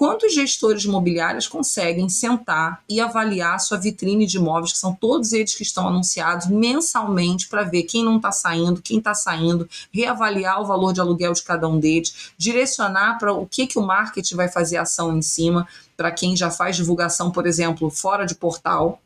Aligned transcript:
Quantos 0.00 0.32
gestores 0.32 0.82
imobiliários 0.84 1.46
conseguem 1.46 2.08
sentar 2.08 2.82
e 2.88 3.02
avaliar 3.02 3.60
sua 3.60 3.76
vitrine 3.76 4.26
de 4.26 4.38
imóveis, 4.38 4.72
que 4.72 4.78
são 4.78 4.94
todos 4.94 5.34
eles 5.34 5.54
que 5.54 5.62
estão 5.62 5.86
anunciados 5.86 6.46
mensalmente, 6.46 7.46
para 7.46 7.64
ver 7.64 7.82
quem 7.82 8.02
não 8.02 8.16
está 8.16 8.32
saindo, 8.32 8.80
quem 8.80 8.96
está 8.96 9.12
saindo, 9.12 9.68
reavaliar 9.92 10.58
o 10.62 10.64
valor 10.64 10.94
de 10.94 11.02
aluguel 11.02 11.34
de 11.34 11.42
cada 11.42 11.68
um 11.68 11.78
deles, 11.78 12.32
direcionar 12.38 13.18
para 13.18 13.34
o 13.34 13.46
que, 13.46 13.66
que 13.66 13.78
o 13.78 13.82
marketing 13.82 14.36
vai 14.36 14.48
fazer 14.48 14.78
ação 14.78 15.14
em 15.14 15.20
cima, 15.20 15.68
para 15.98 16.10
quem 16.10 16.34
já 16.34 16.50
faz 16.50 16.76
divulgação, 16.76 17.30
por 17.30 17.46
exemplo, 17.46 17.90
fora 17.90 18.24
de 18.24 18.34
portal, 18.34 19.02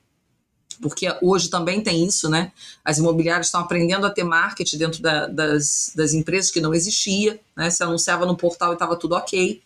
porque 0.80 1.12
hoje 1.20 1.50
também 1.50 1.82
tem 1.82 2.06
isso, 2.06 2.28
né? 2.28 2.52
As 2.84 2.98
imobiliárias 2.98 3.48
estão 3.48 3.62
aprendendo 3.62 4.06
a 4.06 4.10
ter 4.10 4.22
marketing 4.22 4.78
dentro 4.78 5.02
da, 5.02 5.26
das, 5.26 5.90
das 5.92 6.12
empresas 6.12 6.52
que 6.52 6.60
não 6.60 6.72
existia, 6.72 7.40
né? 7.56 7.68
Se 7.68 7.82
anunciava 7.82 8.24
no 8.24 8.36
portal 8.36 8.70
e 8.70 8.74
estava 8.74 8.94
tudo 8.94 9.16
ok. 9.16 9.60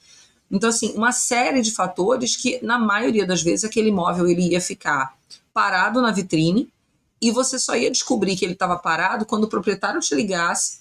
Então, 0.50 0.70
assim, 0.70 0.94
uma 0.94 1.12
série 1.12 1.60
de 1.60 1.70
fatores 1.70 2.36
que, 2.36 2.58
na 2.64 2.78
maioria 2.78 3.26
das 3.26 3.42
vezes, 3.42 3.64
aquele 3.64 3.88
imóvel 3.88 4.26
ele 4.28 4.48
ia 4.48 4.60
ficar 4.60 5.14
parado 5.52 6.00
na 6.00 6.10
vitrine 6.10 6.72
e 7.20 7.30
você 7.30 7.58
só 7.58 7.76
ia 7.76 7.90
descobrir 7.90 8.36
que 8.36 8.44
ele 8.44 8.52
estava 8.52 8.78
parado 8.78 9.26
quando 9.26 9.44
o 9.44 9.48
proprietário 9.48 10.00
te 10.00 10.14
ligasse 10.14 10.80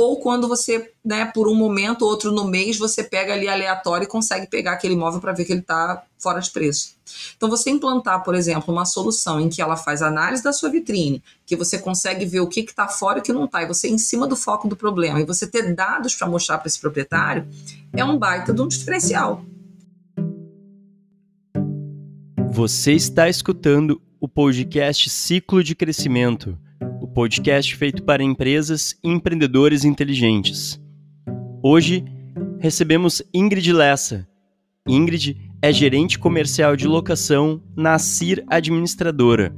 ou 0.00 0.18
quando 0.18 0.48
você, 0.48 0.92
né, 1.04 1.26
por 1.26 1.48
um 1.48 1.54
momento 1.54 2.02
ou 2.02 2.08
outro 2.08 2.32
no 2.32 2.44
mês, 2.44 2.78
você 2.78 3.04
pega 3.04 3.32
ali 3.32 3.48
aleatório 3.48 4.04
e 4.04 4.08
consegue 4.08 4.46
pegar 4.46 4.72
aquele 4.72 4.94
imóvel 4.94 5.20
para 5.20 5.32
ver 5.32 5.44
que 5.44 5.52
ele 5.52 5.60
está 5.60 6.02
fora 6.18 6.40
de 6.40 6.50
preço. 6.50 6.96
Então, 7.36 7.48
você 7.48 7.70
implantar, 7.70 8.22
por 8.22 8.34
exemplo, 8.34 8.72
uma 8.72 8.84
solução 8.84 9.40
em 9.40 9.48
que 9.48 9.60
ela 9.60 9.76
faz 9.76 10.02
análise 10.02 10.42
da 10.42 10.52
sua 10.52 10.70
vitrine, 10.70 11.22
que 11.44 11.56
você 11.56 11.78
consegue 11.78 12.24
ver 12.24 12.40
o 12.40 12.46
que 12.46 12.60
está 12.60 12.88
fora 12.88 13.18
e 13.18 13.20
o 13.20 13.22
que 13.22 13.32
não 13.32 13.44
está, 13.44 13.62
e 13.62 13.66
você 13.66 13.88
em 13.88 13.98
cima 13.98 14.26
do 14.26 14.36
foco 14.36 14.68
do 14.68 14.76
problema, 14.76 15.20
e 15.20 15.24
você 15.24 15.46
ter 15.46 15.74
dados 15.74 16.14
para 16.14 16.28
mostrar 16.28 16.58
para 16.58 16.68
esse 16.68 16.80
proprietário, 16.80 17.46
é 17.92 18.04
um 18.04 18.18
baita 18.18 18.52
de 18.52 18.60
um 18.62 18.68
diferencial. 18.68 19.44
Você 22.50 22.92
está 22.92 23.28
escutando 23.28 24.00
o 24.20 24.28
podcast 24.28 25.08
Ciclo 25.08 25.62
de 25.62 25.74
Crescimento 25.74 26.58
o 27.00 27.06
podcast 27.06 27.76
feito 27.76 28.02
para 28.02 28.22
empresas 28.22 28.98
e 29.02 29.08
empreendedores 29.08 29.84
inteligentes. 29.84 30.80
Hoje 31.62 32.04
recebemos 32.58 33.22
Ingrid 33.34 33.72
Lessa. 33.72 34.26
Ingrid 34.88 35.36
é 35.62 35.72
gerente 35.72 36.18
comercial 36.18 36.76
de 36.76 36.86
locação 36.86 37.62
na 37.76 37.98
CIR 37.98 38.44
Administradora, 38.48 39.54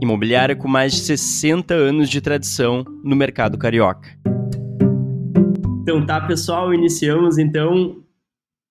imobiliária 0.00 0.54
com 0.54 0.68
mais 0.68 0.92
de 0.92 1.00
60 1.00 1.74
anos 1.74 2.08
de 2.08 2.20
tradição 2.20 2.84
no 3.02 3.16
mercado 3.16 3.58
carioca. 3.58 4.08
Então 5.82 6.04
tá, 6.04 6.20
pessoal, 6.20 6.72
iniciamos 6.72 7.38
então 7.38 8.02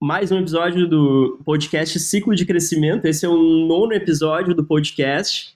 mais 0.02 0.32
um 0.32 0.40
episódio 0.40 0.88
do 0.88 1.42
podcast 1.46 1.98
Ciclo 2.00 2.36
de 2.36 2.46
Crescimento. 2.46 3.06
Esse 3.06 3.26
é 3.26 3.30
o 3.30 3.38
nono 3.38 3.94
episódio 3.94 4.54
do 4.54 4.66
podcast. 4.66 5.55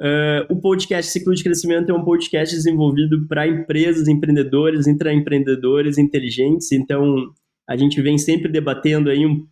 Uh, 0.00 0.52
o 0.52 0.60
podcast 0.60 1.12
Ciclo 1.12 1.34
de 1.34 1.44
Crescimento 1.44 1.90
é 1.90 1.94
um 1.94 2.04
podcast 2.04 2.54
desenvolvido 2.54 3.26
para 3.28 3.46
empresas, 3.46 4.08
empreendedores, 4.08 4.86
intraempreendedores 4.86 5.98
inteligentes. 5.98 6.72
Então, 6.72 7.32
a 7.68 7.76
gente 7.76 8.02
vem 8.02 8.18
sempre 8.18 8.50
debatendo 8.50 9.08
aí 9.08 9.24
uh, 9.24 9.42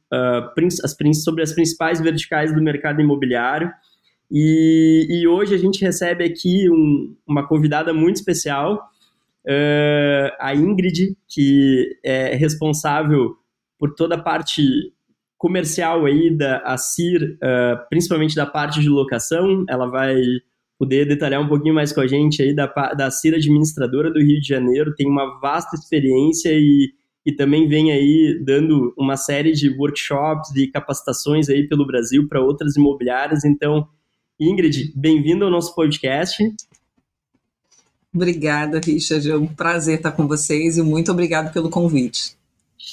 as, 0.83 1.23
sobre 1.23 1.43
as 1.43 1.53
principais 1.53 2.01
verticais 2.01 2.53
do 2.55 2.61
mercado 2.61 3.01
imobiliário. 3.01 3.71
E, 4.31 5.07
e 5.09 5.29
hoje 5.29 5.55
a 5.55 5.59
gente 5.59 5.81
recebe 5.81 6.25
aqui 6.25 6.69
um, 6.69 7.15
uma 7.27 7.47
convidada 7.47 7.95
muito 7.95 8.17
especial, 8.17 8.75
uh, 9.47 10.35
a 10.41 10.55
Ingrid, 10.55 11.17
que 11.29 11.97
é 12.03 12.35
responsável 12.35 13.37
por 13.79 13.95
toda 13.95 14.17
a 14.17 14.23
parte 14.23 14.93
comercial 15.43 16.07
aí 16.07 16.31
da 16.31 16.59
ACIR, 16.59 17.37
uh, 17.43 17.89
principalmente 17.91 18.37
da 18.37 18.47
parte 18.47 18.81
de 18.81 18.89
locação, 18.89 19.65
ela 19.69 19.87
vai 19.87 20.15
poder 20.79 21.05
detalhar 21.05 21.43
um 21.43 21.49
pouquinho 21.49 21.75
mais 21.75 21.93
com 21.93 22.01
a 22.01 22.07
gente 22.07 22.41
aí 22.41 22.55
da, 22.55 22.69
da 22.97 23.11
CIR 23.11 23.35
administradora 23.35 24.09
do 24.13 24.21
Rio 24.21 24.41
de 24.41 24.47
Janeiro, 24.47 24.95
tem 24.95 25.09
uma 25.09 25.41
vasta 25.41 25.75
experiência 25.75 26.51
e, 26.53 26.93
e 27.27 27.33
também 27.33 27.67
vem 27.67 27.91
aí 27.91 28.41
dando 28.45 28.95
uma 28.97 29.17
série 29.17 29.51
de 29.51 29.69
workshops 29.71 30.55
e 30.55 30.69
capacitações 30.69 31.49
aí 31.49 31.67
pelo 31.67 31.85
Brasil 31.85 32.29
para 32.29 32.41
outras 32.41 32.77
imobiliárias, 32.77 33.45
então 33.45 33.89
Ingrid, 34.39 34.93
bem-vindo 34.95 35.45
ao 35.45 35.51
nosso 35.51 35.75
podcast. 35.75 36.41
Obrigada, 38.15 38.79
Richard. 38.79 39.29
É 39.29 39.37
um 39.37 39.49
prazer 39.49 39.97
estar 39.97 40.13
com 40.13 40.29
vocês 40.29 40.79
e 40.79 40.83
muito 40.83 41.11
obrigado 41.11 41.53
pelo 41.53 41.69
convite. 41.69 42.41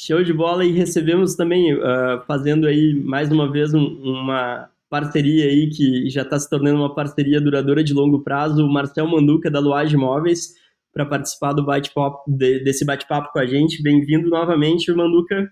Show 0.02 0.24
de 0.24 0.32
bola 0.32 0.64
e 0.64 0.72
recebemos 0.72 1.36
também, 1.36 1.74
uh, 1.74 2.24
fazendo 2.26 2.66
aí 2.66 2.94
mais 3.04 3.30
uma 3.34 3.52
vez 3.52 3.74
um, 3.74 3.86
uma 4.02 4.70
parceria 4.90 5.44
aí 5.44 5.70
que 5.70 6.10
já 6.10 6.22
está 6.22 6.40
se 6.40 6.50
tornando 6.50 6.78
uma 6.78 6.96
parceria 6.96 7.42
duradoura 7.42 7.84
de 7.84 7.94
longo 7.94 8.24
prazo, 8.24 8.66
o 8.66 8.72
Marcel 8.72 9.06
Manduca 9.06 9.52
da 9.52 9.60
Luage 9.60 9.98
Móveis, 9.98 10.56
para 10.94 11.06
participar 11.06 11.52
do 11.52 11.66
bate-papo 11.66 12.24
de, 12.32 12.64
desse 12.64 12.86
bate-papo 12.86 13.34
com 13.34 13.40
a 13.40 13.46
gente. 13.46 13.84
Bem-vindo 13.84 14.30
novamente, 14.30 14.90
Manduca. 14.94 15.52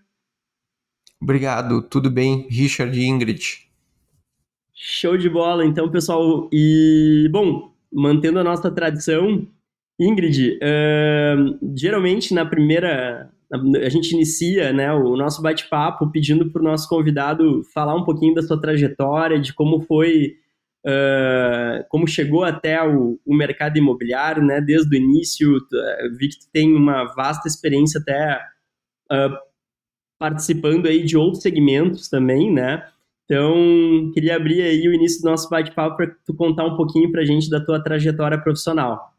Obrigado, 1.21 1.81
tudo 1.81 2.09
bem, 2.09 2.47
Richard 2.49 2.97
e 2.97 3.05
Ingrid. 3.05 3.67
Show 4.73 5.17
de 5.17 5.29
bola, 5.29 5.65
então, 5.65 5.91
pessoal. 5.91 6.49
E, 6.53 7.27
bom, 7.33 7.73
mantendo 7.91 8.39
a 8.39 8.45
nossa 8.45 8.71
tradição, 8.71 9.45
Ingrid, 9.99 10.57
uh, 10.57 11.75
geralmente 11.75 12.33
na 12.33 12.45
primeira 12.45 13.29
a 13.51 13.89
gente 13.89 14.13
inicia 14.13 14.73
né, 14.73 14.91
o 14.93 15.15
nosso 15.15 15.41
bate-papo 15.41 16.11
pedindo 16.11 16.51
para 16.51 16.61
o 16.61 16.65
nosso 16.65 16.87
convidado 16.89 17.63
falar 17.73 17.95
um 17.95 18.03
pouquinho 18.03 18.33
da 18.33 18.41
sua 18.41 18.59
trajetória, 18.59 19.39
de 19.39 19.53
como 19.53 19.79
foi, 19.81 20.35
uh, 20.85 21.85
como 21.89 22.07
chegou 22.07 22.43
até 22.43 22.83
o, 22.83 23.17
o, 23.25 23.33
mercado 23.33 23.77
imobiliário, 23.77 24.43
né, 24.43 24.59
desde 24.59 24.93
o 24.93 24.99
início. 24.99 25.57
Vi 26.17 26.27
que 26.27 26.39
tu 26.39 26.51
tem 26.51 26.75
uma 26.75 27.05
vasta 27.15 27.47
experiência 27.47 28.01
até 28.01 28.37
uh, 29.11 29.37
participando 30.19 30.87
aí 30.87 31.05
de 31.05 31.15
outros 31.15 31.41
segmentos 31.41 32.09
também, 32.09 32.51
né? 32.51 32.85
Então, 33.23 34.11
queria 34.13 34.35
abrir 34.35 34.61
aí 34.61 34.87
o 34.87 34.93
início 34.93 35.21
do 35.21 35.29
nosso 35.29 35.49
bate-papo 35.49 35.97
para 35.97 36.07
tu 36.25 36.33
contar 36.33 36.65
um 36.65 36.75
pouquinho 36.75 37.11
para 37.11 37.21
a 37.21 37.25
gente 37.25 37.49
da 37.49 37.63
tua 37.63 37.81
trajetória 37.81 38.41
profissional 38.41 39.16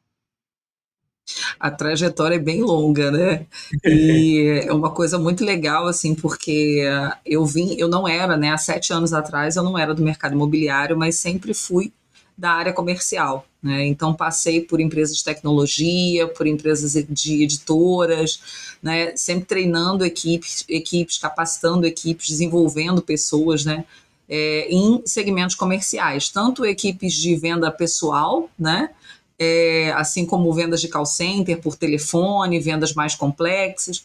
a 1.59 1.71
trajetória 1.71 2.37
é 2.37 2.39
bem 2.39 2.63
longa, 2.63 3.11
né? 3.11 3.47
E 3.85 4.63
é 4.67 4.73
uma 4.73 4.91
coisa 4.91 5.19
muito 5.19 5.45
legal, 5.45 5.87
assim, 5.87 6.15
porque 6.15 6.83
eu 7.25 7.45
vim, 7.45 7.75
eu 7.79 7.89
não 7.89 8.07
era, 8.07 8.37
né? 8.37 8.51
Há 8.51 8.59
sete 8.59 8.93
anos 8.93 9.13
atrás 9.13 9.57
eu 9.57 9.63
não 9.63 9.79
era 9.79 9.95
do 9.95 10.03
mercado 10.03 10.35
imobiliário, 10.35 10.97
mas 10.97 11.17
sempre 11.17 11.53
fui 11.55 11.93
da 12.37 12.53
área 12.53 12.73
comercial. 12.73 13.45
Né? 13.61 13.87
Então, 13.87 14.15
passei 14.15 14.61
por 14.61 14.81
empresas 14.81 15.17
de 15.17 15.25
tecnologia, 15.25 16.29
por 16.29 16.47
empresas 16.47 16.93
de 17.09 17.43
editoras, 17.43 18.41
né? 18.81 19.17
sempre 19.17 19.47
treinando 19.47 20.05
equipes, 20.05 20.65
equipes, 20.69 21.19
capacitando 21.19 21.85
equipes, 21.85 22.29
desenvolvendo 22.29 23.03
pessoas 23.03 23.65
né? 23.65 23.85
É, 24.31 24.69
em 24.69 25.03
segmentos 25.07 25.57
comerciais, 25.57 26.29
tanto 26.29 26.65
equipes 26.67 27.15
de 27.15 27.35
venda 27.35 27.71
pessoal, 27.73 28.51
né? 28.59 28.91
É, 29.39 29.93
assim 29.97 30.27
como 30.27 30.53
vendas 30.53 30.81
de 30.81 30.89
call 30.89 31.07
center 31.07 31.61
por 31.61 31.77
telefone, 31.77 32.59
vendas 32.59 32.93
mais 32.93 33.15
complexas. 33.15 34.05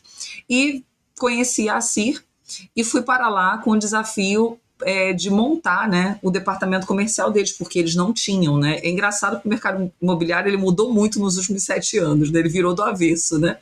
E 0.49 0.83
conheci 1.17 1.67
a 1.69 1.81
CIR 1.81 2.23
e 2.75 2.83
fui 2.83 3.01
para 3.01 3.29
lá 3.29 3.57
com 3.57 3.71
o 3.71 3.79
desafio 3.79 4.59
é, 4.81 5.13
de 5.13 5.29
montar 5.29 5.88
né, 5.88 6.19
o 6.21 6.29
departamento 6.29 6.85
comercial 6.85 7.31
deles, 7.31 7.51
porque 7.51 7.79
eles 7.79 7.95
não 7.95 8.13
tinham. 8.13 8.57
Né? 8.57 8.79
É 8.79 8.89
engraçado 8.89 9.41
que 9.41 9.47
o 9.47 9.49
mercado 9.49 9.91
imobiliário 10.01 10.49
ele 10.49 10.57
mudou 10.57 10.94
muito 10.94 11.19
nos 11.19 11.38
últimos 11.38 11.63
sete 11.63 11.97
anos, 11.97 12.31
né? 12.31 12.39
ele 12.39 12.50
virou 12.50 12.75
do 12.75 12.83
avesso. 12.83 13.39
Né? 13.39 13.57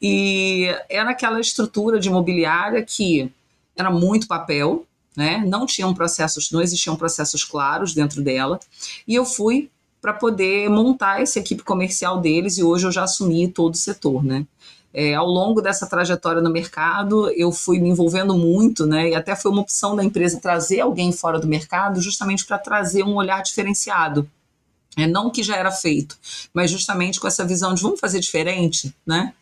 E 0.00 0.66
era 0.88 1.10
aquela 1.10 1.40
estrutura 1.40 1.98
de 1.98 2.08
imobiliária 2.08 2.82
que 2.82 3.30
era 3.76 3.90
muito 3.90 4.26
papel, 4.26 4.86
né? 5.16 5.42
não 5.46 5.66
tinham 5.66 5.92
processos, 5.92 6.50
não 6.50 6.62
existiam 6.62 6.96
processos 6.96 7.44
claros 7.44 7.92
dentro 7.92 8.22
dela, 8.22 8.60
e 9.06 9.14
eu 9.14 9.24
fui 9.24 9.70
para 10.00 10.12
poder 10.12 10.68
montar 10.68 11.20
essa 11.20 11.38
equipe 11.38 11.62
comercial 11.62 12.20
deles 12.20 12.58
e 12.58 12.62
hoje 12.62 12.86
eu 12.86 12.92
já 12.92 13.04
assumi 13.04 13.48
todo 13.48 13.74
o 13.74 13.78
setor, 13.78 14.24
né? 14.24 14.46
É, 14.92 15.14
ao 15.14 15.26
longo 15.26 15.60
dessa 15.60 15.86
trajetória 15.86 16.40
no 16.40 16.50
mercado, 16.50 17.30
eu 17.32 17.52
fui 17.52 17.78
me 17.78 17.90
envolvendo 17.90 18.36
muito, 18.36 18.86
né? 18.86 19.10
E 19.10 19.14
até 19.14 19.36
foi 19.36 19.50
uma 19.50 19.60
opção 19.60 19.94
da 19.94 20.02
empresa 20.02 20.40
trazer 20.40 20.80
alguém 20.80 21.12
fora 21.12 21.38
do 21.38 21.46
mercado, 21.46 22.00
justamente 22.00 22.46
para 22.46 22.58
trazer 22.58 23.02
um 23.02 23.16
olhar 23.16 23.42
diferenciado. 23.42 24.26
É, 24.96 25.06
não 25.06 25.30
que 25.30 25.42
já 25.42 25.56
era 25.56 25.70
feito, 25.70 26.16
mas 26.54 26.70
justamente 26.70 27.20
com 27.20 27.26
essa 27.26 27.44
visão 27.44 27.74
de 27.74 27.82
vamos 27.82 28.00
fazer 28.00 28.20
diferente, 28.20 28.94
né? 29.06 29.34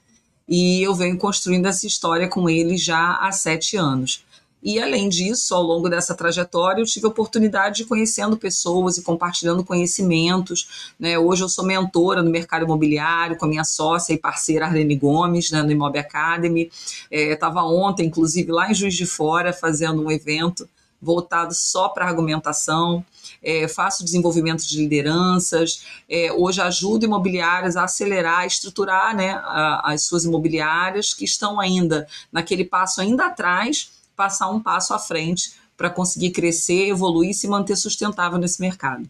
E 0.48 0.82
eu 0.82 0.94
venho 0.94 1.16
construindo 1.16 1.66
essa 1.66 1.86
história 1.86 2.28
com 2.28 2.50
eles 2.50 2.82
já 2.82 3.14
há 3.16 3.30
sete 3.30 3.76
anos. 3.76 4.24
E 4.64 4.81
além 4.81 5.11
disso, 5.11 5.55
ao 5.55 5.62
longo 5.62 5.90
dessa 5.90 6.14
trajetória, 6.14 6.81
eu 6.81 6.87
tive 6.87 7.05
a 7.05 7.11
oportunidade 7.11 7.76
de 7.76 7.84
conhecendo 7.84 8.34
pessoas 8.34 8.96
e 8.96 9.02
compartilhando 9.02 9.62
conhecimentos. 9.62 10.94
Né? 10.99 11.19
Hoje 11.19 11.44
eu 11.44 11.50
sou 11.50 11.66
mentora 11.66 12.22
no 12.22 12.31
mercado 12.31 12.64
imobiliário 12.64 13.37
com 13.37 13.44
a 13.44 13.49
minha 13.49 13.64
sócia 13.64 14.14
e 14.14 14.19
parceira 14.19 14.64
Arlene 14.64 14.96
Gomes, 14.96 15.50
né, 15.50 15.62
no 15.62 15.70
Imob 15.70 15.99
Academy. 15.99 16.72
Estava 17.11 17.61
é, 17.61 17.62
ontem, 17.64 18.06
inclusive, 18.06 18.50
lá 18.50 18.70
em 18.70 18.75
Juiz 18.75 18.94
de 18.94 19.05
Fora, 19.05 19.52
fazendo 19.52 20.02
um 20.02 20.11
evento 20.11 20.67
voltado 20.99 21.52
só 21.52 21.90
para 21.90 22.06
argumentação. 22.06 23.05
É, 23.43 23.69
faço 23.69 24.02
desenvolvimento 24.02 24.67
de 24.67 24.78
lideranças, 24.78 25.84
é, 26.08 26.32
hoje 26.32 26.62
ajudo 26.62 27.05
imobiliárias 27.05 27.76
a 27.76 27.84
acelerar, 27.84 28.38
a 28.38 28.46
estruturar 28.46 29.14
né, 29.14 29.32
a, 29.32 29.93
as 29.93 30.05
suas 30.05 30.25
imobiliárias 30.25 31.12
que 31.12 31.26
estão 31.26 31.60
ainda 31.60 32.06
naquele 32.32 32.64
passo 32.64 33.02
ainda 33.02 33.26
atrás 33.26 33.93
passar 34.16 34.50
um 34.50 34.62
passo 34.62 34.94
à 34.94 34.99
frente 34.99 35.55
para 35.76 35.90
conseguir 35.90 36.31
crescer, 36.31 36.88
evoluir 36.88 37.31
e 37.31 37.34
se 37.34 37.49
manter 37.49 37.76
sustentável 37.76 38.38
nesse 38.38 38.61
mercado. 38.61 39.08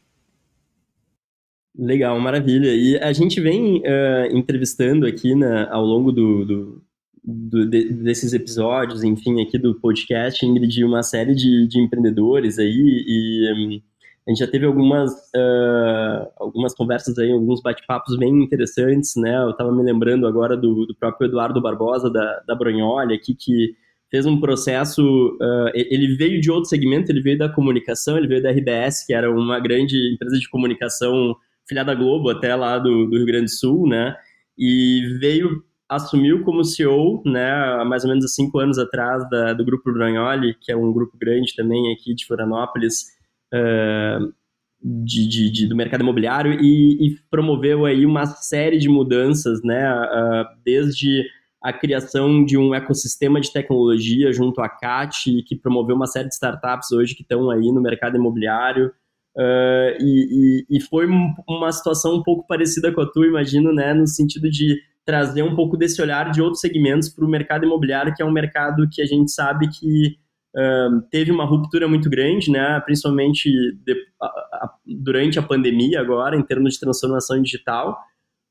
Legal, 1.76 2.18
maravilha. 2.20 2.72
E 2.72 2.96
a 2.98 3.12
gente 3.12 3.40
vem 3.40 3.78
uh, 3.78 4.36
entrevistando 4.36 5.06
aqui 5.06 5.34
né, 5.34 5.66
ao 5.70 5.84
longo 5.84 6.12
do, 6.12 6.44
do, 6.44 6.82
do 7.22 7.68
de, 7.68 7.92
desses 7.92 8.32
episódios, 8.32 9.02
enfim, 9.02 9.42
aqui 9.42 9.58
do 9.58 9.74
podcast, 9.74 10.44
Ingrid, 10.46 10.84
uma 10.84 11.02
série 11.02 11.34
de, 11.34 11.66
de 11.66 11.80
empreendedores 11.80 12.58
aí 12.58 13.04
e 13.06 13.52
um, 13.52 13.94
a 14.26 14.30
gente 14.30 14.38
já 14.38 14.46
teve 14.46 14.64
algumas, 14.64 15.12
uh, 15.12 16.30
algumas 16.38 16.74
conversas 16.74 17.18
aí, 17.18 17.30
alguns 17.30 17.60
bate-papos 17.60 18.16
bem 18.16 18.42
interessantes, 18.42 19.14
né? 19.16 19.36
Eu 19.42 19.50
estava 19.50 19.70
me 19.70 19.82
lembrando 19.82 20.26
agora 20.26 20.56
do, 20.56 20.86
do 20.86 20.94
próprio 20.94 21.28
Eduardo 21.28 21.60
Barbosa 21.60 22.10
da, 22.10 22.40
da 22.46 22.54
Bronholi 22.54 23.14
aqui, 23.14 23.34
que 23.34 23.74
fez 24.14 24.26
um 24.26 24.38
processo. 24.38 25.02
Uh, 25.40 25.70
ele 25.74 26.14
veio 26.14 26.40
de 26.40 26.48
outro 26.48 26.68
segmento, 26.68 27.10
ele 27.10 27.20
veio 27.20 27.36
da 27.36 27.48
comunicação, 27.48 28.16
ele 28.16 28.28
veio 28.28 28.40
da 28.40 28.52
RBS, 28.52 29.04
que 29.04 29.12
era 29.12 29.28
uma 29.28 29.58
grande 29.58 29.96
empresa 30.14 30.38
de 30.38 30.48
comunicação 30.48 31.34
filiada 31.68 31.90
à 31.90 31.94
Globo, 31.96 32.30
até 32.30 32.54
lá 32.54 32.78
do, 32.78 33.06
do 33.06 33.16
Rio 33.16 33.26
Grande 33.26 33.46
do 33.46 33.50
Sul, 33.50 33.88
né? 33.88 34.14
E 34.56 35.18
veio, 35.18 35.64
assumiu 35.88 36.44
como 36.44 36.62
CEO, 36.62 37.24
né, 37.26 37.82
mais 37.84 38.04
ou 38.04 38.10
menos 38.10 38.24
há 38.24 38.28
cinco 38.28 38.60
anos 38.60 38.78
atrás, 38.78 39.28
da, 39.28 39.52
do 39.52 39.64
Grupo 39.64 39.92
Bragnoli, 39.92 40.54
que 40.60 40.70
é 40.70 40.76
um 40.76 40.92
grupo 40.92 41.18
grande 41.18 41.52
também 41.56 41.92
aqui 41.92 42.14
de 42.14 42.24
Florianópolis, 42.24 43.06
uh, 43.52 44.32
de, 44.80 45.28
de, 45.28 45.50
de, 45.50 45.66
do 45.66 45.74
mercado 45.74 46.02
imobiliário, 46.02 46.52
e, 46.60 47.04
e, 47.04 47.16
promoveu 47.28 47.84
aí 47.84 48.06
uma 48.06 48.26
série 48.26 48.78
de 48.78 48.88
mudanças, 48.88 49.60
né, 49.64 49.92
uh, 49.92 50.44
desde 50.64 51.24
a 51.64 51.72
criação 51.72 52.44
de 52.44 52.58
um 52.58 52.74
ecossistema 52.74 53.40
de 53.40 53.50
tecnologia 53.50 54.30
junto 54.30 54.60
à 54.60 54.68
CAT, 54.68 55.42
que 55.46 55.56
promoveu 55.56 55.96
uma 55.96 56.06
série 56.06 56.28
de 56.28 56.34
startups 56.34 56.92
hoje 56.92 57.14
que 57.14 57.22
estão 57.22 57.48
aí 57.50 57.72
no 57.72 57.80
mercado 57.80 58.18
imobiliário. 58.18 58.92
Uh, 59.34 59.96
e, 59.98 60.64
e, 60.68 60.76
e, 60.76 60.80
foi 60.82 61.08
uma 61.48 61.72
situação 61.72 62.16
um 62.16 62.22
pouco 62.22 62.46
parecida 62.46 62.92
com 62.92 63.00
a 63.00 63.10
tua, 63.10 63.26
imagino, 63.26 63.72
né, 63.72 63.94
no 63.94 64.06
sentido 64.06 64.50
de 64.50 64.76
trazer 65.06 65.42
um 65.42 65.56
pouco 65.56 65.76
desse 65.76 66.00
olhar 66.02 66.30
de 66.30 66.42
outros 66.42 66.60
segmentos 66.60 67.08
para 67.08 67.24
o 67.24 67.28
mercado 67.28 67.64
imobiliário, 67.64 68.14
que 68.14 68.22
é 68.22 68.26
um 68.26 68.30
mercado 68.30 68.86
que 68.92 69.00
a 69.00 69.06
gente 69.06 69.32
sabe 69.32 69.68
que 69.70 70.16
uh, 70.54 71.00
teve 71.10 71.32
uma 71.32 71.46
ruptura 71.46 71.88
muito 71.88 72.10
grande, 72.10 72.50
né, 72.50 72.78
principalmente 72.84 73.50
de, 73.84 73.94
a, 74.20 74.26
a, 74.26 74.74
durante 74.86 75.38
a 75.38 75.42
pandemia 75.42 75.98
agora, 75.98 76.36
em 76.36 76.42
termos 76.42 76.74
de 76.74 76.80
transformação 76.80 77.40
digital 77.40 77.98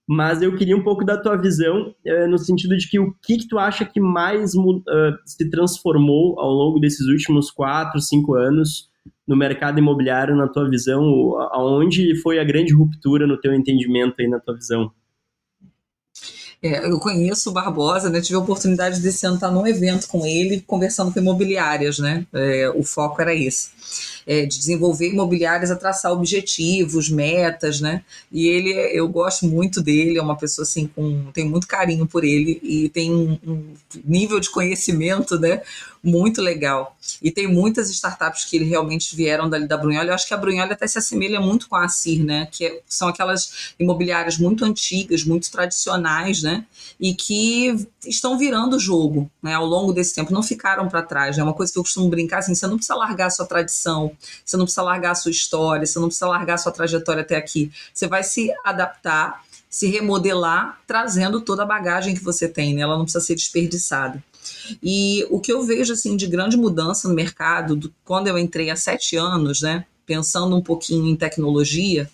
mas 0.08 0.42
eu 0.42 0.56
queria 0.56 0.76
um 0.76 0.84
pouco 0.84 1.06
da 1.06 1.18
tua 1.18 1.38
visão 1.38 1.96
uh, 2.06 2.28
no 2.28 2.38
sentido 2.38 2.78
de 2.78 2.90
que 2.90 3.00
o 3.00 3.14
que, 3.22 3.38
que 3.38 3.48
tu 3.48 3.58
acha 3.58 3.86
que 3.86 4.00
mais 4.00 4.54
uh, 4.54 4.82
se 5.26 5.50
transformou 5.50 6.40
ao 6.40 6.52
longo 6.52 6.80
desses 6.80 7.08
últimos 7.08 7.50
quatro, 7.50 8.02
cinco 8.02 8.34
anos 8.36 8.90
no 9.28 9.36
mercado 9.36 9.80
imobiliário, 9.80 10.36
na 10.36 10.48
tua 10.48 10.70
visão, 10.70 11.04
aonde 11.52 12.16
foi 12.22 12.40
a 12.40 12.44
grande 12.44 12.74
ruptura 12.74 13.26
no 13.26 13.40
teu 13.40 13.54
entendimento 13.54 14.16
aí 14.20 14.28
na 14.28 14.40
tua 14.40 14.56
visão? 14.56 14.92
É, 16.62 16.90
eu 16.90 16.98
conheço 17.00 17.50
o 17.50 17.54
Barbosa, 17.54 18.10
né? 18.10 18.22
Tive 18.22 18.36
a 18.36 18.40
oportunidade 18.40 19.02
de 19.02 19.12
sentar 19.12 19.52
num 19.52 19.68
evento 19.68 20.08
com 20.08 20.26
ele, 20.26 20.62
conversando 20.62 21.14
com 21.14 21.20
imobiliárias, 21.20 22.00
né? 22.00 22.26
É, 22.32 22.70
o 22.70 22.84
foco 22.84 23.22
era 23.22 23.34
esse 23.34 23.72
é, 24.25 24.46
de 24.46 24.58
desenvolver 24.58 25.10
imobiliárias 25.10 25.72
a 25.72 25.75
traçar 25.75 26.12
objetivos, 26.12 27.10
metas, 27.10 27.81
né? 27.81 28.04
E 28.31 28.48
ele, 28.48 28.72
eu 28.94 29.08
gosto 29.08 29.48
muito 29.48 29.81
dele, 29.81 30.18
é 30.18 30.22
uma 30.22 30.38
pessoa 30.38 30.64
assim 30.64 30.88
com 30.88 31.31
tem 31.34 31.46
muito 31.46 31.68
carinho 31.68 32.06
por 32.06 32.24
ele 32.24 32.60
e 32.64 32.90
tem 32.90 33.14
um, 33.14 33.38
um 33.46 33.74
nível 34.04 34.40
de 34.40 34.50
conhecimento, 34.50 35.40
né? 35.40 35.62
Muito 36.04 36.42
legal. 36.42 36.98
E 37.22 37.31
tem 37.31 37.48
muitas 37.48 37.90
startups 37.90 38.44
que 38.44 38.58
realmente 38.58 39.16
vieram 39.16 39.50
dali 39.50 39.66
da 39.66 39.78
Brunholi. 39.78 40.10
Eu 40.10 40.14
acho 40.14 40.28
que 40.28 40.34
a 40.34 40.38
Brunholi 40.38 40.74
até 40.74 40.86
se 40.86 40.98
assemelha 40.98 41.40
muito 41.40 41.70
com 41.70 41.78
a 41.78 41.88
CIR, 41.88 42.25
né? 42.25 42.48
Que 42.52 42.66
é, 42.66 42.81
são 42.88 43.08
aquelas 43.08 43.74
imobiliárias 43.80 44.38
muito 44.38 44.66
antigas, 44.66 45.24
muito 45.24 45.50
tradicionais, 45.50 46.44
né? 46.44 46.66
E 47.00 47.14
que 47.14 47.88
estão 48.06 48.38
virando 48.38 48.75
o 48.75 48.80
jogo, 48.80 49.31
né? 49.42 49.54
Ao 49.54 49.66
longo 49.66 49.94
desse 49.94 50.14
tempo, 50.14 50.34
não 50.34 50.44
ficaram 50.44 50.90
para 50.90 51.02
trás. 51.02 51.38
É 51.38 51.40
né? 51.40 51.44
uma 51.46 51.54
coisa 51.54 51.72
que 51.72 51.80
eu 51.80 51.84
costumo 51.84 52.10
brincar 52.10 52.40
assim: 52.40 52.54
você 52.54 52.68
não 52.68 52.75
precisa 52.75 52.96
largar 52.96 53.28
a 53.28 53.31
sua 53.31 53.46
tradição, 53.46 54.12
você 54.45 54.57
não 54.57 54.65
precisa 54.65 54.81
largar 54.81 55.12
a 55.12 55.15
sua 55.15 55.31
história, 55.31 55.86
você 55.86 56.00
não 56.00 56.07
precisa 56.07 56.27
largar 56.27 56.56
a 56.56 56.57
sua 56.57 56.71
trajetória 56.71 57.21
até 57.21 57.36
aqui. 57.36 57.71
Você 57.94 58.07
vai 58.07 58.24
se 58.24 58.51
adaptar, 58.63 59.44
se 59.69 59.88
remodelar, 59.88 60.80
trazendo 60.86 61.42
toda 61.42 61.63
a 61.63 61.65
bagagem 61.65 62.13
que 62.13 62.24
você 62.24 62.48
tem, 62.48 62.75
né? 62.75 62.81
Ela 62.81 62.98
não 62.98 63.06
precisa 63.06 63.24
ser 63.24 63.36
desperdiçada. 63.36 64.24
E 64.81 65.25
o 65.30 65.39
que 65.39 65.51
eu 65.51 65.63
vejo 65.63 65.94
assim 65.94 66.15
de 66.15 66.27
grande 66.27 66.57
mudança 66.57 67.07
no 67.07 67.15
mercado, 67.15 67.75
do, 67.75 67.94
quando 68.06 68.27
eu 68.27 68.38
entrei 68.38 68.69
há 68.69 68.75
sete 68.75 69.15
anos, 69.15 69.62
né? 69.62 69.86
Pensando 70.06 70.56
um 70.56 70.62
pouquinho 70.62 71.07
em 71.07 71.15
tecnologia, 71.15 72.10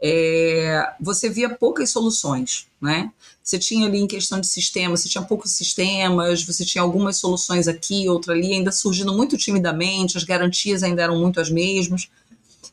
é, 0.00 0.94
você 1.00 1.28
via 1.28 1.48
poucas 1.48 1.90
soluções, 1.90 2.66
né? 2.80 3.10
Você 3.42 3.58
tinha 3.58 3.86
ali 3.86 3.98
em 3.98 4.06
questão 4.06 4.40
de 4.40 4.46
sistema, 4.46 4.96
você 4.96 5.08
tinha 5.08 5.22
poucos 5.22 5.52
sistemas, 5.52 6.42
você 6.44 6.64
tinha 6.64 6.82
algumas 6.82 7.16
soluções 7.18 7.68
aqui, 7.68 8.08
outra 8.08 8.34
ali, 8.34 8.52
ainda 8.52 8.72
surgindo 8.72 9.12
muito 9.14 9.36
timidamente, 9.36 10.16
as 10.16 10.24
garantias 10.24 10.82
ainda 10.82 11.02
eram 11.02 11.18
muito 11.18 11.40
as 11.40 11.48
mesmas. 11.48 12.10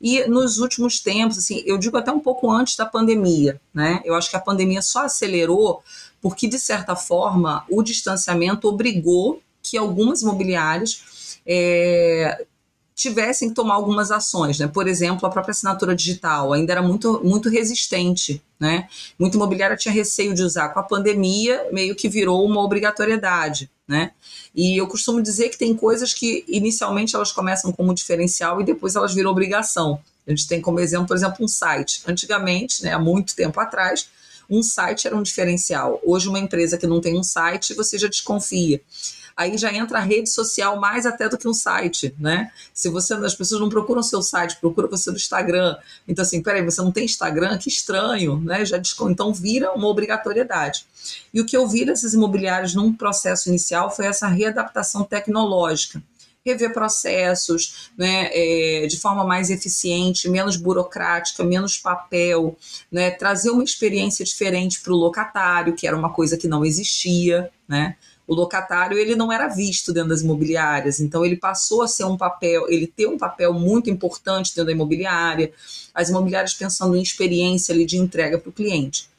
E 0.02 0.28
nos 0.28 0.58
últimos 0.58 1.00
tempos, 1.00 1.38
assim, 1.38 1.64
eu 1.66 1.78
digo 1.78 1.96
até 1.96 2.12
um 2.12 2.20
pouco 2.20 2.52
antes 2.52 2.75
da 2.75 2.86
pandemia, 2.86 3.62
né? 3.74 4.02
Eu 4.04 4.16
acho 4.16 4.30
que 4.30 4.36
a 4.36 4.42
pandemia 4.42 4.81
só 4.81 5.06
acelerou 5.06 5.81
porque, 6.22 6.48
de 6.48 6.60
certa 6.60 6.96
forma, 6.96 7.66
o 7.70 7.81
distanciamento 7.84 8.68
obrigou 8.68 9.42
que 9.62 9.78
algumas 9.78 10.22
imobiliárias 10.22 11.40
é, 11.46 12.46
tivessem 12.95 13.50
que 13.50 13.56
tomar 13.56 13.75
algumas 13.75 14.12
ações, 14.12 14.60
né? 14.60 14.68
Por 14.68 14.88
exemplo, 14.88 15.28
a 15.28 15.30
própria 15.31 15.51
assinatura 15.51 15.95
digital 15.95 16.54
ainda 16.54 16.74
era 16.74 16.81
muito, 16.81 17.22
muito 17.24 17.50
resistente, 17.50 18.42
né? 18.60 18.88
Muita 19.18 19.36
imobiliária 19.36 19.75
tinha 19.75 19.94
receio 19.94 20.34
de 20.34 20.44
usar. 20.44 20.69
Com 20.69 20.80
a 20.80 20.84
pandemia, 20.84 21.68
meio 21.72 21.95
que 21.95 22.07
virou 22.07 22.45
uma 22.45 22.62
obrigatoriedade, 22.62 23.69
né? 23.88 24.12
E 24.54 24.78
eu 24.80 24.88
costumo 24.88 25.22
dizer 25.22 25.50
que 25.50 25.57
tem 25.57 25.75
coisas 25.75 26.13
que 26.13 26.45
inicialmente 26.48 27.16
elas 27.16 27.31
começam 27.31 27.72
como 27.72 27.94
diferencial 27.94 28.62
e 28.62 28.63
depois 28.63 28.96
elas 28.96 29.13
viram 29.13 29.32
obrigação. 29.32 30.00
A 30.25 30.29
gente 30.29 30.48
tem 30.48 30.62
como 30.62 30.79
exemplo, 30.79 31.08
por 31.08 31.18
exemplo, 31.18 31.44
um 31.44 31.48
site. 31.48 32.01
Antigamente, 32.08 32.84
né, 32.84 32.94
há 32.94 33.00
muito 33.00 33.36
tempo 33.36 33.60
atrás, 33.60 34.08
um 34.50 34.62
site 34.62 35.08
era 35.08 35.15
um 35.15 35.24
diferencial. 35.24 36.00
Hoje, 36.06 36.29
uma 36.29 36.39
empresa 36.39 36.77
que 36.77 36.88
não 36.88 37.01
tem 37.01 37.18
um 37.18 37.24
site, 37.24 37.74
você 37.74 37.98
já 37.98 38.08
desconfia 38.08 38.82
aí 39.36 39.58
já 39.58 39.74
entra 39.74 39.98
a 39.98 40.02
rede 40.02 40.30
social 40.30 40.80
mais 40.80 41.06
até 41.06 41.28
do 41.28 41.38
que 41.38 41.48
um 41.48 41.54
site, 41.54 42.13
né? 42.20 42.52
Se 42.74 42.90
você, 42.90 43.13
as 43.13 43.36
pessoas 43.36 43.62
não 43.62 43.70
procuram 43.70 44.04
seu 44.04 44.22
site, 44.22 44.58
procuram 44.60 44.90
você 44.90 45.10
no 45.10 45.18
Instagram. 45.18 45.75
Então, 46.08 46.24
assim, 46.24 46.42
peraí, 46.42 46.63
você 46.63 46.82
não 46.82 46.92
tem 46.92 47.06
Instagram? 47.06 47.58
Que 47.58 47.70
estranho, 47.70 48.40
né? 48.42 48.66
Já 48.66 48.82
então 49.10 49.34
vira 49.34 49.72
uma 49.74 49.88
obrigatoriedade. 49.88 50.86
E 51.34 51.42
o 51.42 51.46
que 51.46 51.56
eu 51.56 51.68
vi 51.68 51.86
desses 51.86 52.13
imobiliários 52.13 52.75
num 52.75 52.94
processo 52.94 53.50
inicial 53.50 53.94
foi 53.94 54.06
essa 54.06 54.28
readaptação 54.28 55.04
tecnológica 55.04 56.02
rever 56.46 56.74
processos 56.74 57.90
né, 57.98 58.30
é, 58.32 58.86
de 58.88 59.00
forma 59.00 59.24
mais 59.24 59.50
eficiente, 59.50 60.30
menos 60.30 60.58
burocrática, 60.58 61.44
menos 61.44 61.78
papel, 61.78 62.58
né, 62.92 63.12
trazer 63.12 63.50
uma 63.50 63.63
experiência 63.63 64.25
diferente 64.25 64.82
para 64.82 64.92
o 64.92 64.98
locatário, 64.98 65.74
que 65.74 65.88
era 65.88 65.96
uma 65.96 66.12
coisa 66.12 66.38
que 66.38 66.48
não 66.48 66.66
existia. 66.66 67.50
Né? 67.68 67.96
O 68.27 68.34
locatário 68.34 68.98
ele 68.98 69.15
não 69.15 69.32
era 69.32 69.48
visto 69.48 69.92
dentro 69.92 70.10
das 70.10 70.22
imobiliárias, 70.22 71.00
então 71.00 71.25
ele 71.25 71.36
passou 71.36 71.82
a 71.82 71.88
ser 71.88 72.06
um 72.06 72.18
papel, 72.18 72.70
ele 72.70 72.88
ter 72.88 73.08
um 73.08 73.18
papel 73.18 73.53
muito 73.53 73.89
importante 73.89 74.51
dentro 74.51 74.65
da 74.65 74.72
imobiliária, 74.72 75.51
as 75.94 76.10
imobiliárias 76.10 76.53
pensando 76.53 76.96
em 76.96 77.01
experiência 77.01 77.74
ali 77.74 77.86
de 77.86 77.98
entrega 77.98 78.38
para 78.38 78.50
o 78.50 78.53
cliente. 78.53 79.10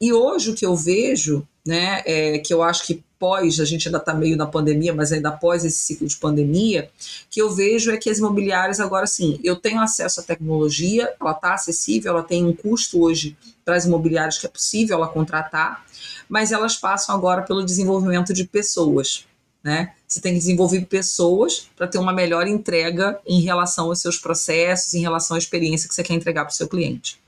E 0.00 0.12
hoje 0.12 0.50
o 0.50 0.54
que 0.54 0.66
eu 0.66 0.74
vejo, 0.74 1.46
né, 1.66 2.02
é 2.04 2.38
que 2.38 2.52
eu 2.52 2.62
acho 2.62 2.86
que 2.86 3.02
pós, 3.18 3.58
a 3.58 3.64
gente 3.64 3.88
ainda 3.88 3.96
está 3.96 4.12
meio 4.12 4.36
na 4.36 4.46
pandemia, 4.46 4.92
mas 4.92 5.10
ainda 5.10 5.30
após 5.30 5.64
esse 5.64 5.78
ciclo 5.78 6.06
de 6.06 6.16
pandemia, 6.16 6.90
que 7.30 7.40
eu 7.40 7.50
vejo 7.50 7.90
é 7.90 7.96
que 7.96 8.10
as 8.10 8.18
imobiliárias 8.18 8.80
agora 8.80 9.06
sim, 9.06 9.40
eu 9.42 9.56
tenho 9.56 9.80
acesso 9.80 10.20
à 10.20 10.22
tecnologia, 10.22 11.10
ela 11.18 11.30
está 11.30 11.54
acessível, 11.54 12.12
ela 12.12 12.22
tem 12.22 12.44
um 12.44 12.52
custo 12.52 13.00
hoje 13.00 13.34
para 13.64 13.76
as 13.76 13.86
imobiliárias 13.86 14.36
que 14.36 14.44
é 14.44 14.48
possível 14.48 14.96
ela 14.98 15.08
contratar, 15.08 15.86
mas 16.28 16.52
elas 16.52 16.76
passam 16.76 17.14
agora 17.14 17.42
pelo 17.42 17.64
desenvolvimento 17.64 18.32
de 18.32 18.44
pessoas. 18.44 19.26
né? 19.62 19.94
Você 20.06 20.20
tem 20.20 20.34
que 20.34 20.38
desenvolver 20.38 20.84
pessoas 20.86 21.70
para 21.74 21.86
ter 21.86 21.98
uma 21.98 22.12
melhor 22.12 22.46
entrega 22.46 23.20
em 23.26 23.40
relação 23.40 23.86
aos 23.86 24.00
seus 24.00 24.18
processos, 24.18 24.94
em 24.94 25.00
relação 25.00 25.34
à 25.34 25.38
experiência 25.38 25.88
que 25.88 25.94
você 25.94 26.02
quer 26.02 26.14
entregar 26.14 26.44
para 26.44 26.52
o 26.52 26.54
seu 26.54 26.68
cliente. 26.68 27.18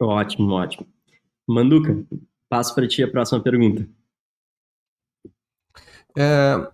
Ótimo, 0.00 0.52
ótimo. 0.52 0.86
Manduca, 1.48 2.04
passo 2.48 2.74
para 2.74 2.86
ti 2.86 3.02
a 3.02 3.10
próxima 3.10 3.40
pergunta. 3.40 3.88
É, 6.16 6.70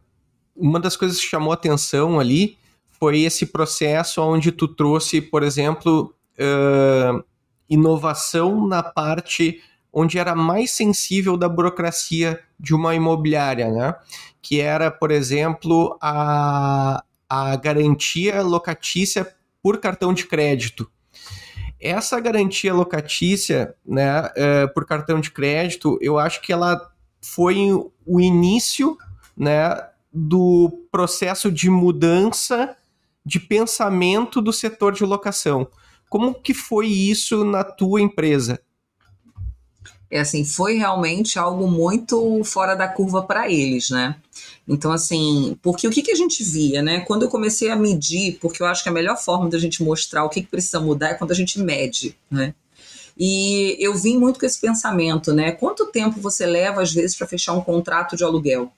uma 0.54 0.78
das 0.78 0.96
coisas 0.96 1.18
que 1.18 1.26
chamou 1.26 1.52
atenção 1.52 2.20
ali 2.20 2.56
foi 2.98 3.22
esse 3.22 3.46
processo 3.46 4.22
onde 4.22 4.52
tu 4.52 4.68
trouxe, 4.68 5.20
por 5.20 5.42
exemplo, 5.42 6.14
uh, 6.38 7.24
inovação 7.68 8.66
na 8.68 8.82
parte 8.82 9.60
onde 9.92 10.18
era 10.18 10.34
mais 10.34 10.70
sensível 10.70 11.36
da 11.36 11.48
burocracia 11.48 12.40
de 12.58 12.74
uma 12.74 12.94
imobiliária, 12.94 13.70
né? 13.70 13.94
Que 14.40 14.60
era, 14.60 14.90
por 14.90 15.10
exemplo, 15.10 15.98
a, 16.00 17.04
a 17.28 17.56
garantia 17.56 18.42
locatícia 18.42 19.34
por 19.62 19.78
cartão 19.78 20.12
de 20.14 20.26
crédito. 20.26 20.90
Essa 21.80 22.18
garantia 22.20 22.72
locatícia, 22.72 23.74
né, 23.84 24.30
é, 24.36 24.66
por 24.68 24.86
cartão 24.86 25.20
de 25.20 25.30
crédito, 25.30 25.98
eu 26.00 26.18
acho 26.18 26.40
que 26.40 26.52
ela 26.52 26.92
foi 27.20 27.56
o 28.06 28.20
início, 28.20 28.96
né, 29.36 29.88
do 30.12 30.86
processo 30.90 31.50
de 31.50 31.70
mudança 31.70 32.76
de 33.24 33.40
pensamento 33.40 34.40
do 34.40 34.52
setor 34.52 34.92
de 34.92 35.04
locação. 35.04 35.66
Como 36.08 36.34
que 36.34 36.52
foi 36.52 36.86
isso 36.86 37.44
na 37.44 37.64
tua 37.64 38.00
empresa? 38.00 38.60
É 40.12 40.20
assim, 40.20 40.44
foi 40.44 40.76
realmente 40.76 41.38
algo 41.38 41.66
muito 41.66 42.44
fora 42.44 42.74
da 42.74 42.86
curva 42.86 43.22
para 43.22 43.50
eles, 43.50 43.88
né? 43.88 44.14
Então, 44.68 44.92
assim, 44.92 45.56
porque 45.62 45.88
o 45.88 45.90
que, 45.90 46.02
que 46.02 46.12
a 46.12 46.14
gente 46.14 46.44
via, 46.44 46.82
né? 46.82 47.00
Quando 47.00 47.22
eu 47.22 47.30
comecei 47.30 47.70
a 47.70 47.76
medir, 47.76 48.38
porque 48.38 48.62
eu 48.62 48.66
acho 48.66 48.82
que 48.82 48.90
a 48.90 48.92
melhor 48.92 49.16
forma 49.16 49.48
da 49.48 49.58
gente 49.58 49.82
mostrar 49.82 50.22
o 50.24 50.28
que, 50.28 50.42
que 50.42 50.48
precisa 50.48 50.78
mudar 50.78 51.08
é 51.08 51.14
quando 51.14 51.30
a 51.30 51.34
gente 51.34 51.58
mede, 51.58 52.14
né? 52.30 52.54
E 53.18 53.74
eu 53.80 53.94
vim 53.94 54.18
muito 54.18 54.38
com 54.38 54.44
esse 54.44 54.60
pensamento, 54.60 55.32
né? 55.32 55.52
Quanto 55.52 55.86
tempo 55.86 56.20
você 56.20 56.44
leva, 56.44 56.82
às 56.82 56.92
vezes, 56.92 57.16
para 57.16 57.26
fechar 57.26 57.54
um 57.54 57.62
contrato 57.62 58.14
de 58.14 58.22
aluguel? 58.22 58.70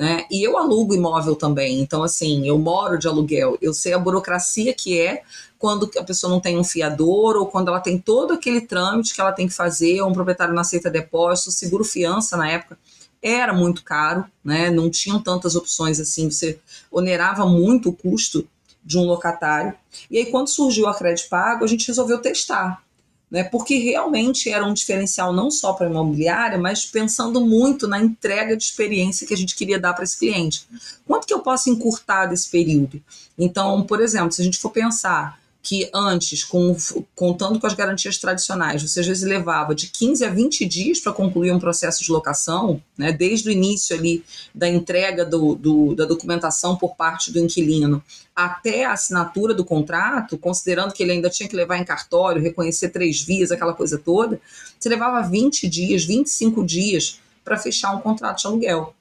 Né? 0.00 0.24
E 0.30 0.42
eu 0.42 0.56
alugo 0.56 0.94
imóvel 0.94 1.36
também, 1.36 1.78
então 1.78 2.02
assim, 2.02 2.48
eu 2.48 2.58
moro 2.58 2.98
de 2.98 3.06
aluguel, 3.06 3.58
eu 3.60 3.74
sei 3.74 3.92
a 3.92 3.98
burocracia 3.98 4.72
que 4.72 4.98
é 4.98 5.22
quando 5.58 5.90
a 5.94 6.02
pessoa 6.02 6.32
não 6.32 6.40
tem 6.40 6.58
um 6.58 6.64
fiador 6.64 7.36
ou 7.36 7.44
quando 7.44 7.68
ela 7.68 7.80
tem 7.80 7.98
todo 7.98 8.32
aquele 8.32 8.62
trâmite 8.62 9.12
que 9.12 9.20
ela 9.20 9.30
tem 9.30 9.46
que 9.46 9.52
fazer, 9.52 10.00
ou 10.00 10.08
um 10.08 10.14
proprietário 10.14 10.54
não 10.54 10.62
aceita 10.62 10.88
depósito, 10.88 11.52
seguro 11.52 11.84
fiança 11.84 12.34
na 12.34 12.50
época 12.50 12.78
era 13.22 13.52
muito 13.52 13.84
caro, 13.84 14.24
né? 14.42 14.70
Não 14.70 14.88
tinham 14.88 15.20
tantas 15.20 15.54
opções 15.54 16.00
assim, 16.00 16.30
você 16.30 16.58
onerava 16.90 17.44
muito 17.44 17.90
o 17.90 17.92
custo 17.92 18.48
de 18.82 18.96
um 18.96 19.04
locatário. 19.04 19.74
E 20.10 20.16
aí 20.16 20.30
quando 20.30 20.48
surgiu 20.48 20.86
a 20.86 20.94
Crédito 20.94 21.28
Pago, 21.28 21.62
a 21.62 21.68
gente 21.68 21.86
resolveu 21.86 22.22
testar 22.22 22.82
né? 23.30 23.44
Porque 23.44 23.78
realmente 23.78 24.50
era 24.50 24.66
um 24.66 24.74
diferencial 24.74 25.32
não 25.32 25.50
só 25.50 25.72
para 25.72 25.86
a 25.86 25.90
imobiliária, 25.90 26.58
mas 26.58 26.84
pensando 26.84 27.40
muito 27.40 27.86
na 27.86 28.00
entrega 28.00 28.56
de 28.56 28.64
experiência 28.64 29.26
que 29.26 29.32
a 29.32 29.36
gente 29.36 29.54
queria 29.54 29.78
dar 29.78 29.94
para 29.94 30.04
esse 30.04 30.18
cliente. 30.18 30.66
Quanto 31.06 31.26
que 31.26 31.32
eu 31.32 31.40
posso 31.40 31.70
encurtar 31.70 32.26
desse 32.26 32.50
período? 32.50 33.00
Então, 33.38 33.82
por 33.82 34.00
exemplo, 34.00 34.32
se 34.32 34.42
a 34.42 34.44
gente 34.44 34.58
for 34.58 34.70
pensar 34.70 35.39
que 35.62 35.90
antes, 35.94 36.42
com, 36.42 36.74
contando 37.14 37.60
com 37.60 37.66
as 37.66 37.74
garantias 37.74 38.16
tradicionais, 38.16 38.82
você 38.82 39.00
às 39.00 39.06
vezes 39.06 39.22
levava 39.22 39.74
de 39.74 39.88
15 39.88 40.24
a 40.24 40.30
20 40.30 40.64
dias 40.64 41.00
para 41.00 41.12
concluir 41.12 41.52
um 41.52 41.58
processo 41.58 42.02
de 42.02 42.10
locação, 42.10 42.82
né, 42.96 43.12
desde 43.12 43.48
o 43.48 43.52
início 43.52 43.94
ali 43.94 44.24
da 44.54 44.68
entrega 44.68 45.24
do, 45.24 45.54
do, 45.54 45.94
da 45.94 46.06
documentação 46.06 46.76
por 46.76 46.96
parte 46.96 47.30
do 47.30 47.38
inquilino 47.38 48.02
até 48.34 48.84
a 48.86 48.92
assinatura 48.92 49.52
do 49.52 49.64
contrato, 49.64 50.38
considerando 50.38 50.94
que 50.94 51.02
ele 51.02 51.12
ainda 51.12 51.28
tinha 51.28 51.48
que 51.48 51.56
levar 51.56 51.76
em 51.76 51.84
cartório, 51.84 52.40
reconhecer 52.40 52.88
três 52.88 53.20
vias, 53.20 53.50
aquela 53.50 53.74
coisa 53.74 53.98
toda, 53.98 54.40
você 54.78 54.88
levava 54.88 55.28
20 55.28 55.68
dias, 55.68 56.04
25 56.04 56.64
dias 56.64 57.20
para 57.44 57.58
fechar 57.58 57.94
um 57.94 58.00
contrato 58.00 58.40
de 58.40 58.46
aluguel. 58.46 58.94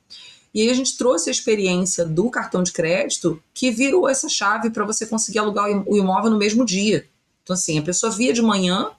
E 0.53 0.61
aí 0.61 0.69
a 0.69 0.73
gente 0.73 0.97
trouxe 0.97 1.29
a 1.29 1.31
experiência 1.31 2.05
do 2.05 2.29
cartão 2.29 2.63
de 2.63 2.71
crédito 2.71 3.41
que 3.53 3.69
virou 3.69 4.09
essa 4.09 4.27
chave 4.27 4.69
para 4.69 4.85
você 4.85 5.05
conseguir 5.05 5.39
alugar 5.39 5.69
o 5.87 5.97
imóvel 5.97 6.31
no 6.31 6.37
mesmo 6.37 6.65
dia. 6.65 7.07
Então, 7.43 7.53
assim, 7.53 7.77
a 7.79 7.83
pessoa 7.83 8.11
via 8.11 8.33
de 8.33 8.41
manhã, 8.41 8.91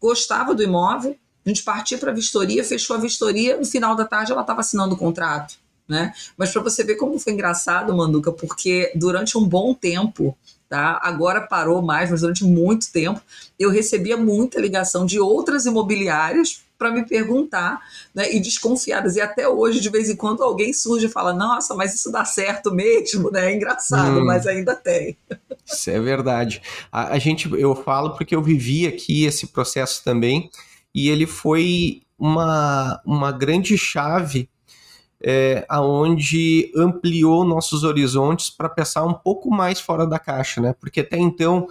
gostava 0.00 0.54
do 0.54 0.62
imóvel, 0.62 1.16
a 1.44 1.48
gente 1.48 1.62
partia 1.62 1.98
para 1.98 2.10
a 2.10 2.14
vistoria, 2.14 2.62
fechou 2.62 2.96
a 2.96 2.98
vistoria, 2.98 3.56
no 3.56 3.64
final 3.64 3.96
da 3.96 4.04
tarde 4.04 4.32
ela 4.32 4.42
estava 4.42 4.60
assinando 4.60 4.94
o 4.94 4.98
contrato. 4.98 5.56
Né? 5.88 6.12
Mas 6.36 6.52
para 6.52 6.60
você 6.60 6.84
ver 6.84 6.96
como 6.96 7.18
foi 7.18 7.32
engraçado, 7.32 7.96
Manduca, 7.96 8.30
porque 8.30 8.92
durante 8.94 9.38
um 9.38 9.48
bom 9.48 9.72
tempo, 9.72 10.36
tá? 10.68 11.00
Agora 11.02 11.40
parou 11.40 11.80
mais, 11.80 12.10
mas 12.10 12.20
durante 12.20 12.44
muito 12.44 12.92
tempo 12.92 13.22
eu 13.58 13.70
recebia 13.70 14.14
muita 14.14 14.60
ligação 14.60 15.06
de 15.06 15.18
outras 15.18 15.64
imobiliárias 15.64 16.62
para 16.78 16.92
me 16.92 17.04
perguntar, 17.04 17.80
né, 18.14 18.32
e 18.32 18.40
desconfiadas. 18.40 19.16
E 19.16 19.20
até 19.20 19.48
hoje, 19.48 19.80
de 19.80 19.90
vez 19.90 20.08
em 20.08 20.16
quando, 20.16 20.42
alguém 20.42 20.72
surge 20.72 21.06
e 21.06 21.10
fala: 21.10 21.34
Nossa, 21.34 21.74
mas 21.74 21.94
isso 21.94 22.12
dá 22.12 22.24
certo 22.24 22.72
mesmo, 22.72 23.30
né? 23.30 23.50
É 23.50 23.56
engraçado, 23.56 24.20
hum, 24.20 24.24
mas 24.24 24.46
ainda 24.46 24.74
tem. 24.76 25.16
Isso 25.66 25.90
é 25.90 26.00
verdade. 26.00 26.62
A, 26.90 27.14
a, 27.14 27.18
gente, 27.18 27.50
eu 27.52 27.74
falo 27.74 28.10
porque 28.16 28.34
eu 28.34 28.42
vivi 28.42 28.86
aqui 28.86 29.24
esse 29.24 29.48
processo 29.48 30.02
também, 30.04 30.50
e 30.94 31.08
ele 31.08 31.26
foi 31.26 32.02
uma, 32.18 33.00
uma 33.04 33.32
grande 33.32 33.76
chave. 33.76 34.48
É, 35.20 35.66
aonde 35.68 36.70
ampliou 36.76 37.44
nossos 37.44 37.82
horizontes 37.82 38.50
para 38.50 38.68
pensar 38.68 39.04
um 39.04 39.12
pouco 39.12 39.50
mais 39.50 39.80
fora 39.80 40.06
da 40.06 40.16
caixa, 40.16 40.60
né? 40.60 40.72
Porque 40.78 41.00
até 41.00 41.18
então 41.18 41.66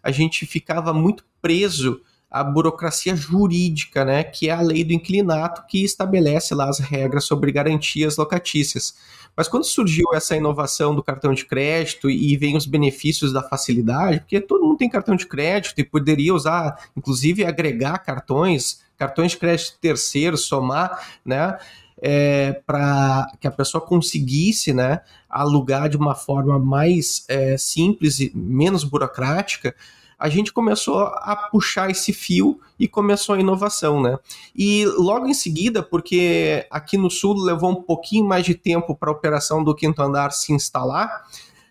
a 0.00 0.12
gente 0.12 0.46
ficava 0.46 0.94
muito 0.94 1.24
preso 1.40 2.00
a 2.32 2.42
burocracia 2.42 3.14
jurídica, 3.14 4.06
né, 4.06 4.24
que 4.24 4.48
é 4.48 4.52
a 4.52 4.60
lei 4.62 4.82
do 4.82 4.94
inclinato 4.94 5.66
que 5.68 5.84
estabelece 5.84 6.54
lá 6.54 6.66
as 6.66 6.78
regras 6.78 7.24
sobre 7.24 7.52
garantias 7.52 8.16
locatícias. 8.16 8.94
Mas 9.36 9.48
quando 9.48 9.64
surgiu 9.64 10.06
essa 10.14 10.34
inovação 10.34 10.94
do 10.94 11.02
cartão 11.02 11.34
de 11.34 11.44
crédito 11.44 12.08
e 12.08 12.34
vem 12.38 12.56
os 12.56 12.64
benefícios 12.64 13.34
da 13.34 13.42
facilidade, 13.42 14.20
porque 14.20 14.40
todo 14.40 14.64
mundo 14.64 14.78
tem 14.78 14.88
cartão 14.88 15.14
de 15.14 15.26
crédito 15.26 15.78
e 15.78 15.84
poderia 15.84 16.34
usar, 16.34 16.88
inclusive 16.96 17.44
agregar 17.44 17.98
cartões, 17.98 18.80
cartões 18.96 19.32
de 19.32 19.36
crédito 19.36 19.76
terceiros, 19.78 20.46
somar, 20.46 21.18
né, 21.22 21.58
é, 22.00 22.62
para 22.66 23.30
que 23.38 23.46
a 23.46 23.50
pessoa 23.50 23.84
conseguisse 23.84 24.72
né, 24.72 25.02
alugar 25.28 25.88
de 25.90 25.98
uma 25.98 26.14
forma 26.14 26.58
mais 26.58 27.26
é, 27.28 27.58
simples 27.58 28.20
e 28.20 28.32
menos 28.34 28.84
burocrática, 28.84 29.74
a 30.22 30.28
gente 30.28 30.52
começou 30.52 31.00
a 31.00 31.34
puxar 31.50 31.90
esse 31.90 32.12
fio 32.12 32.60
e 32.78 32.86
começou 32.86 33.34
a 33.34 33.40
inovação, 33.40 34.00
né? 34.00 34.16
E 34.54 34.86
logo 34.96 35.26
em 35.26 35.34
seguida, 35.34 35.82
porque 35.82 36.64
aqui 36.70 36.96
no 36.96 37.10
sul 37.10 37.34
levou 37.42 37.72
um 37.72 37.82
pouquinho 37.82 38.24
mais 38.24 38.44
de 38.44 38.54
tempo 38.54 38.94
para 38.94 39.10
a 39.10 39.12
operação 39.12 39.64
do 39.64 39.74
quinto 39.74 40.00
andar 40.00 40.30
se 40.30 40.52
instalar, 40.52 41.24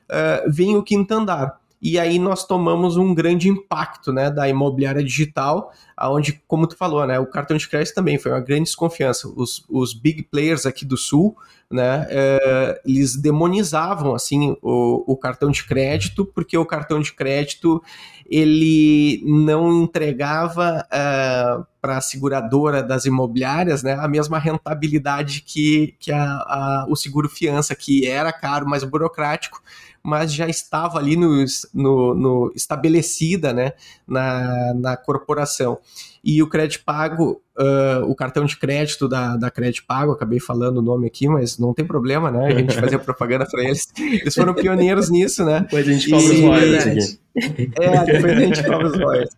uh, 0.09 0.51
vem 0.51 0.75
o 0.75 0.83
quinto 0.83 1.13
andar. 1.13 1.60
E 1.81 1.97
aí 1.97 2.19
nós 2.19 2.45
tomamos 2.45 2.95
um 2.95 3.13
grande 3.13 3.49
impacto, 3.49 4.13
né, 4.13 4.29
da 4.29 4.47
imobiliária 4.47 5.03
digital, 5.03 5.71
aonde, 5.97 6.39
como 6.47 6.67
tu 6.67 6.77
falou, 6.77 7.07
né, 7.07 7.17
o 7.17 7.25
cartão 7.25 7.57
de 7.57 7.67
crédito 7.67 7.95
também 7.95 8.19
foi 8.19 8.31
uma 8.31 8.39
grande 8.39 8.65
desconfiança. 8.65 9.27
Os, 9.27 9.65
os 9.67 9.93
big 9.93 10.23
players 10.23 10.67
aqui 10.67 10.85
do 10.85 10.95
sul, 10.95 11.35
né, 11.71 12.05
é, 12.09 12.81
eles 12.85 13.15
demonizavam 13.15 14.13
assim 14.13 14.55
o, 14.61 15.11
o 15.11 15.17
cartão 15.17 15.49
de 15.49 15.63
crédito, 15.63 16.23
porque 16.23 16.55
o 16.55 16.65
cartão 16.65 16.99
de 16.99 17.13
crédito 17.13 17.81
ele 18.29 19.21
não 19.25 19.83
entregava 19.83 20.85
uh, 20.89 20.95
é, 20.95 21.63
para 21.81 21.97
a 21.97 22.01
seguradora 22.01 22.81
das 22.81 23.05
imobiliárias 23.05 23.83
né, 23.83 23.93
a 23.93 24.07
mesma 24.07 24.37
rentabilidade 24.37 25.41
que, 25.41 25.95
que 25.99 26.11
a, 26.11 26.23
a, 26.23 26.85
o 26.87 26.95
seguro 26.95 27.27
fiança, 27.27 27.75
que 27.75 28.07
era 28.07 28.31
caro, 28.31 28.69
mais 28.69 28.83
burocrático, 28.83 29.61
mas 30.03 30.33
já 30.33 30.47
estava 30.47 30.97
ali 30.97 31.15
no, 31.15 31.43
no, 31.73 32.13
no 32.13 32.53
estabelecida 32.55 33.53
né, 33.53 33.73
na, 34.07 34.73
na 34.73 34.97
corporação. 34.97 35.77
E 36.23 36.41
o 36.41 36.47
crédito 36.47 36.83
pago, 36.83 37.41
uh, 37.57 38.05
o 38.05 38.15
cartão 38.15 38.45
de 38.45 38.57
crédito 38.57 39.07
da, 39.07 39.35
da 39.37 39.49
crédito 39.49 39.85
pago, 39.87 40.11
acabei 40.11 40.39
falando 40.39 40.77
o 40.77 40.81
nome 40.81 41.07
aqui, 41.07 41.27
mas 41.27 41.57
não 41.57 41.73
tem 41.73 41.85
problema, 41.85 42.29
né? 42.29 42.47
A 42.47 42.59
gente 42.59 42.79
fazia 42.79 42.99
propaganda 42.99 43.45
para 43.49 43.63
eles. 43.63 43.87
Eles 43.97 44.35
foram 44.35 44.53
pioneiros 44.53 45.09
nisso, 45.09 45.43
né? 45.43 45.61
Depois 45.61 45.87
a 45.87 45.91
gente 45.91 46.09
cobra 46.09 46.31
os 46.31 46.39
royalties 46.39 47.19
aqui. 47.35 47.71
É, 47.79 48.03
depois 48.05 48.37
a 48.37 48.39
gente 48.39 48.63
cobra 48.63 48.87
os 48.87 48.97
royalties. 48.97 49.35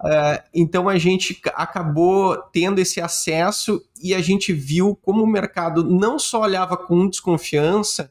Uh, 0.00 0.42
então 0.54 0.88
a 0.88 0.98
gente 0.98 1.40
acabou 1.54 2.36
tendo 2.52 2.80
esse 2.80 3.00
acesso 3.00 3.80
e 4.02 4.14
a 4.14 4.20
gente 4.20 4.52
viu 4.52 4.98
como 5.00 5.22
o 5.22 5.26
mercado 5.26 5.84
não 5.84 6.18
só 6.18 6.42
olhava 6.42 6.76
com 6.76 7.08
desconfiança, 7.08 8.10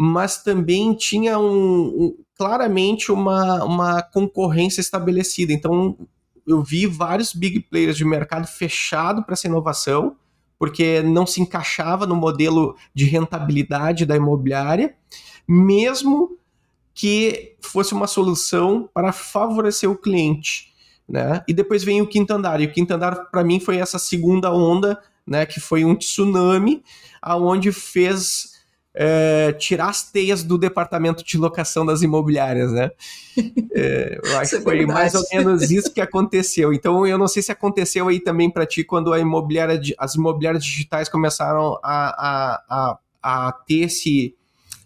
mas 0.00 0.44
também 0.44 0.94
tinha 0.94 1.40
um, 1.40 1.86
um, 1.88 2.16
claramente 2.36 3.10
uma, 3.10 3.64
uma 3.64 4.00
concorrência 4.00 4.80
estabelecida. 4.80 5.52
Então 5.52 5.98
eu 6.46 6.62
vi 6.62 6.86
vários 6.86 7.34
big 7.34 7.58
players 7.62 7.96
de 7.96 8.04
mercado 8.04 8.46
fechado 8.46 9.24
para 9.24 9.32
essa 9.32 9.48
inovação, 9.48 10.14
porque 10.56 11.02
não 11.02 11.26
se 11.26 11.40
encaixava 11.40 12.06
no 12.06 12.14
modelo 12.14 12.76
de 12.94 13.06
rentabilidade 13.06 14.06
da 14.06 14.14
imobiliária, 14.14 14.94
mesmo 15.48 16.38
que 16.94 17.56
fosse 17.60 17.92
uma 17.92 18.06
solução 18.06 18.88
para 18.94 19.10
favorecer 19.10 19.90
o 19.90 19.98
cliente. 19.98 20.72
Né? 21.08 21.42
E 21.48 21.52
depois 21.52 21.82
vem 21.82 22.00
o 22.00 22.06
quinto 22.06 22.32
andar. 22.32 22.60
E 22.60 22.66
o 22.66 22.72
quinto 22.72 22.94
andar, 22.94 23.30
para 23.32 23.42
mim, 23.42 23.58
foi 23.58 23.78
essa 23.78 23.98
segunda 23.98 24.52
onda, 24.52 24.96
né? 25.26 25.44
que 25.44 25.58
foi 25.58 25.84
um 25.84 25.96
tsunami, 25.96 26.84
aonde 27.20 27.72
fez 27.72 28.57
é, 29.00 29.52
tirar 29.52 29.90
as 29.90 30.02
teias 30.02 30.42
do 30.42 30.58
departamento 30.58 31.22
de 31.24 31.38
locação 31.38 31.86
das 31.86 32.02
imobiliárias, 32.02 32.72
né? 32.72 32.90
É, 33.72 34.18
eu 34.26 34.38
acho 34.38 34.56
que 34.56 34.62
foi 34.62 34.84
mais 34.84 35.14
ou 35.14 35.22
menos 35.32 35.62
isso 35.70 35.92
que 35.92 36.00
aconteceu. 36.00 36.72
Então, 36.72 37.06
eu 37.06 37.16
não 37.16 37.28
sei 37.28 37.40
se 37.40 37.52
aconteceu 37.52 38.08
aí 38.08 38.18
também 38.18 38.50
para 38.50 38.66
ti 38.66 38.82
quando 38.82 39.12
a 39.12 39.20
imobiliária, 39.20 39.80
as 39.96 40.16
imobiliárias 40.16 40.64
digitais 40.64 41.08
começaram 41.08 41.78
a, 41.80 42.08
a, 42.08 42.98
a, 43.22 43.46
a 43.46 43.52
ter 43.52 43.82
esse, 43.82 44.34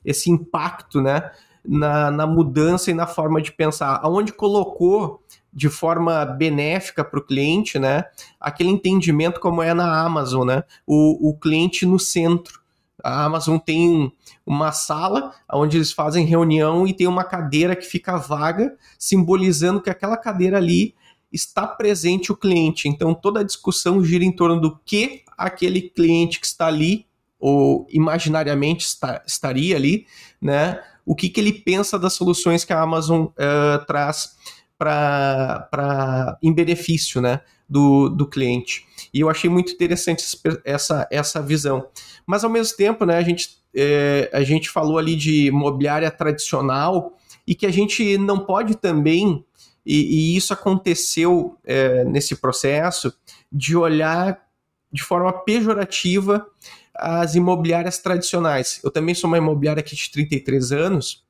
esse 0.04 0.30
impacto, 0.30 1.00
né? 1.00 1.30
Na, 1.64 2.10
na 2.10 2.26
mudança 2.26 2.90
e 2.90 2.94
na 2.94 3.06
forma 3.06 3.40
de 3.40 3.50
pensar. 3.50 3.98
Aonde 4.02 4.30
colocou 4.30 5.22
de 5.50 5.70
forma 5.70 6.24
benéfica 6.26 7.02
para 7.02 7.18
o 7.18 7.24
cliente, 7.24 7.78
né? 7.78 8.04
Aquele 8.38 8.68
entendimento 8.68 9.40
como 9.40 9.62
é 9.62 9.72
na 9.72 10.02
Amazon, 10.02 10.46
né? 10.46 10.64
O, 10.86 11.30
o 11.30 11.38
cliente 11.38 11.86
no 11.86 11.98
centro. 11.98 12.61
A 13.02 13.24
Amazon 13.24 13.58
tem 13.58 14.12
uma 14.44 14.72
sala 14.72 15.32
onde 15.52 15.76
eles 15.76 15.92
fazem 15.92 16.24
reunião 16.24 16.86
e 16.86 16.92
tem 16.92 17.06
uma 17.06 17.24
cadeira 17.24 17.76
que 17.76 17.84
fica 17.84 18.16
vaga, 18.16 18.76
simbolizando 18.98 19.80
que 19.80 19.90
aquela 19.90 20.16
cadeira 20.16 20.56
ali 20.56 20.94
está 21.32 21.66
presente 21.66 22.30
o 22.30 22.36
cliente. 22.36 22.88
Então 22.88 23.14
toda 23.14 23.40
a 23.40 23.44
discussão 23.44 24.04
gira 24.04 24.24
em 24.24 24.32
torno 24.32 24.60
do 24.60 24.78
que 24.84 25.22
aquele 25.36 25.80
cliente 25.82 26.38
que 26.40 26.46
está 26.46 26.66
ali 26.66 27.06
ou 27.38 27.86
imaginariamente 27.90 28.86
está, 28.86 29.22
estaria 29.26 29.74
ali, 29.74 30.06
né? 30.40 30.80
O 31.04 31.16
que, 31.16 31.28
que 31.28 31.40
ele 31.40 31.52
pensa 31.52 31.98
das 31.98 32.12
soluções 32.12 32.64
que 32.64 32.72
a 32.72 32.80
Amazon 32.80 33.24
uh, 33.24 33.84
traz 33.86 34.36
para 34.78 36.38
em 36.42 36.52
benefício, 36.52 37.20
né? 37.20 37.40
Do, 37.72 38.10
do 38.10 38.26
cliente. 38.26 38.86
E 39.14 39.20
eu 39.20 39.30
achei 39.30 39.48
muito 39.48 39.72
interessante 39.72 40.22
essa, 40.62 41.08
essa 41.10 41.40
visão. 41.40 41.88
Mas 42.26 42.44
ao 42.44 42.50
mesmo 42.50 42.76
tempo, 42.76 43.06
né, 43.06 43.16
a 43.16 43.22
gente, 43.22 43.56
é, 43.74 44.28
a 44.30 44.42
gente 44.42 44.68
falou 44.68 44.98
ali 44.98 45.16
de 45.16 45.46
imobiliária 45.46 46.10
tradicional 46.10 47.16
e 47.46 47.54
que 47.54 47.64
a 47.64 47.72
gente 47.72 48.18
não 48.18 48.40
pode 48.40 48.76
também, 48.76 49.42
e, 49.86 50.34
e 50.34 50.36
isso 50.36 50.52
aconteceu 50.52 51.56
é, 51.64 52.04
nesse 52.04 52.36
processo, 52.36 53.10
de 53.50 53.74
olhar 53.74 54.38
de 54.92 55.02
forma 55.02 55.32
pejorativa 55.32 56.46
as 56.94 57.34
imobiliárias 57.34 57.98
tradicionais. 57.98 58.80
Eu 58.84 58.90
também 58.90 59.14
sou 59.14 59.28
uma 59.28 59.38
imobiliária 59.38 59.80
aqui 59.80 59.96
de 59.96 60.10
33 60.10 60.72
anos, 60.72 61.24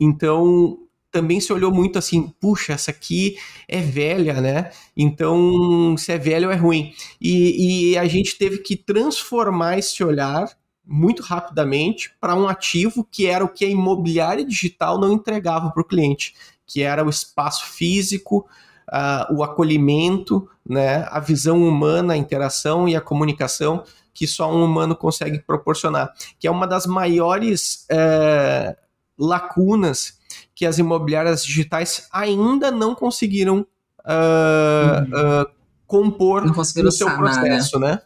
então 0.00 0.85
também 1.16 1.40
se 1.40 1.50
olhou 1.50 1.72
muito 1.72 1.98
assim, 1.98 2.28
puxa, 2.38 2.74
essa 2.74 2.90
aqui 2.90 3.38
é 3.66 3.80
velha, 3.80 4.38
né? 4.38 4.70
Então, 4.94 5.96
se 5.96 6.12
é 6.12 6.18
velho 6.18 6.50
é 6.50 6.54
ruim. 6.54 6.92
E, 7.18 7.92
e 7.92 7.98
a 7.98 8.06
gente 8.06 8.36
teve 8.36 8.58
que 8.58 8.76
transformar 8.76 9.78
esse 9.78 10.04
olhar 10.04 10.46
muito 10.86 11.22
rapidamente 11.22 12.12
para 12.20 12.34
um 12.34 12.46
ativo 12.46 13.02
que 13.10 13.26
era 13.26 13.42
o 13.42 13.48
que 13.48 13.64
a 13.64 13.68
imobiliária 13.68 14.44
digital 14.44 15.00
não 15.00 15.10
entregava 15.10 15.70
para 15.70 15.80
o 15.80 15.86
cliente, 15.86 16.34
que 16.66 16.82
era 16.82 17.02
o 17.02 17.08
espaço 17.08 17.64
físico, 17.64 18.46
uh, 18.92 19.34
o 19.34 19.42
acolhimento, 19.42 20.46
né, 20.68 21.06
a 21.10 21.18
visão 21.18 21.66
humana, 21.66 22.12
a 22.12 22.18
interação 22.18 22.86
e 22.86 22.94
a 22.94 23.00
comunicação 23.00 23.84
que 24.12 24.26
só 24.26 24.52
um 24.52 24.62
humano 24.62 24.94
consegue 24.94 25.38
proporcionar, 25.38 26.12
que 26.38 26.46
é 26.46 26.50
uma 26.50 26.66
das 26.66 26.84
maiores 26.84 27.86
é, 27.90 28.76
lacunas 29.18 30.18
que 30.54 30.66
as 30.66 30.78
imobiliárias 30.78 31.44
digitais 31.44 32.06
ainda 32.12 32.70
não 32.70 32.94
conseguiram 32.94 33.66
uh, 34.04 35.12
uhum. 35.12 35.42
uh, 35.42 35.46
compor 35.86 36.44
no 36.44 36.92
seu 36.92 37.08
né? 37.08 37.16
processo, 37.16 37.78
né? 37.78 37.92
né? 37.92 38.00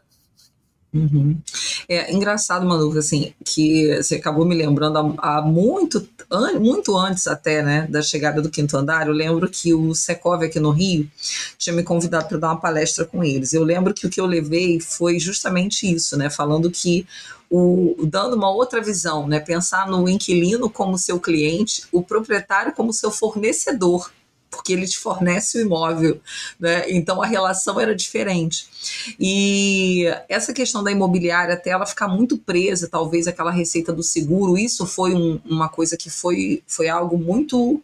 Uhum. 0.92 1.38
É 1.88 2.12
engraçado, 2.12 2.66
Manu, 2.66 2.96
assim, 2.98 3.32
que 3.44 3.96
você 3.96 4.16
acabou 4.16 4.44
me 4.44 4.56
lembrando 4.56 5.16
há, 5.18 5.38
há, 5.38 5.42
muito, 5.42 6.06
an, 6.28 6.58
muito 6.58 6.96
antes 6.96 7.28
até, 7.28 7.62
né, 7.62 7.86
da 7.88 8.02
chegada 8.02 8.42
do 8.42 8.50
quinto 8.50 8.76
andar, 8.76 9.06
eu 9.06 9.12
lembro 9.12 9.48
que 9.48 9.72
o 9.72 9.94
Secov 9.94 10.42
aqui 10.42 10.58
no 10.58 10.70
Rio 10.70 11.08
tinha 11.56 11.74
me 11.74 11.84
convidado 11.84 12.26
para 12.28 12.38
dar 12.38 12.48
uma 12.48 12.60
palestra 12.60 13.04
com 13.04 13.22
eles. 13.22 13.52
Eu 13.52 13.62
lembro 13.62 13.94
que 13.94 14.04
o 14.04 14.10
que 14.10 14.20
eu 14.20 14.26
levei 14.26 14.80
foi 14.80 15.20
justamente 15.20 15.88
isso, 15.88 16.16
né, 16.16 16.28
falando 16.28 16.68
que 16.68 17.06
o, 17.50 17.96
dando 18.06 18.36
uma 18.36 18.50
outra 18.50 18.80
visão, 18.80 19.26
né, 19.26 19.40
pensar 19.40 19.88
no 19.88 20.08
inquilino 20.08 20.70
como 20.70 20.96
seu 20.96 21.18
cliente, 21.18 21.82
o 21.90 22.02
proprietário 22.02 22.72
como 22.72 22.92
seu 22.92 23.10
fornecedor 23.10 24.10
porque 24.50 24.72
ele 24.72 24.86
te 24.86 24.98
fornece 24.98 25.58
o 25.58 25.60
imóvel, 25.60 26.20
né? 26.58 26.90
Então 26.90 27.22
a 27.22 27.26
relação 27.26 27.78
era 27.78 27.94
diferente. 27.94 28.66
E 29.18 30.04
essa 30.28 30.52
questão 30.52 30.82
da 30.82 30.90
imobiliária, 30.90 31.54
até 31.54 31.70
ela 31.70 31.86
ficar 31.86 32.08
muito 32.08 32.36
presa, 32.36 32.88
talvez 32.88 33.28
aquela 33.28 33.52
receita 33.52 33.92
do 33.92 34.02
seguro, 34.02 34.58
isso 34.58 34.84
foi 34.86 35.14
um, 35.14 35.40
uma 35.44 35.68
coisa 35.68 35.96
que 35.96 36.10
foi, 36.10 36.62
foi 36.66 36.88
algo 36.88 37.16
muito 37.16 37.80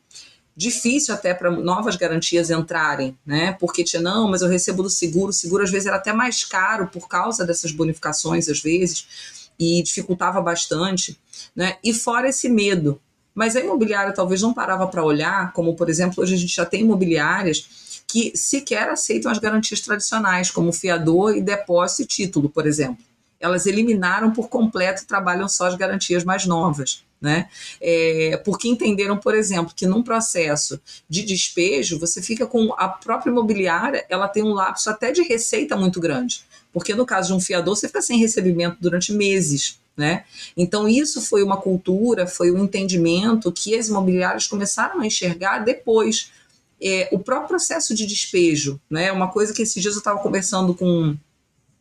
difícil 0.56 1.14
até 1.14 1.34
para 1.34 1.50
novas 1.50 1.96
garantias 1.96 2.50
entrarem, 2.50 3.16
né? 3.24 3.52
Porque 3.60 3.84
tinha, 3.84 4.00
não, 4.02 4.28
mas 4.28 4.42
eu 4.42 4.48
recebo 4.48 4.82
do 4.82 4.90
seguro, 4.90 5.30
o 5.30 5.34
seguro 5.34 5.62
às 5.62 5.70
vezes 5.70 5.86
era 5.86 5.96
até 5.96 6.12
mais 6.12 6.44
caro 6.44 6.88
por 6.88 7.06
causa 7.08 7.44
dessas 7.44 7.70
bonificações, 7.72 8.48
às 8.48 8.60
vezes, 8.60 9.06
e 9.58 9.82
dificultava 9.82 10.40
bastante, 10.40 11.18
né? 11.54 11.76
E 11.82 11.92
fora 11.92 12.28
esse 12.28 12.48
medo, 12.48 13.00
mas 13.34 13.54
a 13.56 13.60
imobiliária 13.60 14.12
talvez 14.12 14.40
não 14.42 14.54
parava 14.54 14.86
para 14.86 15.04
olhar, 15.04 15.52
como 15.52 15.74
por 15.74 15.88
exemplo, 15.88 16.22
hoje 16.22 16.34
a 16.34 16.38
gente 16.38 16.54
já 16.54 16.64
tem 16.64 16.80
imobiliárias 16.82 18.02
que 18.06 18.32
sequer 18.36 18.88
aceitam 18.88 19.30
as 19.30 19.38
garantias 19.38 19.80
tradicionais, 19.80 20.50
como 20.50 20.72
fiador 20.72 21.36
e 21.36 21.42
depósito 21.42 22.02
e 22.02 22.06
título, 22.06 22.48
por 22.48 22.66
exemplo. 22.66 23.04
Elas 23.38 23.66
eliminaram 23.66 24.30
por 24.32 24.48
completo 24.48 25.02
e 25.02 25.06
trabalham 25.06 25.48
só 25.48 25.66
as 25.66 25.74
garantias 25.74 26.24
mais 26.24 26.46
novas. 26.46 27.04
Né? 27.20 27.48
É, 27.80 28.40
porque 28.44 28.68
entenderam, 28.68 29.16
por 29.16 29.34
exemplo, 29.34 29.72
que 29.74 29.86
num 29.86 30.02
processo 30.02 30.80
de 31.08 31.22
despejo, 31.22 31.98
você 31.98 32.20
fica 32.20 32.46
com 32.46 32.74
a 32.76 32.88
própria 32.88 33.30
imobiliária, 33.30 34.04
ela 34.08 34.28
tem 34.28 34.42
um 34.42 34.52
lapso 34.52 34.90
até 34.90 35.10
de 35.12 35.22
receita 35.22 35.76
muito 35.76 35.98
grande. 35.98 36.44
Porque 36.76 36.94
no 36.94 37.06
caso 37.06 37.28
de 37.28 37.32
um 37.32 37.40
fiador, 37.40 37.74
você 37.74 37.86
fica 37.86 38.02
sem 38.02 38.18
recebimento 38.18 38.76
durante 38.78 39.10
meses. 39.10 39.80
Né? 39.96 40.24
Então, 40.54 40.86
isso 40.86 41.22
foi 41.22 41.42
uma 41.42 41.56
cultura, 41.56 42.26
foi 42.26 42.50
um 42.50 42.62
entendimento 42.62 43.50
que 43.50 43.74
as 43.74 43.88
imobiliárias 43.88 44.46
começaram 44.46 45.00
a 45.00 45.06
enxergar 45.06 45.60
depois. 45.60 46.30
É, 46.78 47.08
o 47.10 47.18
próprio 47.18 47.48
processo 47.48 47.94
de 47.94 48.04
despejo, 48.04 48.78
né? 48.90 49.10
Uma 49.10 49.28
coisa 49.28 49.54
que 49.54 49.62
esses 49.62 49.80
dias 49.80 49.94
eu 49.94 50.00
estava 50.00 50.18
conversando 50.18 50.74
com 50.74 51.16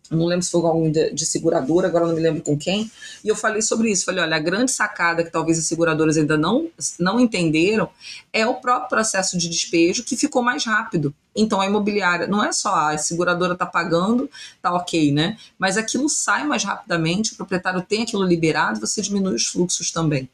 não 0.10 0.26
lembro 0.28 0.46
se 0.46 0.52
foi 0.52 0.62
algum 0.62 0.90
de, 0.90 1.12
de, 1.12 1.26
seguradora, 1.26 1.88
agora 1.88 2.08
não 2.08 2.16
me 2.16 2.22
lembro 2.22 2.42
com 2.42 2.58
quem, 2.58 2.90
e 3.22 3.28
eu 3.28 3.36
falei 3.36 3.62
sobre 3.62 3.92
isso. 3.92 4.06
Falei, 4.06 4.24
olha, 4.24 4.38
a 4.38 4.40
grande 4.40 4.72
sacada 4.72 5.26
que 5.26 5.30
talvez 5.30 5.60
as 5.60 5.66
seguradoras 5.66 6.16
ainda 6.16 6.38
não, 6.38 6.70
não 6.98 7.20
entenderam 7.20 7.90
é 8.32 8.48
o 8.48 8.54
próprio 8.54 8.88
processo 8.88 9.38
de 9.38 9.50
despejo 9.50 10.06
que 10.06 10.16
ficou 10.16 10.42
mais 10.42 10.64
rápido. 10.64 11.14
Então 11.36 11.60
a 11.60 11.66
imobiliária 11.66 12.28
não 12.28 12.44
é 12.44 12.52
só 12.54 12.74
ah, 12.74 12.92
a 12.92 12.98
seguradora 12.98 13.54
está 13.54 13.66
pagando, 13.66 14.30
tá 14.62 14.74
ok, 14.74 15.12
né? 15.12 15.38
Mas 15.60 15.76
aquilo 15.78 16.08
sai 16.08 16.46
mais 16.46 16.64
rapidamente, 16.64 17.34
o 17.34 17.36
proprietário 17.36 17.82
tem 17.82 18.04
aquilo 18.04 18.24
liberado, 18.24 18.80
você 18.80 19.02
diminui 19.02 19.36
os 19.36 19.48
fluxos 19.48 19.92
também. 19.92 20.30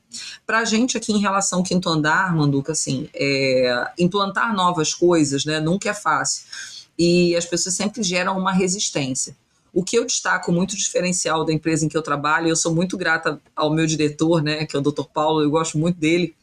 Para 0.46 0.60
a 0.60 0.66
gente 0.66 0.98
aqui 0.98 1.12
em 1.12 1.20
relação 1.20 1.60
ao 1.60 1.66
quinto 1.66 1.90
andar, 1.90 2.36
Manduca, 2.36 2.74
assim, 2.74 3.10
é, 3.16 3.92
implantar 3.98 4.54
novas 4.56 4.94
coisas, 4.94 5.46
né? 5.46 5.60
Nunca 5.60 5.90
é 5.90 5.94
fácil. 5.94 6.46
E 6.98 7.36
as 7.36 7.46
pessoas 7.46 7.74
sempre 7.74 8.04
geram 8.04 8.38
uma 8.38 8.52
resistência. 8.52 9.36
O 9.74 9.84
que 9.84 9.98
eu 9.98 10.06
destaco 10.06 10.52
muito 10.52 10.76
diferencial 10.76 11.46
da 11.46 11.54
empresa 11.54 11.86
em 11.86 11.90
que 11.90 11.98
eu 11.98 12.02
trabalho, 12.02 12.50
eu 12.50 12.56
sou 12.56 12.76
muito 12.76 12.98
grata 12.98 13.42
ao 13.56 13.74
meu 13.74 13.86
diretor, 13.86 14.44
né, 14.44 14.66
que 14.66 14.76
é 14.76 14.80
o 14.80 14.82
Dr. 14.82 15.06
Paulo, 15.14 15.42
eu 15.42 15.50
gosto 15.50 15.78
muito 15.78 15.98
dele, 15.98 16.36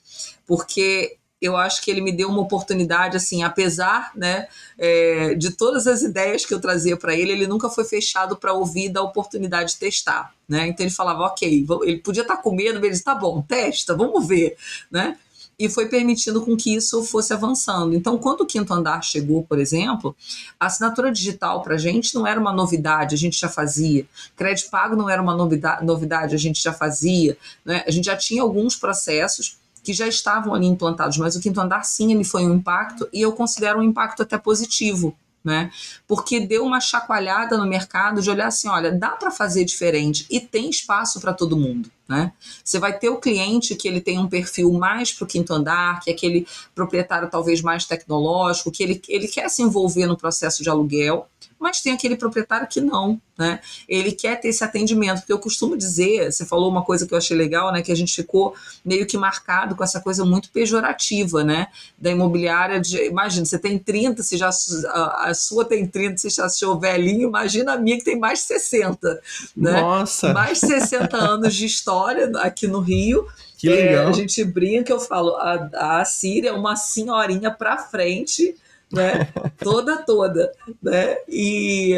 porque 0.47 1.18
eu 1.41 1.57
acho 1.57 1.83
que 1.83 1.91
ele 1.91 2.01
me 2.01 2.13
deu 2.13 2.29
uma 2.29 2.41
oportunidade, 2.41 3.17
assim, 3.17 3.43
apesar 3.43 4.13
né, 4.15 4.49
é, 4.77 5.35
de 5.35 5.53
todas 5.53 5.87
as 5.87 6.03
ideias 6.03 6.45
que 6.45 6.53
eu 6.53 6.61
trazia 6.61 6.97
para 6.97 7.15
ele, 7.15 7.33
ele 7.33 7.47
nunca 7.47 7.69
foi 7.69 7.85
fechado 7.85 8.37
para 8.37 8.53
ouvir 8.53 8.89
da 8.89 9.03
oportunidade 9.03 9.73
de 9.73 9.79
testar. 9.79 10.35
Né? 10.49 10.69
Então 10.69 10.85
ele 10.85 10.95
falava, 10.95 11.23
ok, 11.25 11.67
ele 11.83 11.99
podia 11.99 12.23
estar 12.23 12.37
tá 12.37 12.43
com 12.43 12.55
medo, 12.55 12.75
mas 12.75 12.85
ele 12.85 12.93
disse, 12.93 13.05
tá 13.05 13.15
bom, 13.15 13.43
testa, 13.43 13.95
vamos 13.95 14.27
ver. 14.27 14.57
Né? 14.91 15.17
e 15.59 15.69
foi 15.69 15.89
permitindo 15.89 16.41
com 16.45 16.57
que 16.57 16.73
isso 16.73 17.03
fosse 17.03 17.33
avançando. 17.33 17.95
Então, 17.95 18.17
quando 18.17 18.43
o 18.43 18.47
quinto 18.47 18.73
andar 18.73 19.03
chegou, 19.03 19.43
por 19.43 19.59
exemplo, 19.59 20.15
a 20.59 20.67
assinatura 20.67 21.11
digital 21.11 21.63
para 21.63 21.75
a 21.75 21.79
gente 21.79 22.15
não 22.15 22.25
era 22.25 22.39
uma 22.39 22.53
novidade, 22.53 23.17
a 23.17 23.19
gente 23.19 23.41
já 23.41 23.49
fazia. 23.49 24.07
Crédito 24.37 24.71
pago 24.71 24.95
não 24.95 25.11
era 25.11 25.21
uma 25.21 25.35
novidade, 25.35 26.35
a 26.35 26.39
gente 26.39 26.63
já 26.63 26.73
fazia. 26.73 27.37
Né? 27.65 27.83
A 27.85 27.91
gente 27.91 28.05
já 28.05 28.17
tinha 28.17 28.41
alguns 28.41 28.77
processos 28.77 29.59
que 29.89 29.95
já 29.95 30.07
estavam 30.07 30.55
ali 30.55 30.67
implantados, 30.67 31.17
mas 31.17 31.35
o 31.35 31.41
quinto 31.41 31.59
andar 31.59 31.83
sim, 31.83 32.13
ele 32.13 32.23
foi 32.23 32.45
um 32.45 32.57
impacto 32.57 33.09
e 33.11 33.23
eu 33.23 33.33
considero 33.33 33.79
um 33.79 33.83
impacto 33.83 34.23
até 34.23 34.37
positivo, 34.37 35.17
né? 35.43 35.71
Porque 36.07 36.41
deu 36.41 36.63
uma 36.63 36.79
chacoalhada 36.79 37.57
no 37.57 37.67
mercado 37.67 38.21
de 38.21 38.29
olhar 38.29 38.49
assim, 38.49 38.69
olha, 38.69 38.93
dá 38.93 39.13
para 39.13 39.31
fazer 39.31 39.65
diferente 39.65 40.27
e 40.29 40.41
tem 40.41 40.69
espaço 40.69 41.23
para 41.23 41.33
todo 41.33 41.57
mundo, 41.57 41.91
né? 42.09 42.33
Você 42.65 42.79
vai 42.79 42.99
ter 42.99 43.11
o 43.11 43.21
cliente 43.21 43.77
que 43.77 43.87
ele 43.87 44.01
tem 44.01 44.19
um 44.19 44.27
perfil 44.27 44.73
mais 44.73 45.13
para 45.13 45.25
o 45.25 45.29
quinto 45.29 45.53
andar, 45.53 46.01
que 46.01 46.11
é 46.11 46.15
aquele 46.15 46.47
proprietário 46.75 47.29
talvez 47.31 47.61
mais 47.61 47.85
tecnológico, 47.85 48.71
que 48.71 48.83
ele, 48.83 49.03
ele 49.09 49.29
quer 49.29 49.49
se 49.51 49.63
envolver 49.63 50.07
no 50.07 50.17
processo 50.17 50.63
de 50.63 50.71
aluguel, 50.71 51.29
mas 51.59 51.81
tem 51.81 51.93
aquele 51.93 52.17
proprietário 52.17 52.69
que 52.69 52.81
não, 52.81 53.21
né? 53.37 53.61
Ele 53.89 54.13
quer 54.13 54.41
ter 54.41 54.49
esse 54.49 54.63
atendimento, 54.63 55.19
porque 55.19 55.33
eu 55.33 55.41
costumo 55.41 55.77
dizer, 55.77 56.33
você 56.33 56.47
falou 56.47 56.71
uma 56.71 56.85
coisa 56.85 57.07
que 57.07 57.13
eu 57.13 57.19
achei 57.19 57.37
legal, 57.37 57.73
né? 57.73 57.83
Que 57.83 57.91
a 57.91 57.97
gente 57.97 58.15
ficou 58.15 58.55
meio 58.85 59.07
que 59.07 59.17
marcado 59.17 59.75
com 59.75 59.83
essa 59.83 60.01
coisa 60.01 60.25
muito 60.25 60.51
pejorativa, 60.51 61.43
né? 61.43 61.67
Da 61.99 62.11
imobiliária 62.11 62.81
de. 62.81 63.05
Imagina, 63.07 63.45
você 63.45 63.59
tem 63.59 63.77
30, 63.77 64.23
se 64.23 64.37
já 64.37 64.51
a, 64.87 65.31
a 65.31 65.35
sua 65.35 65.65
tem 65.65 65.87
30, 65.87 66.19
se 66.19 66.31
já 66.31 66.47
achou 66.47 66.79
velhinho, 66.79 67.29
imagina 67.29 67.73
a 67.73 67.77
minha 67.77 67.99
que 67.99 68.05
tem 68.05 68.19
mais 68.19 68.41
de 68.41 68.45
60. 68.47 69.21
Né? 69.57 69.81
Nossa! 69.81 70.33
Mais 70.33 70.61
de 70.61 70.67
60 70.67 71.17
anos 71.17 71.55
de 71.55 71.67
história 71.67 71.98
aqui 72.37 72.67
no 72.67 72.81
Rio. 72.81 73.27
Que 73.57 73.69
legal. 73.69 74.07
É, 74.07 74.09
a 74.09 74.13
gente 74.13 74.45
brinca, 74.45 74.93
eu 74.93 75.01
falo, 75.01 75.35
a, 75.37 76.01
a 76.01 76.05
Síria 76.05 76.51
é 76.51 76.53
uma 76.53 76.77
senhorinha 76.77 77.51
para 77.51 77.79
frente 77.79 78.55
né? 78.93 79.29
toda, 79.59 79.99
toda, 79.99 80.53
né? 80.83 81.19
E, 81.29 81.95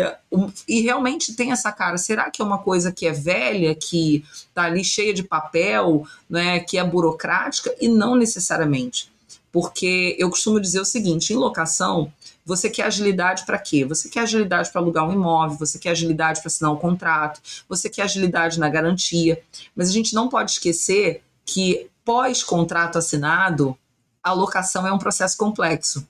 e 0.68 0.80
realmente 0.80 1.34
tem 1.34 1.52
essa 1.52 1.72
cara. 1.72 1.96
Será 1.96 2.30
que 2.30 2.42
é 2.42 2.44
uma 2.44 2.58
coisa 2.58 2.92
que 2.92 3.06
é 3.06 3.12
velha, 3.12 3.74
que 3.74 4.24
tá 4.54 4.64
ali 4.64 4.84
cheia 4.84 5.14
de 5.14 5.22
papel, 5.22 6.04
né? 6.28 6.60
Que 6.60 6.78
é 6.78 6.84
burocrática? 6.84 7.74
E 7.80 7.88
não 7.88 8.16
necessariamente. 8.16 9.10
Porque 9.52 10.16
eu 10.18 10.30
costumo 10.30 10.60
dizer 10.60 10.80
o 10.80 10.84
seguinte: 10.84 11.32
em 11.32 11.36
locação, 11.36 12.12
você 12.50 12.68
quer 12.68 12.82
agilidade 12.82 13.46
para 13.46 13.56
quê? 13.58 13.84
Você 13.84 14.08
quer 14.08 14.22
agilidade 14.22 14.72
para 14.72 14.80
alugar 14.80 15.08
um 15.08 15.12
imóvel, 15.12 15.56
você 15.56 15.78
quer 15.78 15.90
agilidade 15.90 16.40
para 16.40 16.48
assinar 16.48 16.72
um 16.72 16.76
contrato, 16.76 17.40
você 17.68 17.88
quer 17.88 18.02
agilidade 18.02 18.58
na 18.58 18.68
garantia. 18.68 19.40
Mas 19.74 19.88
a 19.88 19.92
gente 19.92 20.14
não 20.14 20.28
pode 20.28 20.50
esquecer 20.50 21.22
que 21.46 21.88
pós-contrato 22.04 22.98
assinado, 22.98 23.78
a 24.20 24.32
locação 24.32 24.84
é 24.84 24.92
um 24.92 24.98
processo 24.98 25.36
complexo. 25.36 26.04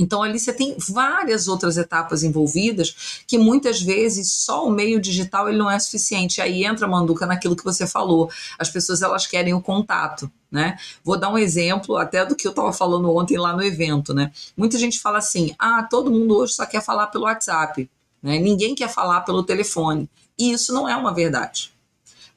Então, 0.00 0.22
ali 0.22 0.40
você 0.40 0.50
tem 0.50 0.74
várias 0.78 1.46
outras 1.46 1.76
etapas 1.76 2.22
envolvidas 2.22 3.22
que 3.26 3.36
muitas 3.36 3.82
vezes 3.82 4.32
só 4.32 4.66
o 4.66 4.70
meio 4.70 4.98
digital 4.98 5.46
ele 5.46 5.58
não 5.58 5.70
é 5.70 5.78
suficiente. 5.78 6.40
Aí 6.40 6.64
entra, 6.64 6.88
Manduca, 6.88 7.26
naquilo 7.26 7.54
que 7.54 7.62
você 7.62 7.86
falou. 7.86 8.30
As 8.58 8.70
pessoas 8.70 9.02
elas 9.02 9.26
querem 9.26 9.52
o 9.52 9.60
contato. 9.60 10.32
Né? 10.50 10.78
Vou 11.04 11.18
dar 11.18 11.28
um 11.28 11.36
exemplo 11.36 11.98
até 11.98 12.24
do 12.24 12.34
que 12.34 12.46
eu 12.46 12.50
estava 12.50 12.72
falando 12.72 13.14
ontem 13.14 13.36
lá 13.36 13.52
no 13.52 13.62
evento. 13.62 14.14
Né? 14.14 14.32
Muita 14.56 14.78
gente 14.78 14.98
fala 14.98 15.18
assim: 15.18 15.54
ah, 15.58 15.82
todo 15.82 16.10
mundo 16.10 16.34
hoje 16.34 16.54
só 16.54 16.64
quer 16.64 16.82
falar 16.82 17.08
pelo 17.08 17.24
WhatsApp. 17.24 17.88
Né? 18.22 18.38
Ninguém 18.38 18.74
quer 18.74 18.88
falar 18.88 19.20
pelo 19.20 19.42
telefone. 19.42 20.08
E 20.38 20.50
isso 20.50 20.72
não 20.72 20.88
é 20.88 20.96
uma 20.96 21.12
verdade. 21.12 21.74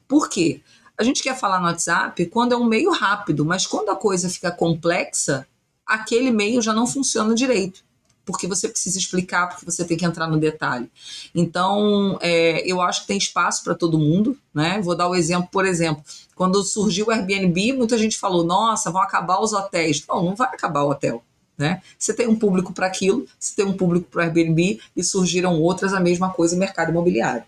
Por 0.06 0.28
quê? 0.28 0.60
A 0.98 1.02
gente 1.02 1.22
quer 1.22 1.34
falar 1.34 1.60
no 1.60 1.66
WhatsApp 1.66 2.26
quando 2.26 2.52
é 2.52 2.56
um 2.56 2.64
meio 2.64 2.92
rápido, 2.92 3.42
mas 3.42 3.66
quando 3.66 3.88
a 3.88 3.96
coisa 3.96 4.28
fica 4.28 4.52
complexa, 4.52 5.46
aquele 5.86 6.30
meio 6.30 6.62
já 6.62 6.72
não 6.72 6.86
funciona 6.86 7.34
direito 7.34 7.84
porque 8.24 8.46
você 8.46 8.68
precisa 8.68 8.98
explicar, 8.98 9.48
porque 9.48 9.64
você 9.64 9.84
tem 9.84 9.96
que 9.96 10.04
entrar 10.04 10.26
no 10.26 10.38
detalhe. 10.38 10.90
Então, 11.34 12.18
é, 12.20 12.66
eu 12.66 12.80
acho 12.80 13.02
que 13.02 13.08
tem 13.08 13.18
espaço 13.18 13.62
para 13.62 13.74
todo 13.74 13.98
mundo, 13.98 14.36
né? 14.52 14.80
Vou 14.82 14.96
dar 14.96 15.08
o 15.08 15.12
um 15.12 15.14
exemplo, 15.14 15.48
por 15.52 15.66
exemplo, 15.66 16.02
quando 16.34 16.62
surgiu 16.62 17.06
o 17.06 17.10
Airbnb, 17.10 17.74
muita 17.74 17.98
gente 17.98 18.18
falou: 18.18 18.44
nossa, 18.44 18.90
vão 18.90 19.02
acabar 19.02 19.40
os 19.40 19.52
hotéis. 19.52 20.04
Não, 20.08 20.22
não 20.22 20.34
vai 20.34 20.48
acabar 20.48 20.82
o 20.82 20.90
hotel. 20.90 21.22
Né? 21.56 21.80
Você 21.96 22.12
tem 22.12 22.26
um 22.26 22.34
público 22.34 22.72
para 22.72 22.86
aquilo, 22.86 23.26
você 23.38 23.54
tem 23.54 23.64
um 23.64 23.76
público 23.76 24.08
para 24.10 24.20
o 24.20 24.22
Airbnb 24.24 24.80
e 24.96 25.04
surgiram 25.04 25.60
outras, 25.60 25.94
a 25.94 26.00
mesma 26.00 26.30
coisa 26.30 26.54
no 26.54 26.60
mercado 26.60 26.90
imobiliário. 26.90 27.44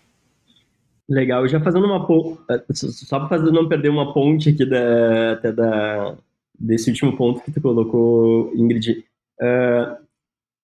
Legal, 1.09 1.45
já 1.47 1.59
fazendo 1.59 1.85
uma 1.85 2.05
ponte, 2.05 2.39
é, 2.49 2.61
só 2.73 3.19
para 3.27 3.37
não 3.39 3.67
perder 3.67 3.89
uma 3.89 4.13
ponte 4.13 4.49
aqui 4.49 4.65
da, 4.65 5.33
até 5.33 5.51
da, 5.51 6.15
desse 6.59 6.89
último 6.89 7.15
ponto 7.15 7.41
que 7.41 7.51
tu 7.51 7.61
colocou, 7.61 8.51
Ingrid. 8.55 9.03
Uh, 9.41 10.07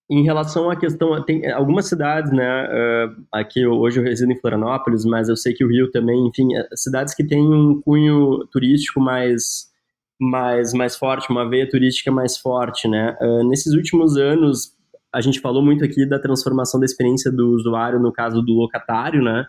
em 0.09 0.23
relação 0.23 0.69
à 0.69 0.75
questão, 0.75 1.21
tem 1.23 1.49
algumas 1.51 1.87
cidades, 1.87 2.31
né? 2.31 2.65
Uh, 2.65 3.23
aqui 3.31 3.65
hoje 3.65 3.99
eu 3.99 4.03
resido 4.03 4.31
em 4.31 4.39
Florianópolis, 4.39 5.05
mas 5.05 5.29
eu 5.29 5.35
sei 5.35 5.53
que 5.53 5.63
o 5.63 5.69
Rio 5.69 5.89
também, 5.91 6.27
enfim, 6.27 6.55
é, 6.55 6.67
cidades 6.75 7.15
que 7.15 7.23
têm 7.23 7.41
um 7.41 7.81
cunho 7.81 8.45
turístico 8.51 8.99
mais 8.99 9.71
mais 10.19 10.73
mais 10.73 10.95
forte, 10.95 11.29
uma 11.29 11.49
veia 11.49 11.67
turística 11.69 12.11
mais 12.11 12.37
forte, 12.37 12.87
né? 12.87 13.17
Uh, 13.21 13.47
nesses 13.47 13.73
últimos 13.73 14.17
anos, 14.17 14.73
a 15.11 15.21
gente 15.21 15.39
falou 15.39 15.63
muito 15.63 15.83
aqui 15.83 16.07
da 16.07 16.19
transformação 16.19 16.79
da 16.79 16.85
experiência 16.85 17.31
do 17.31 17.51
usuário 17.51 17.99
no 17.99 18.11
caso 18.11 18.41
do 18.41 18.53
locatário, 18.53 19.21
né? 19.23 19.45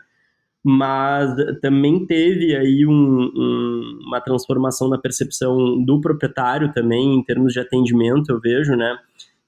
Mas 0.64 1.30
também 1.60 2.06
teve 2.06 2.56
aí 2.56 2.86
um, 2.86 2.92
um, 2.92 3.98
uma 4.06 4.18
transformação 4.18 4.88
na 4.88 4.96
percepção 4.96 5.84
do 5.84 6.00
proprietário 6.00 6.72
também, 6.72 7.16
em 7.16 7.22
termos 7.22 7.52
de 7.52 7.60
atendimento, 7.60 8.30
eu 8.30 8.40
vejo, 8.40 8.74
né? 8.74 8.96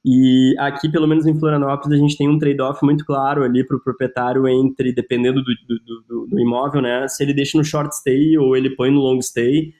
E 0.04 0.54
aqui, 0.58 0.90
pelo 0.90 1.08
menos 1.08 1.26
em 1.26 1.36
Florianópolis, 1.36 1.98
a 1.98 2.00
gente 2.00 2.18
tem 2.18 2.28
um 2.28 2.38
trade-off 2.38 2.84
muito 2.84 3.04
claro 3.04 3.42
ali 3.42 3.66
para 3.66 3.78
o 3.78 3.80
proprietário 3.80 4.46
entre, 4.46 4.92
dependendo 4.92 5.42
do, 5.42 5.52
do, 5.66 6.02
do, 6.06 6.26
do, 6.28 6.38
imóvel, 6.38 6.82
né? 6.82 7.08
Se 7.08 7.24
ele 7.24 7.32
deixa 7.32 7.56
no 7.56 7.64
short 7.64 7.96
stay 7.96 8.36
ou 8.36 8.54
ele 8.54 8.76
põe 8.76 8.90
no 8.90 9.00
long 9.00 9.20
stay. 9.22 9.72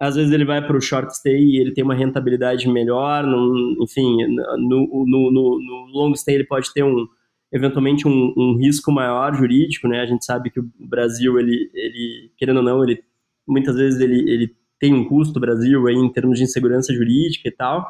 Às 0.00 0.16
vezes 0.16 0.32
ele 0.32 0.44
vai 0.44 0.66
para 0.66 0.76
o 0.76 0.80
short 0.80 1.14
stay 1.14 1.38
e 1.38 1.60
ele 1.60 1.74
tem 1.74 1.84
uma 1.84 1.94
rentabilidade 1.94 2.66
melhor, 2.68 3.24
no, 3.24 3.76
enfim, 3.82 4.16
no, 4.26 5.06
no, 5.06 5.30
no, 5.30 5.60
no 5.60 5.86
long 5.92 6.14
stay 6.14 6.36
ele 6.36 6.44
pode 6.44 6.72
ter 6.72 6.82
um, 6.82 7.06
eventualmente 7.52 8.06
um, 8.06 8.34
um, 8.36 8.56
risco 8.56 8.92
maior 8.92 9.34
jurídico, 9.34 9.88
né? 9.88 10.00
A 10.00 10.06
gente 10.06 10.24
sabe 10.24 10.50
que 10.50 10.60
o 10.60 10.70
Brasil, 10.78 11.38
ele, 11.38 11.70
ele 11.74 12.30
querendo 12.36 12.58
ou 12.58 12.62
não, 12.62 12.82
ele 12.82 13.02
muitas 13.46 13.76
vezes 13.76 14.00
ele, 14.00 14.30
ele 14.30 14.54
tem 14.78 14.94
um 14.94 15.04
custo, 15.04 15.40
Brasil, 15.40 15.86
aí, 15.86 15.94
em 15.94 16.12
termos 16.12 16.38
de 16.38 16.44
insegurança 16.44 16.92
jurídica 16.94 17.48
e 17.48 17.50
tal. 17.50 17.88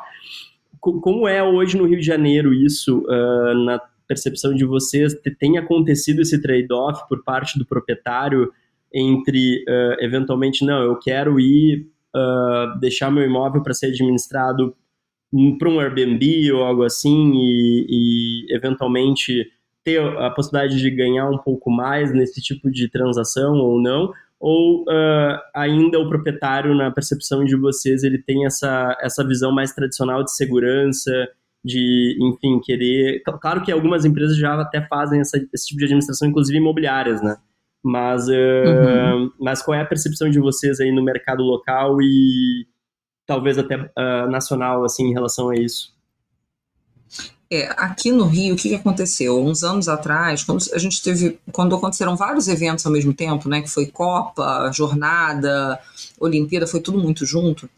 Como 0.80 1.26
é 1.26 1.42
hoje 1.42 1.76
no 1.76 1.86
Rio 1.86 1.98
de 1.98 2.06
Janeiro 2.06 2.54
isso, 2.54 3.00
uh, 3.00 3.64
na 3.64 3.80
percepção 4.06 4.54
de 4.54 4.64
vocês? 4.64 5.12
Tem 5.38 5.58
acontecido 5.58 6.22
esse 6.22 6.40
trade-off 6.40 7.06
por 7.08 7.22
parte 7.24 7.58
do 7.58 7.66
proprietário 7.66 8.52
entre, 8.94 9.64
uh, 9.68 10.02
eventualmente, 10.02 10.64
não, 10.64 10.82
eu 10.82 10.96
quero 10.98 11.38
ir 11.38 11.88
uh, 12.14 12.78
deixar 12.78 13.10
meu 13.10 13.24
imóvel 13.24 13.62
para 13.62 13.74
ser 13.74 13.86
administrado 13.86 14.74
para 15.58 15.68
um 15.68 15.80
Airbnb 15.80 16.52
ou 16.52 16.64
algo 16.64 16.82
assim 16.82 17.32
e, 17.34 17.86
e, 17.88 18.54
eventualmente 18.54 19.46
ter 19.84 20.00
a 20.00 20.30
possibilidade 20.30 20.78
de 20.78 20.90
ganhar 20.90 21.28
um 21.28 21.38
pouco 21.38 21.70
mais 21.70 22.12
nesse 22.12 22.40
tipo 22.40 22.70
de 22.70 22.90
transação 22.90 23.54
ou 23.56 23.80
não 23.80 24.10
ou 24.40 24.82
uh, 24.82 25.38
ainda 25.54 25.98
o 25.98 26.08
proprietário 26.08 26.74
na 26.74 26.90
percepção 26.90 27.44
de 27.44 27.56
vocês 27.56 28.04
ele 28.04 28.18
tem 28.18 28.46
essa, 28.46 28.96
essa 29.00 29.26
visão 29.26 29.52
mais 29.52 29.72
tradicional 29.72 30.22
de 30.22 30.34
segurança 30.34 31.10
de 31.64 32.16
enfim 32.20 32.60
querer 32.60 33.20
claro 33.40 33.62
que 33.62 33.72
algumas 33.72 34.04
empresas 34.04 34.36
já 34.36 34.54
até 34.60 34.80
fazem 34.86 35.20
essa, 35.20 35.38
esse 35.52 35.66
tipo 35.66 35.78
de 35.78 35.84
administração 35.86 36.28
inclusive 36.28 36.58
imobiliárias 36.58 37.20
né 37.20 37.36
mas 37.84 38.28
uh, 38.28 38.32
uhum. 38.32 39.32
mas 39.40 39.62
qual 39.62 39.76
é 39.76 39.82
a 39.82 39.86
percepção 39.86 40.30
de 40.30 40.38
vocês 40.38 40.80
aí 40.80 40.92
no 40.92 41.02
mercado 41.02 41.42
local 41.42 42.00
e 42.00 42.66
talvez 43.28 43.58
até 43.58 43.76
uh, 43.76 44.28
nacional, 44.30 44.82
assim, 44.84 45.04
em 45.04 45.12
relação 45.12 45.50
a 45.50 45.54
isso? 45.54 45.92
É, 47.50 47.66
aqui 47.76 48.10
no 48.10 48.24
Rio, 48.24 48.54
o 48.54 48.58
que, 48.58 48.74
aconteceu? 48.74 49.42
Uns 49.42 49.62
anos 49.62 49.88
atrás, 49.88 50.44
quando 50.44 50.64
a 50.72 50.78
gente 50.78 51.02
teve, 51.02 51.38
quando 51.52 51.74
aconteceram 51.74 52.16
vários 52.16 52.48
eventos 52.48 52.84
ao 52.84 52.92
mesmo 52.92 53.12
tempo, 53.12 53.48
né, 53.48 53.62
que 53.62 53.70
foi 53.70 53.86
Copa, 53.86 54.70
Jornada, 54.72 55.78
Olimpíada, 56.18 56.66
foi 56.66 56.80
tudo 56.80 56.98
muito 56.98 57.24
junto. 57.24 57.68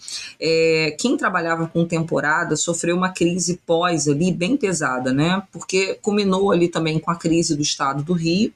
É, 0.40 0.96
quem 0.98 1.16
trabalhava 1.16 1.68
com 1.68 1.84
temporada 1.84 2.56
sofreu 2.56 2.96
uma 2.96 3.10
crise 3.10 3.60
pós 3.64 4.08
ali 4.08 4.32
bem 4.32 4.56
pesada, 4.56 5.12
né? 5.12 5.42
Porque 5.52 5.94
culminou 6.02 6.50
ali 6.50 6.68
também 6.68 6.98
com 6.98 7.10
a 7.10 7.16
crise 7.16 7.54
do 7.54 7.62
estado 7.62 8.02
do 8.02 8.12
Rio 8.12 8.52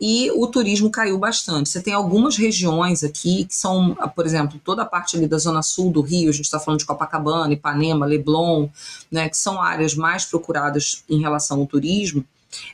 e 0.00 0.30
o 0.32 0.46
turismo 0.46 0.90
caiu 0.90 1.18
bastante. 1.18 1.68
Você 1.68 1.80
tem 1.80 1.94
algumas 1.94 2.36
regiões 2.36 3.04
aqui 3.04 3.44
que 3.44 3.54
são, 3.54 3.94
por 4.14 4.26
exemplo, 4.26 4.60
toda 4.62 4.82
a 4.82 4.86
parte 4.86 5.16
ali 5.16 5.26
da 5.26 5.38
zona 5.38 5.62
sul 5.62 5.90
do 5.90 6.00
Rio, 6.00 6.28
a 6.28 6.32
gente 6.32 6.44
está 6.44 6.58
falando 6.58 6.80
de 6.80 6.86
Copacabana, 6.86 7.52
Ipanema, 7.52 8.06
Leblon, 8.06 8.68
né, 9.10 9.28
que 9.28 9.36
são 9.36 9.60
áreas 9.62 9.94
mais 9.94 10.24
procuradas 10.24 11.04
em 11.08 11.20
relação 11.20 11.60
ao 11.60 11.66
turismo, 11.66 12.24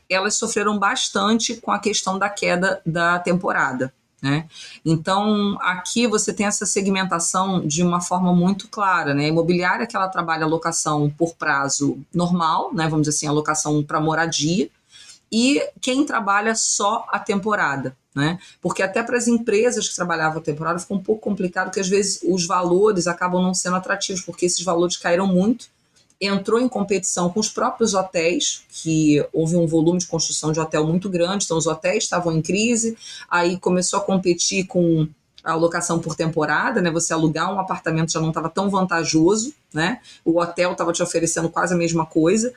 elas 0.08 0.34
sofreram 0.34 0.78
bastante 0.78 1.54
com 1.56 1.70
a 1.70 1.78
questão 1.78 2.18
da 2.18 2.28
queda 2.28 2.80
da 2.84 3.18
temporada. 3.18 3.92
Né? 4.22 4.46
Então, 4.84 5.56
aqui 5.62 6.06
você 6.06 6.32
tem 6.32 6.46
essa 6.46 6.66
segmentação 6.66 7.66
de 7.66 7.82
uma 7.82 8.02
forma 8.02 8.34
muito 8.34 8.68
clara. 8.68 9.14
Né? 9.14 9.24
A 9.24 9.28
imobiliária 9.28 9.86
que 9.86 9.96
ela 9.96 10.08
trabalha 10.08 10.44
a 10.44 10.48
locação 10.48 11.08
por 11.16 11.34
prazo 11.34 11.98
normal, 12.12 12.74
né? 12.74 12.84
vamos 12.84 13.06
dizer 13.06 13.16
assim, 13.16 13.26
a 13.26 13.32
locação 13.32 13.82
para 13.82 13.98
moradia, 13.98 14.68
e 15.30 15.62
quem 15.80 16.04
trabalha 16.04 16.54
só 16.54 17.06
a 17.10 17.18
temporada. 17.18 17.96
Né? 18.14 18.40
Porque 18.60 18.82
até 18.82 19.02
para 19.02 19.16
as 19.16 19.28
empresas 19.28 19.88
que 19.88 19.94
trabalhavam 19.94 20.38
a 20.38 20.44
temporada 20.44 20.80
ficou 20.80 20.96
um 20.96 21.02
pouco 21.02 21.22
complicado, 21.22 21.66
porque 21.66 21.80
às 21.80 21.88
vezes 21.88 22.20
os 22.24 22.44
valores 22.44 23.06
acabam 23.06 23.40
não 23.40 23.54
sendo 23.54 23.76
atrativos, 23.76 24.20
porque 24.20 24.46
esses 24.46 24.64
valores 24.64 24.96
caíram 24.96 25.28
muito 25.28 25.68
entrou 26.20 26.60
em 26.60 26.68
competição 26.68 27.30
com 27.30 27.40
os 27.40 27.48
próprios 27.48 27.94
hotéis, 27.94 28.62
que 28.68 29.24
houve 29.32 29.56
um 29.56 29.66
volume 29.66 29.98
de 29.98 30.06
construção 30.06 30.52
de 30.52 30.60
hotel 30.60 30.86
muito 30.86 31.08
grande, 31.08 31.44
então 31.44 31.56
os 31.56 31.66
hotéis 31.66 32.04
estavam 32.04 32.36
em 32.36 32.42
crise, 32.42 32.96
aí 33.30 33.58
começou 33.58 33.98
a 33.98 34.02
competir 34.02 34.66
com 34.66 35.08
a 35.42 35.52
alocação 35.52 35.98
por 35.98 36.14
temporada, 36.14 36.82
né? 36.82 36.90
Você 36.90 37.14
alugar 37.14 37.50
um 37.50 37.58
apartamento 37.58 38.12
já 38.12 38.20
não 38.20 38.28
estava 38.28 38.50
tão 38.50 38.68
vantajoso, 38.68 39.54
né? 39.72 40.00
O 40.22 40.38
hotel 40.38 40.72
estava 40.72 40.92
te 40.92 41.02
oferecendo 41.02 41.48
quase 41.48 41.72
a 41.72 41.76
mesma 41.76 42.04
coisa. 42.04 42.52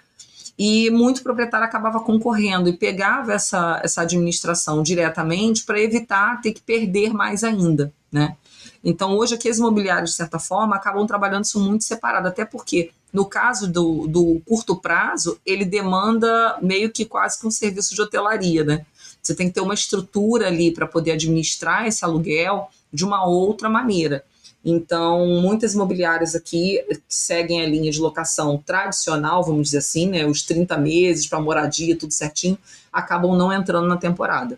E 0.58 0.90
muito 0.92 1.24
proprietário 1.24 1.66
acabava 1.66 2.00
concorrendo 2.00 2.70
e 2.70 2.74
pegava 2.74 3.34
essa, 3.34 3.82
essa 3.84 4.02
administração 4.02 4.84
diretamente 4.84 5.64
para 5.64 5.82
evitar 5.82 6.42
ter 6.42 6.54
que 6.54 6.62
perder 6.62 7.12
mais 7.14 7.44
ainda, 7.44 7.92
né? 8.12 8.36
Então, 8.84 9.18
hoje, 9.18 9.36
aqui 9.36 9.48
as 9.48 9.58
imobiliários, 9.58 10.12
de 10.12 10.18
certa 10.18 10.38
forma, 10.38 10.76
acabam 10.76 11.08
trabalhando 11.08 11.46
isso 11.46 11.60
muito 11.60 11.86
separado, 11.86 12.28
até 12.28 12.44
porque, 12.44 12.92
no 13.14 13.26
caso 13.26 13.72
do, 13.72 14.08
do 14.08 14.42
curto 14.46 14.76
prazo, 14.76 15.40
ele 15.46 15.64
demanda 15.64 16.58
meio 16.62 16.92
que 16.92 17.06
quase 17.06 17.40
que 17.40 17.48
um 17.48 17.52
serviço 17.52 17.96
de 17.96 18.02
hotelaria, 18.02 18.64
né? 18.64 18.86
Você 19.22 19.34
tem 19.34 19.48
que 19.48 19.54
ter 19.54 19.62
uma 19.62 19.74
estrutura 19.74 20.48
ali 20.48 20.72
para 20.72 20.86
poder 20.86 21.14
administrar 21.14 21.88
esse 21.88 22.04
aluguel 22.04 22.70
de 22.92 23.06
uma 23.06 23.26
outra 23.26 23.70
maneira. 23.70 24.26
Então, 24.66 25.28
muitas 25.42 25.74
imobiliárias 25.74 26.36
aqui 26.36 26.80
seguem 27.08 27.62
a 27.62 27.68
linha 27.68 27.92
de 27.92 28.00
locação 28.00 28.58
tradicional, 28.66 29.44
vamos 29.44 29.64
dizer 29.68 29.80
assim, 29.80 30.08
né, 30.08 30.26
os 30.26 30.42
30 30.44 30.78
meses 30.78 31.28
para 31.28 31.42
moradia, 31.42 31.98
tudo 31.98 32.14
certinho, 32.14 32.58
acabam 32.92 33.36
não 33.38 33.52
entrando 33.52 33.88
na 33.88 33.98
temporada. 33.98 34.58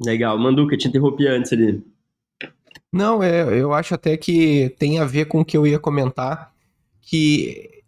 Legal. 0.00 0.38
Manduca, 0.38 0.76
te 0.76 0.88
interrompi 0.88 1.26
antes 1.26 1.52
ali. 1.52 1.82
Não, 2.92 3.22
é, 3.22 3.42
eu 3.58 3.72
acho 3.72 3.94
até 3.94 4.16
que 4.16 4.74
tem 4.78 4.98
a 4.98 5.04
ver 5.04 5.24
com 5.24 5.40
o 5.40 5.44
que 5.44 5.56
eu 5.56 5.66
ia 5.66 5.78
comentar, 5.78 6.52
que 7.00 7.82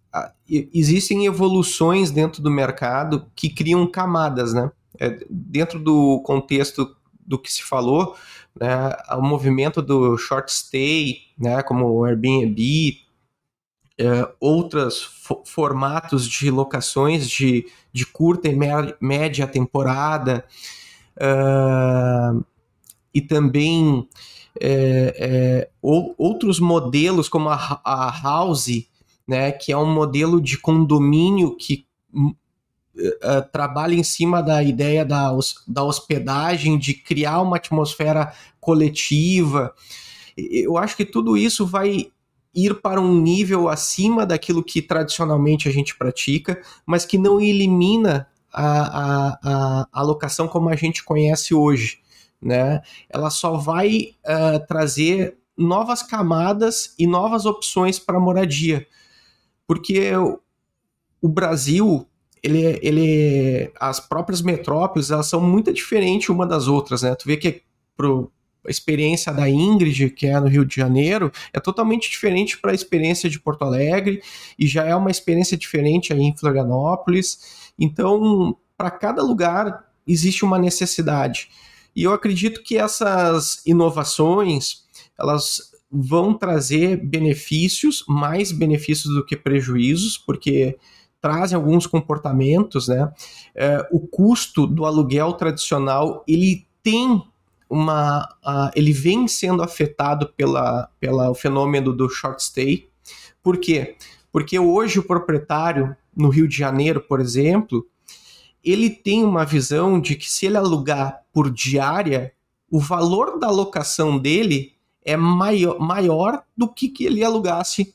existem 0.49 1.27
evoluções 1.27 2.11
dentro 2.11 2.43
do 2.43 2.51
mercado 2.51 3.27
que 3.35 3.49
criam 3.49 3.87
camadas, 3.87 4.53
né? 4.53 4.71
É, 4.99 5.19
dentro 5.29 5.79
do 5.79 6.21
contexto 6.21 6.97
do 7.27 7.39
que 7.39 7.53
se 7.53 7.63
falou, 7.63 8.17
né, 8.59 8.97
o 9.13 9.23
movimento 9.23 9.83
do 9.83 10.17
short 10.17 10.53
stay, 10.53 11.19
né, 11.39 11.63
como 11.63 11.87
o 11.87 12.05
Airbnb, 12.05 12.99
é, 13.99 14.29
outros 14.41 15.03
formatos 15.45 16.29
de 16.29 16.51
locações 16.51 17.29
de, 17.29 17.67
de 17.93 18.05
curta 18.07 18.49
e 18.49 18.57
média 19.01 19.47
temporada, 19.47 20.45
uh, 21.17 22.45
e 23.13 23.21
também 23.21 24.09
é, 24.61 25.15
é, 25.19 25.71
ou, 25.81 26.15
outros 26.19 26.59
modelos 26.59 27.29
como 27.29 27.49
a, 27.49 27.81
a 27.85 28.21
House, 28.23 28.89
né, 29.27 29.53
que 29.53 29.73
é 29.73 29.77
um 29.77 29.93
modelo 29.93 30.41
de 30.41 30.59
condomínio 30.59 31.57
que 31.57 31.87
uh, 32.97 33.49
trabalha 33.51 33.95
em 33.95 34.03
cima 34.03 34.43
da 34.43 34.63
ideia 34.63 35.05
da, 35.05 35.31
da 35.67 35.83
hospedagem, 35.83 36.79
de 36.79 36.95
criar 36.95 37.41
uma 37.41 37.57
atmosfera 37.57 38.33
coletiva. 38.61 39.75
Eu 40.37 40.77
acho 40.77 40.97
que 40.97 41.05
tudo 41.05 41.37
isso 41.37 41.67
vai 41.67 42.11
ir 42.55 42.81
para 42.81 43.01
um 43.01 43.21
nível 43.21 43.69
acima 43.69 44.25
daquilo 44.25 44.63
que 44.63 44.81
tradicionalmente 44.81 45.69
a 45.69 45.73
gente 45.73 45.97
pratica, 45.97 46.63
mas 46.87 47.05
que 47.05 47.19
não 47.19 47.41
elimina 47.41 48.29
a, 48.53 49.39
a, 49.43 49.89
a, 49.93 50.03
locação 50.03 50.47
como 50.47 50.69
a 50.69 50.77
gente 50.77 51.03
conhece 51.03 51.53
hoje. 51.53 51.99
Né? 52.41 52.81
Ela 53.11 53.31
só 53.31 53.57
vai 53.57 54.15
uh, 54.25 54.65
trazer 54.69 55.37
novas 55.57 56.03
camadas 56.03 56.95
e 56.99 57.07
novas 57.07 57.47
opções 57.47 57.99
para 57.99 58.21
moradia, 58.21 58.87
porque 59.67 60.13
o 61.21 61.29
Brasil 61.29 62.07
ele, 62.45 62.79
ele, 62.83 63.73
as 63.81 63.99
próprias 63.99 64.43
metrópoles, 64.43 65.11
elas 65.11 65.27
são 65.27 65.41
muito 65.41 65.73
diferentes 65.73 66.29
uma 66.29 66.47
das 66.47 66.69
outras, 66.69 67.01
né? 67.01 67.15
Tu 67.15 67.25
vê 67.25 67.39
que 67.39 67.63
pro, 67.97 68.31
a 68.67 68.71
experiência 68.71 69.33
da 69.33 69.49
Ingrid, 69.49 70.11
que 70.11 70.27
é 70.27 70.39
no 70.39 70.47
Rio 70.47 70.63
de 70.67 70.77
Janeiro, 70.77 71.33
é 71.55 71.59
totalmente 71.59 72.11
diferente 72.11 72.59
para 72.59 72.73
a 72.73 72.75
experiência 72.75 73.31
de 73.31 73.41
Porto 73.41 73.63
Alegre 73.63 74.23
e 74.59 74.67
já 74.67 74.85
é 74.85 74.95
uma 74.95 75.11
experiência 75.11 75.57
diferente 75.57 76.13
aí 76.13 76.21
em 76.21 76.37
Florianópolis. 76.37 77.73
Então, 77.79 78.55
para 78.77 78.91
cada 78.91 79.23
lugar 79.23 79.83
existe 80.07 80.45
uma 80.45 80.59
necessidade. 80.59 81.49
E 81.97 82.03
eu 82.03 82.13
acredito 82.13 82.63
que 82.63 82.77
essas 82.77 83.63
inovações, 83.65 84.85
elas 85.19 85.73
vão 85.91 86.35
trazer 86.35 86.99
benefícios, 86.99 88.05
mais 88.07 88.53
benefícios 88.53 89.15
do 89.15 89.25
que 89.25 89.35
prejuízos, 89.35 90.19
porque 90.19 90.77
trazem 91.25 91.57
alguns 91.57 91.87
comportamentos, 91.87 92.87
né? 92.87 93.11
É, 93.55 93.89
o 93.91 93.99
custo 93.99 94.67
do 94.67 94.85
aluguel 94.85 95.33
tradicional 95.33 96.23
ele 96.29 96.67
tem 96.83 97.23
uma, 97.67 98.29
ele 98.77 98.93
vem 98.93 99.27
sendo 99.27 99.63
afetado 99.63 100.29
pela, 100.37 100.91
pela 101.01 101.35
fenômeno 101.35 101.95
do 101.95 102.11
short 102.11 102.43
stay. 102.43 102.91
Por 103.43 103.57
quê? 103.57 103.97
Porque 104.31 104.59
hoje 104.59 104.99
o 104.99 105.03
proprietário 105.03 105.97
no 106.15 106.29
Rio 106.29 106.47
de 106.47 106.59
Janeiro, 106.59 107.01
por 107.01 107.23
exemplo, 107.23 107.87
ele 108.63 108.91
tem 108.91 109.25
uma 109.25 109.47
visão 109.47 109.99
de 109.99 110.17
que 110.17 110.31
se 110.31 110.45
ele 110.45 110.59
alugar 110.59 111.23
por 111.33 111.51
diária, 111.51 112.35
o 112.71 112.79
valor 112.79 113.39
da 113.39 113.51
locação 113.51 114.19
dele 114.19 114.75
é 115.03 115.17
maior, 115.17 115.81
maior 115.81 116.43
do 116.55 116.69
que 116.69 116.89
que 116.89 117.07
ele 117.07 117.25
alugasse 117.25 117.95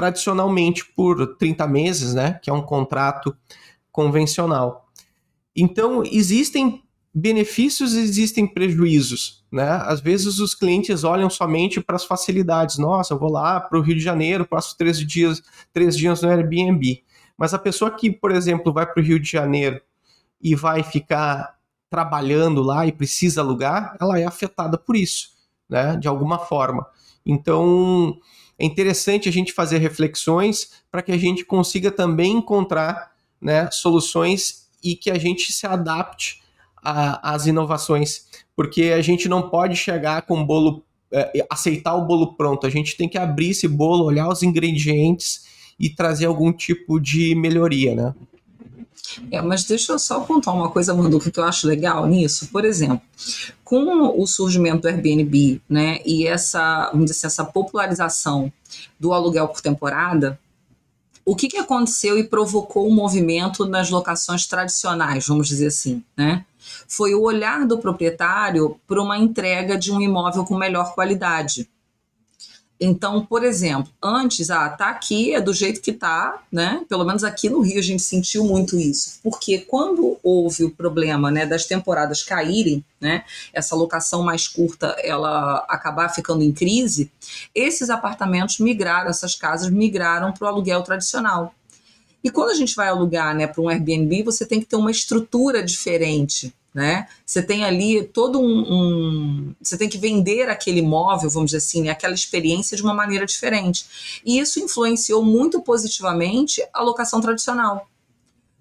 tradicionalmente 0.00 0.82
por 0.96 1.36
30 1.36 1.66
meses, 1.66 2.14
né, 2.14 2.40
que 2.42 2.48
é 2.48 2.52
um 2.54 2.62
contrato 2.62 3.36
convencional. 3.92 4.88
Então, 5.54 6.02
existem 6.02 6.82
benefícios 7.12 7.92
e 7.92 8.00
existem 8.00 8.46
prejuízos, 8.46 9.44
né? 9.52 9.68
Às 9.68 10.00
vezes 10.00 10.38
os 10.38 10.54
clientes 10.54 11.04
olham 11.04 11.28
somente 11.28 11.82
para 11.82 11.96
as 11.96 12.04
facilidades. 12.06 12.78
Nossa, 12.78 13.12
eu 13.12 13.18
vou 13.18 13.30
lá 13.30 13.60
para 13.60 13.78
o 13.78 13.82
Rio 13.82 13.94
de 13.94 14.00
Janeiro, 14.00 14.46
passo 14.46 14.74
três 14.78 14.98
dias, 15.06 15.42
três 15.70 15.94
dias 15.94 16.22
no 16.22 16.30
Airbnb. 16.30 17.02
Mas 17.36 17.52
a 17.52 17.58
pessoa 17.58 17.90
que, 17.90 18.10
por 18.10 18.32
exemplo, 18.32 18.72
vai 18.72 18.86
para 18.86 19.02
o 19.02 19.04
Rio 19.04 19.20
de 19.20 19.30
Janeiro 19.30 19.82
e 20.40 20.54
vai 20.54 20.82
ficar 20.82 21.58
trabalhando 21.90 22.62
lá 22.62 22.86
e 22.86 22.92
precisa 22.92 23.42
alugar, 23.42 23.98
ela 24.00 24.18
é 24.18 24.24
afetada 24.24 24.78
por 24.78 24.96
isso, 24.96 25.28
né? 25.68 25.94
De 25.96 26.08
alguma 26.08 26.38
forma. 26.38 26.86
Então, 27.26 28.16
é 28.60 28.66
interessante 28.66 29.26
a 29.26 29.32
gente 29.32 29.54
fazer 29.54 29.78
reflexões 29.78 30.82
para 30.92 31.00
que 31.00 31.10
a 31.10 31.16
gente 31.16 31.46
consiga 31.46 31.90
também 31.90 32.32
encontrar 32.32 33.12
né, 33.40 33.70
soluções 33.70 34.68
e 34.84 34.94
que 34.94 35.10
a 35.10 35.18
gente 35.18 35.50
se 35.50 35.66
adapte 35.66 36.42
às 36.82 37.46
inovações, 37.46 38.26
porque 38.54 38.84
a 38.84 39.00
gente 39.00 39.28
não 39.30 39.48
pode 39.48 39.76
chegar 39.76 40.22
com 40.22 40.44
bolo, 40.44 40.84
é, 41.10 41.46
aceitar 41.48 41.94
o 41.94 42.04
bolo 42.04 42.34
pronto, 42.34 42.66
a 42.66 42.70
gente 42.70 42.98
tem 42.98 43.08
que 43.08 43.16
abrir 43.16 43.50
esse 43.50 43.66
bolo, 43.66 44.04
olhar 44.04 44.28
os 44.28 44.42
ingredientes 44.42 45.46
e 45.78 45.88
trazer 45.88 46.26
algum 46.26 46.52
tipo 46.52 47.00
de 47.00 47.34
melhoria, 47.34 47.94
né? 47.94 48.14
É, 49.30 49.40
mas 49.40 49.64
deixa 49.64 49.92
eu 49.92 49.98
só 49.98 50.20
contar 50.20 50.52
uma 50.52 50.70
coisa, 50.70 50.94
Manduca, 50.94 51.30
que 51.30 51.40
eu 51.40 51.44
acho 51.44 51.66
legal 51.66 52.06
nisso. 52.06 52.48
Por 52.48 52.64
exemplo, 52.64 53.00
com 53.64 54.20
o 54.20 54.26
surgimento 54.26 54.82
do 54.82 54.88
Airbnb, 54.88 55.60
né, 55.68 56.00
e 56.04 56.26
essa, 56.26 56.90
vamos 56.92 57.06
dizer 57.06 57.18
assim, 57.18 57.26
essa 57.26 57.44
popularização 57.44 58.52
do 58.98 59.12
aluguel 59.12 59.48
por 59.48 59.60
temporada, 59.60 60.38
o 61.24 61.36
que, 61.36 61.48
que 61.48 61.58
aconteceu 61.58 62.18
e 62.18 62.24
provocou 62.24 62.88
um 62.88 62.94
movimento 62.94 63.66
nas 63.66 63.90
locações 63.90 64.46
tradicionais, 64.46 65.26
vamos 65.26 65.48
dizer 65.48 65.68
assim, 65.68 66.02
né? 66.16 66.44
Foi 66.88 67.14
o 67.14 67.22
olhar 67.22 67.66
do 67.66 67.78
proprietário 67.78 68.80
para 68.86 69.00
uma 69.00 69.18
entrega 69.18 69.78
de 69.78 69.92
um 69.92 70.00
imóvel 70.00 70.44
com 70.44 70.56
melhor 70.56 70.94
qualidade. 70.94 71.68
Então, 72.82 73.26
por 73.26 73.44
exemplo, 73.44 73.92
antes, 74.02 74.48
ah, 74.48 74.66
tá 74.70 74.88
aqui, 74.88 75.34
é 75.34 75.40
do 75.40 75.52
jeito 75.52 75.82
que 75.82 75.92
tá, 75.92 76.42
né? 76.50 76.82
Pelo 76.88 77.04
menos 77.04 77.22
aqui 77.22 77.50
no 77.50 77.60
Rio 77.60 77.78
a 77.78 77.82
gente 77.82 78.02
sentiu 78.02 78.42
muito 78.42 78.78
isso. 78.78 79.20
Porque 79.22 79.58
quando 79.58 80.16
houve 80.22 80.64
o 80.64 80.70
problema, 80.70 81.30
né, 81.30 81.44
das 81.44 81.66
temporadas 81.66 82.22
caírem, 82.22 82.82
né, 82.98 83.24
essa 83.52 83.76
locação 83.76 84.22
mais 84.22 84.48
curta, 84.48 84.96
ela 85.02 85.58
acabar 85.68 86.08
ficando 86.08 86.42
em 86.42 86.52
crise, 86.52 87.12
esses 87.54 87.90
apartamentos 87.90 88.58
migraram, 88.58 89.10
essas 89.10 89.34
casas 89.34 89.68
migraram 89.68 90.32
para 90.32 90.46
o 90.46 90.48
aluguel 90.48 90.82
tradicional. 90.82 91.54
E 92.24 92.30
quando 92.30 92.50
a 92.50 92.54
gente 92.54 92.74
vai 92.74 92.88
alugar, 92.88 93.34
né, 93.34 93.46
para 93.46 93.60
um 93.60 93.68
Airbnb, 93.68 94.22
você 94.22 94.46
tem 94.46 94.58
que 94.58 94.66
ter 94.66 94.76
uma 94.76 94.90
estrutura 94.90 95.62
diferente, 95.62 96.54
né? 96.72 97.08
Você 97.26 97.42
tem 97.42 97.64
ali 97.64 98.04
todo 98.04 98.40
um, 98.40 98.60
um, 98.60 99.54
Você 99.60 99.76
tem 99.76 99.88
que 99.88 99.98
vender 99.98 100.48
aquele 100.48 100.78
imóvel, 100.78 101.28
vamos 101.28 101.50
dizer 101.50 101.58
assim, 101.58 101.82
né? 101.82 101.90
aquela 101.90 102.14
experiência 102.14 102.76
de 102.76 102.82
uma 102.82 102.94
maneira 102.94 103.26
diferente. 103.26 104.20
E 104.24 104.38
isso 104.38 104.60
influenciou 104.60 105.24
muito 105.24 105.60
positivamente 105.60 106.62
a 106.72 106.82
locação 106.82 107.20
tradicional. 107.20 107.88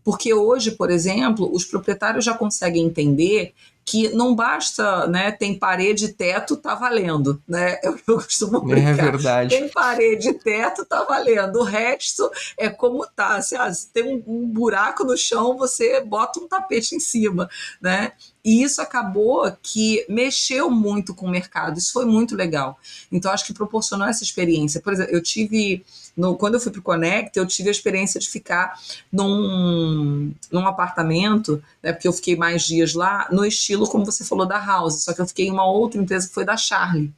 Porque 0.10 0.34
hoje, 0.34 0.72
por 0.72 0.90
exemplo, 0.90 1.48
os 1.54 1.64
proprietários 1.64 2.26
já 2.26 2.34
conseguem 2.34 2.84
entender 2.84 3.54
que 3.86 4.10
não 4.10 4.34
basta, 4.36 5.06
né, 5.06 5.32
tem 5.32 5.54
parede 5.54 6.06
e 6.06 6.14
teto, 6.14 6.58
tá 6.58 6.74
valendo, 6.74 7.40
né? 7.48 7.78
Eu, 7.84 8.00
eu 8.08 8.16
costumo 8.16 8.58
é 8.58 8.62
brincar. 8.62 8.90
É 8.90 8.94
verdade. 8.94 9.56
Tem 9.56 9.70
parede 9.70 10.30
e 10.30 10.34
teto, 10.34 10.84
tá 10.84 11.04
valendo. 11.04 11.60
O 11.60 11.64
resto 11.64 12.28
é 12.58 12.70
como 12.70 13.06
tá. 13.06 13.40
Se, 13.44 13.56
ah, 13.56 13.72
se 13.72 13.90
tem 13.90 14.04
um, 14.04 14.24
um 14.26 14.48
buraco 14.48 15.04
no 15.04 15.16
chão, 15.16 15.56
você 15.56 16.02
bota 16.02 16.40
um 16.40 16.48
tapete 16.48 16.96
em 16.96 17.00
cima, 17.00 17.48
né? 17.80 18.14
E 18.44 18.64
isso 18.64 18.82
acabou 18.82 19.52
que 19.62 20.04
mexeu 20.10 20.72
muito 20.72 21.14
com 21.14 21.28
o 21.28 21.32
mercado. 21.32 21.78
Isso 21.78 21.94
foi 21.94 22.06
muito 22.06 22.36
legal. 22.36 22.80
Então, 23.12 23.32
acho 23.32 23.46
que 23.46 23.54
proporcionou 23.54 24.08
essa 24.08 24.24
experiência. 24.24 24.82
Por 24.82 24.92
exemplo, 24.92 25.14
eu 25.14 25.22
tive. 25.22 25.86
No, 26.16 26.36
quando 26.36 26.56
eu 26.56 26.60
fui 26.60 26.72
para 26.72 26.80
o 26.80 26.84
Connect, 26.84 27.38
eu 27.38 27.46
tive 27.46 27.70
a 27.70 27.72
experiência 27.72 28.20
de 28.20 28.30
ficar 28.30 28.80
num, 29.12 30.34
num 30.52 30.68
apartamento, 30.68 31.64
né, 31.82 31.94
porque 31.94 32.08
eu 32.08 32.14
fiquei 32.14 32.36
mais 32.36 32.64
dias 32.64 32.94
lá, 32.94 33.28
no 33.32 33.46
estilo, 33.46 33.88
como 33.88 34.06
você 34.06 34.24
falou, 34.24 34.46
da 34.46 34.60
House. 34.60 35.04
Só 35.04 35.14
que 35.14 35.22
eu 35.22 35.28
fiquei 35.28 35.48
em 35.48 35.52
uma 35.52 35.66
outra 35.66 36.02
empresa 36.02 36.28
que 36.28 36.34
foi 36.34 36.46
da 36.46 36.58
Charlie. 36.58 37.14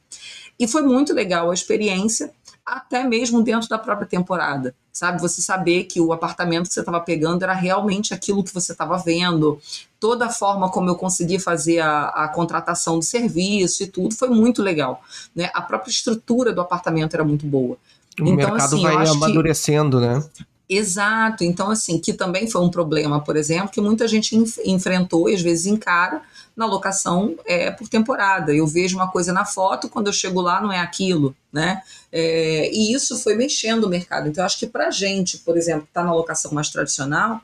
E 0.58 0.68
foi 0.68 0.82
muito 0.82 1.12
legal 1.12 1.50
a 1.50 1.54
experiência, 1.54 2.32
até 2.64 3.02
mesmo 3.02 3.42
dentro 3.42 3.68
da 3.68 3.78
própria 3.78 4.06
temporada, 4.06 4.74
sabe? 4.92 5.20
Você 5.20 5.42
saber 5.42 5.84
que 5.84 6.00
o 6.00 6.12
apartamento 6.12 6.68
que 6.68 6.74
você 6.74 6.80
estava 6.80 7.00
pegando 7.00 7.42
era 7.42 7.52
realmente 7.52 8.14
aquilo 8.14 8.44
que 8.44 8.54
você 8.54 8.72
estava 8.72 8.96
vendo, 8.98 9.60
toda 9.98 10.26
a 10.26 10.30
forma 10.30 10.70
como 10.70 10.88
eu 10.88 10.94
consegui 10.94 11.38
fazer 11.40 11.80
a, 11.80 12.08
a, 12.08 12.28
contratação 12.28 12.98
do 12.98 13.04
serviço 13.04 13.82
e 13.82 13.86
tudo 13.88 14.14
foi 14.14 14.28
muito 14.28 14.62
legal, 14.62 15.02
né? 15.34 15.50
A 15.52 15.60
própria 15.60 15.90
estrutura 15.90 16.52
do 16.52 16.60
apartamento 16.60 17.14
era 17.14 17.24
muito 17.24 17.46
boa. 17.46 17.76
O 18.20 18.24
então, 18.24 18.36
mercado 18.36 18.74
assim, 18.74 18.82
vai 18.82 19.06
amadurecendo, 19.08 19.98
que... 19.98 20.06
né? 20.06 20.24
Exato. 20.68 21.44
Então, 21.44 21.70
assim, 21.70 21.98
que 21.98 22.12
também 22.12 22.48
foi 22.48 22.62
um 22.62 22.70
problema, 22.70 23.20
por 23.20 23.36
exemplo, 23.36 23.70
que 23.70 23.80
muita 23.80 24.08
gente 24.08 24.34
enf 24.36 24.58
enfrentou 24.64 25.28
e 25.28 25.34
às 25.34 25.42
vezes 25.42 25.66
encara 25.66 26.22
na 26.56 26.66
locação 26.66 27.34
é, 27.44 27.70
por 27.70 27.88
temporada. 27.88 28.54
Eu 28.54 28.66
vejo 28.66 28.96
uma 28.96 29.10
coisa 29.10 29.32
na 29.32 29.44
foto, 29.44 29.88
quando 29.88 30.06
eu 30.06 30.12
chego 30.12 30.40
lá 30.40 30.60
não 30.60 30.72
é 30.72 30.78
aquilo, 30.78 31.34
né? 31.52 31.82
É, 32.10 32.70
e 32.72 32.92
isso 32.94 33.18
foi 33.18 33.34
mexendo 33.34 33.84
o 33.84 33.88
mercado. 33.88 34.28
Então, 34.28 34.44
acho 34.44 34.58
que 34.58 34.66
para 34.66 34.88
a 34.88 34.90
gente, 34.90 35.38
por 35.38 35.56
exemplo, 35.56 35.82
que 35.82 35.88
está 35.88 36.02
na 36.02 36.14
locação 36.14 36.52
mais 36.52 36.70
tradicional, 36.70 37.40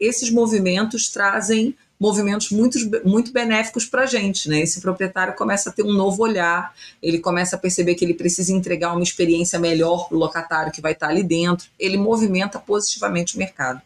esses 0.00 0.30
movimentos 0.30 1.08
trazem 1.08 1.76
movimentos 2.02 2.50
muito, 2.50 2.78
muito 3.04 3.32
benéficos 3.32 3.86
para 3.86 4.02
a 4.02 4.06
gente, 4.06 4.48
né? 4.48 4.60
Esse 4.60 4.80
proprietário 4.80 5.36
começa 5.36 5.70
a 5.70 5.72
ter 5.72 5.84
um 5.84 5.92
novo 5.92 6.20
olhar, 6.24 6.74
ele 7.00 7.20
começa 7.20 7.54
a 7.54 7.58
perceber 7.58 7.94
que 7.94 8.04
ele 8.04 8.12
precisa 8.12 8.52
entregar 8.52 8.92
uma 8.92 9.04
experiência 9.04 9.56
melhor 9.56 10.08
para 10.08 10.16
o 10.16 10.18
locatário 10.18 10.72
que 10.72 10.80
vai 10.80 10.94
estar 10.94 11.10
ali 11.10 11.22
dentro, 11.22 11.68
ele 11.78 11.96
movimenta 11.96 12.58
positivamente 12.58 13.36
o 13.36 13.38
mercado. 13.38 13.80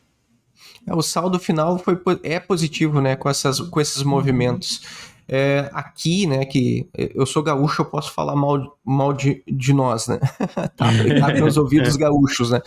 É, 0.87 0.95
o 0.95 1.03
saldo 1.03 1.39
final 1.39 1.79
foi, 1.79 1.99
é 2.23 2.41
positivo, 2.41 3.03
né, 3.03 3.17
com, 3.17 3.29
essas, 3.29 3.61
com 3.61 3.79
esses 3.83 4.03
movimentos. 4.03 4.81
É, 5.29 5.69
aqui, 5.73 6.27
né, 6.27 6.45
que 6.45 6.89
eu 6.95 7.27
sou 7.27 7.43
gaúcho, 7.43 7.83
eu 7.83 7.87
posso 7.87 8.13
falar 8.13 8.37
mal, 8.37 8.79
mal 8.85 9.13
de, 9.13 9.43
de 9.47 9.73
nós, 9.73 10.07
né? 10.07 10.21
tá, 10.77 10.87
tá 11.21 11.39
com 11.39 11.45
os 11.45 11.57
ouvidos 11.57 11.97
gaúchos, 11.97 12.51
né? 12.51 12.61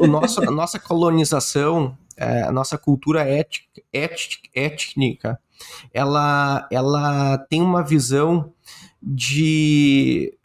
O 0.00 0.06
nosso, 0.06 0.42
a 0.42 0.50
nossa 0.50 0.80
colonização, 0.80 1.96
é, 2.16 2.42
a 2.42 2.50
nossa 2.50 2.76
cultura 2.76 3.22
ética, 3.22 3.82
ética, 3.92 4.48
étnica, 4.54 5.38
ela, 5.94 6.66
ela 6.72 7.38
tem 7.38 7.62
uma 7.62 7.82
visão 7.82 8.52
de 9.00 10.36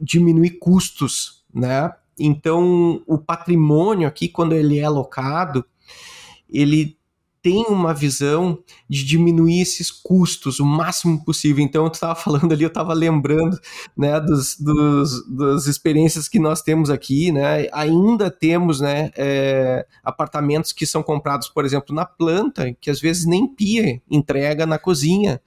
diminuir 0.00 0.58
custos, 0.58 1.44
né? 1.52 1.92
Então, 2.18 3.02
o 3.06 3.18
patrimônio 3.18 4.06
aqui, 4.06 4.28
quando 4.28 4.54
ele 4.54 4.78
é 4.78 4.84
alocado, 4.84 5.64
ele 6.48 6.96
tem 7.44 7.66
uma 7.68 7.92
visão 7.92 8.58
de 8.88 9.04
diminuir 9.04 9.60
esses 9.60 9.90
custos 9.90 10.60
o 10.60 10.64
máximo 10.64 11.22
possível. 11.22 11.62
Então, 11.62 11.90
tu 11.90 11.96
estava 11.96 12.14
falando 12.16 12.50
ali, 12.50 12.64
eu 12.64 12.68
estava 12.68 12.94
lembrando 12.94 13.60
né, 13.94 14.18
dos, 14.18 14.56
dos, 14.58 15.28
das 15.28 15.66
experiências 15.66 16.26
que 16.26 16.38
nós 16.38 16.62
temos 16.62 16.88
aqui. 16.88 17.30
Né? 17.30 17.68
Ainda 17.70 18.30
temos 18.30 18.80
né, 18.80 19.10
é, 19.14 19.86
apartamentos 20.02 20.72
que 20.72 20.86
são 20.86 21.02
comprados, 21.02 21.46
por 21.46 21.66
exemplo, 21.66 21.94
na 21.94 22.06
planta, 22.06 22.74
que 22.80 22.88
às 22.88 22.98
vezes 22.98 23.26
nem 23.26 23.46
pia 23.46 24.00
entrega 24.10 24.64
na 24.64 24.78
cozinha. 24.78 25.38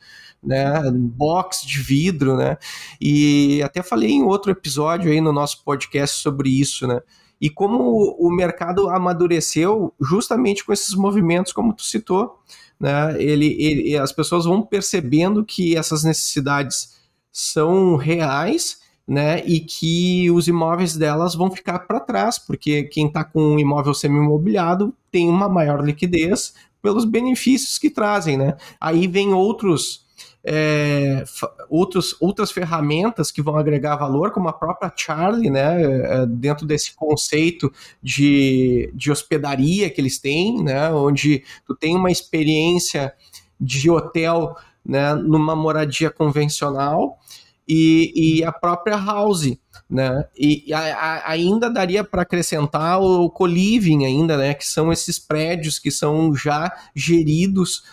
Né, 0.44 0.80
box 0.94 1.66
de 1.66 1.82
vidro, 1.82 2.38
né? 2.38 2.58
E 3.02 3.60
até 3.64 3.82
falei 3.82 4.12
em 4.12 4.22
outro 4.22 4.52
episódio 4.52 5.12
aí 5.12 5.20
no 5.20 5.34
nosso 5.34 5.64
podcast 5.64 6.22
sobre 6.22 6.48
isso, 6.48 6.86
né? 6.86 7.02
E 7.40 7.50
como 7.50 8.16
o 8.20 8.32
mercado 8.32 8.90
amadureceu 8.90 9.94
justamente 10.02 10.66
com 10.66 10.74
esses 10.74 10.94
movimentos, 10.96 11.54
como 11.54 11.74
tu 11.74 11.84
citou, 11.84 12.40
né? 12.80 13.22
Ele, 13.22 13.56
ele, 13.60 13.98
as 13.98 14.12
pessoas 14.12 14.46
vão 14.46 14.62
percebendo 14.62 15.44
que 15.44 15.76
essas 15.76 16.04
necessidades 16.04 16.98
são 17.32 17.96
reais, 17.96 18.80
né? 19.08 19.44
E 19.46 19.60
que 19.60 20.30
os 20.32 20.48
imóveis 20.48 20.96
delas 20.96 21.36
vão 21.36 21.52
ficar 21.52 21.80
para 21.80 22.00
trás, 22.00 22.40
porque 22.40 22.84
quem 22.84 23.08
está 23.08 23.24
com 23.24 23.42
um 23.42 23.60
imóvel 23.60 23.94
semi-imobiliado 23.94 24.94
tem 25.12 25.30
uma 25.30 25.48
maior 25.48 25.84
liquidez 25.84 26.54
pelos 26.82 27.06
benefícios 27.06 27.78
que 27.78 27.90
trazem, 27.90 28.38
né? 28.38 28.58
Aí 28.80 29.08
vem 29.08 29.34
outros 29.34 30.07
é, 30.50 31.26
outros, 31.70 32.16
outras 32.22 32.52
ferramentas 32.52 33.32
que 33.32 33.42
vão 33.42 33.58
agregar 33.58 33.98
valor, 33.98 34.32
como 34.32 34.48
a 34.48 34.54
própria 34.54 34.92
Charlie, 34.96 35.50
né, 35.50 35.84
é, 35.84 36.26
dentro 36.26 36.66
desse 36.66 36.96
conceito 36.96 37.70
de, 38.02 38.90
de 38.96 39.12
hospedaria 39.12 39.90
que 39.90 40.00
eles 40.00 40.20
têm, 40.20 40.64
né, 40.64 40.90
onde 40.90 41.44
tu 41.66 41.76
tem 41.76 41.98
uma 41.98 42.10
experiência 42.10 43.14
de 43.60 43.90
hotel 43.90 44.56
né, 44.86 45.14
numa 45.16 45.54
moradia 45.54 46.10
convencional 46.10 47.20
e, 47.68 48.38
e 48.40 48.44
a 48.46 48.52
própria 48.54 48.96
house, 48.96 49.58
né? 49.90 50.24
E, 50.38 50.74
a, 50.74 50.80
a, 50.80 51.32
ainda 51.32 51.70
daria 51.70 52.02
para 52.02 52.22
acrescentar 52.22 53.02
o 53.02 53.30
co-living 53.30 54.06
ainda, 54.06 54.38
né? 54.38 54.54
Que 54.54 54.66
são 54.66 54.92
esses 54.94 55.20
prédios 55.20 55.78
que 55.78 55.92
são 55.92 56.34
já 56.34 56.72
geridos 56.96 57.84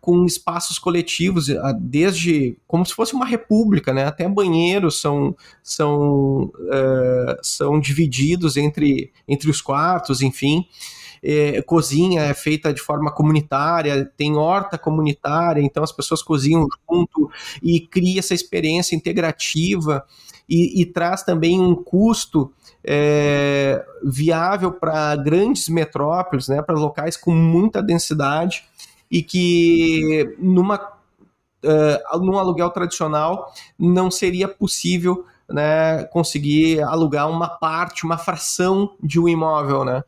com 0.00 0.24
espaços 0.24 0.78
coletivos, 0.78 1.46
desde 1.80 2.56
como 2.66 2.86
se 2.86 2.94
fosse 2.94 3.14
uma 3.14 3.26
república, 3.26 3.92
né? 3.92 4.04
Até 4.04 4.28
banheiros 4.28 5.00
são 5.00 5.36
são 5.62 6.50
uh, 6.54 7.36
são 7.42 7.78
divididos 7.78 8.56
entre 8.56 9.12
entre 9.26 9.50
os 9.50 9.60
quartos, 9.60 10.22
enfim. 10.22 10.66
É, 11.22 11.60
cozinha 11.62 12.22
é 12.22 12.34
feita 12.34 12.72
de 12.72 12.80
forma 12.80 13.10
comunitária, 13.10 14.08
tem 14.16 14.36
horta 14.36 14.78
comunitária, 14.78 15.60
então 15.60 15.82
as 15.82 15.90
pessoas 15.90 16.22
cozinham 16.22 16.66
junto 16.88 17.28
e 17.60 17.80
cria 17.80 18.20
essa 18.20 18.34
experiência 18.34 18.94
integrativa 18.94 20.04
e, 20.48 20.80
e 20.80 20.86
traz 20.86 21.24
também 21.24 21.60
um 21.60 21.74
custo 21.74 22.52
é, 22.84 23.84
viável 24.04 24.72
para 24.72 25.16
grandes 25.16 25.68
metrópoles, 25.68 26.46
né, 26.46 26.62
para 26.62 26.78
locais 26.78 27.16
com 27.16 27.32
muita 27.32 27.82
densidade 27.82 28.67
e 29.10 29.22
que 29.22 30.34
numa 30.38 30.76
uh, 31.64 32.18
num 32.18 32.38
aluguel 32.38 32.70
tradicional 32.70 33.52
não 33.78 34.10
seria 34.10 34.48
possível 34.48 35.24
né, 35.48 36.04
conseguir 36.04 36.82
alugar 36.82 37.30
uma 37.30 37.48
parte, 37.48 38.04
uma 38.04 38.18
fração 38.18 38.94
de 39.02 39.18
um 39.18 39.28
imóvel, 39.28 39.84
né? 39.84 40.02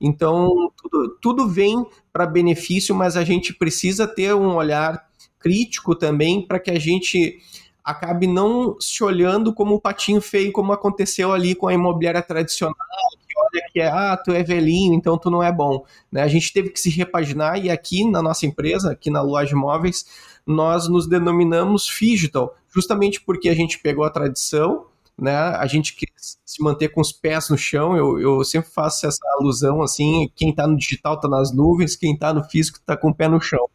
Então 0.00 0.72
tudo, 0.82 1.18
tudo 1.20 1.48
vem 1.48 1.86
para 2.12 2.26
benefício, 2.26 2.94
mas 2.94 3.16
a 3.16 3.24
gente 3.24 3.54
precisa 3.54 4.06
ter 4.06 4.34
um 4.34 4.54
olhar 4.54 5.06
crítico 5.38 5.94
também 5.94 6.46
para 6.46 6.58
que 6.58 6.70
a 6.70 6.78
gente 6.78 7.38
acabe 7.84 8.26
não 8.26 8.76
se 8.80 9.04
olhando 9.04 9.54
como 9.54 9.76
o 9.76 9.80
patinho 9.80 10.20
feio, 10.20 10.50
como 10.50 10.72
aconteceu 10.72 11.32
ali 11.32 11.54
com 11.54 11.68
a 11.68 11.74
imobiliária 11.74 12.20
tradicional, 12.20 12.74
que 13.72 13.80
é, 13.80 13.88
ah, 13.88 14.16
tu 14.16 14.32
é 14.32 14.42
velhinho, 14.42 14.94
então 14.94 15.18
tu 15.18 15.30
não 15.30 15.42
é 15.42 15.52
bom. 15.52 15.84
Né? 16.10 16.22
A 16.22 16.28
gente 16.28 16.52
teve 16.52 16.70
que 16.70 16.80
se 16.80 16.90
repaginar 16.90 17.62
e 17.62 17.70
aqui 17.70 18.08
na 18.08 18.22
nossa 18.22 18.46
empresa, 18.46 18.92
aqui 18.92 19.10
na 19.10 19.22
Loja 19.22 19.52
Imóveis, 19.52 20.06
nós 20.46 20.88
nos 20.88 21.06
denominamos 21.08 21.86
Digital, 21.86 22.54
justamente 22.72 23.20
porque 23.20 23.48
a 23.48 23.54
gente 23.54 23.78
pegou 23.78 24.04
a 24.04 24.10
tradição, 24.10 24.86
né? 25.18 25.34
A 25.34 25.66
gente 25.66 25.94
quer 25.96 26.08
se 26.16 26.62
manter 26.62 26.88
com 26.90 27.00
os 27.00 27.10
pés 27.10 27.48
no 27.48 27.56
chão. 27.56 27.96
Eu, 27.96 28.20
eu 28.20 28.44
sempre 28.44 28.70
faço 28.70 29.06
essa 29.06 29.20
alusão 29.38 29.82
assim: 29.82 30.30
quem 30.34 30.50
está 30.50 30.66
no 30.66 30.76
digital 30.76 31.14
está 31.14 31.26
nas 31.28 31.52
nuvens, 31.52 31.96
quem 31.96 32.14
está 32.14 32.34
no 32.34 32.44
físico 32.44 32.78
está 32.78 32.96
com 32.96 33.08
o 33.08 33.14
pé 33.14 33.28
no 33.28 33.40
chão. 33.40 33.68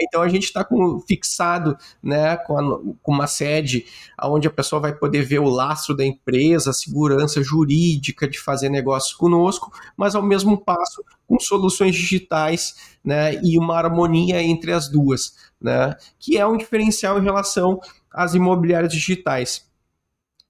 Então 0.00 0.22
a 0.22 0.28
gente 0.28 0.44
está 0.44 0.66
fixado 1.06 1.76
né, 2.02 2.36
com, 2.36 2.58
a, 2.58 2.78
com, 3.02 3.12
uma 3.12 3.26
sede 3.26 3.86
onde 4.22 4.48
a 4.48 4.50
pessoa 4.50 4.80
vai 4.80 4.94
poder 4.94 5.22
ver 5.22 5.38
o 5.38 5.48
lastro 5.48 5.96
da 5.96 6.04
empresa, 6.04 6.70
a 6.70 6.74
segurança 6.74 7.42
jurídica 7.42 8.28
de 8.28 8.38
fazer 8.38 8.68
negócios 8.68 9.14
conosco, 9.14 9.72
mas 9.96 10.14
ao 10.14 10.22
mesmo 10.22 10.58
passo 10.58 11.04
com 11.26 11.38
soluções 11.38 11.94
digitais 11.94 12.96
né, 13.04 13.40
e 13.42 13.58
uma 13.58 13.76
harmonia 13.76 14.42
entre 14.42 14.72
as 14.72 14.88
duas, 14.88 15.36
né, 15.60 15.94
que 16.18 16.38
é 16.38 16.46
um 16.46 16.56
diferencial 16.56 17.18
em 17.18 17.24
relação 17.24 17.80
às 18.10 18.34
imobiliárias 18.34 18.92
digitais. 18.92 19.68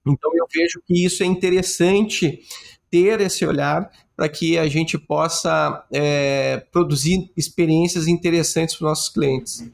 Então 0.06 0.30
eu 0.34 0.46
vejo 0.52 0.80
que 0.86 1.04
isso 1.04 1.22
é 1.22 1.26
interessante 1.26 2.40
ter 2.90 3.20
esse 3.20 3.44
olhar 3.44 3.90
para 4.16 4.28
que 4.28 4.58
a 4.58 4.66
gente 4.68 4.98
possa 4.98 5.84
é, 5.92 6.62
produzir 6.72 7.30
experiências 7.36 8.08
interessantes 8.08 8.74
para 8.76 8.84
os 8.84 8.88
nossos 8.90 9.08
clientes. 9.08 9.64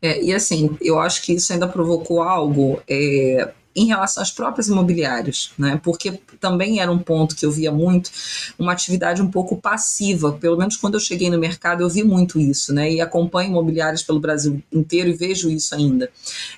É, 0.00 0.22
e 0.22 0.32
assim, 0.32 0.76
eu 0.80 0.98
acho 0.98 1.22
que 1.22 1.32
isso 1.32 1.52
ainda 1.52 1.66
provocou 1.66 2.22
algo 2.22 2.80
é, 2.88 3.52
em 3.76 3.86
relação 3.86 4.22
às 4.22 4.30
próprias 4.30 4.68
imobiliárias, 4.68 5.52
né? 5.58 5.78
Porque 5.82 6.18
também 6.40 6.80
era 6.80 6.90
um 6.90 6.98
ponto 6.98 7.36
que 7.36 7.44
eu 7.44 7.50
via 7.50 7.70
muito, 7.70 8.10
uma 8.58 8.72
atividade 8.72 9.20
um 9.20 9.30
pouco 9.30 9.60
passiva. 9.60 10.32
Pelo 10.32 10.56
menos 10.56 10.78
quando 10.78 10.94
eu 10.94 11.00
cheguei 11.00 11.28
no 11.28 11.38
mercado, 11.38 11.82
eu 11.82 11.88
vi 11.88 12.02
muito 12.02 12.40
isso, 12.40 12.72
né? 12.72 12.90
E 12.90 13.00
acompanho 13.02 13.50
imobiliárias 13.50 14.02
pelo 14.02 14.18
Brasil 14.18 14.62
inteiro 14.72 15.10
e 15.10 15.12
vejo 15.12 15.50
isso 15.50 15.74
ainda. 15.74 16.10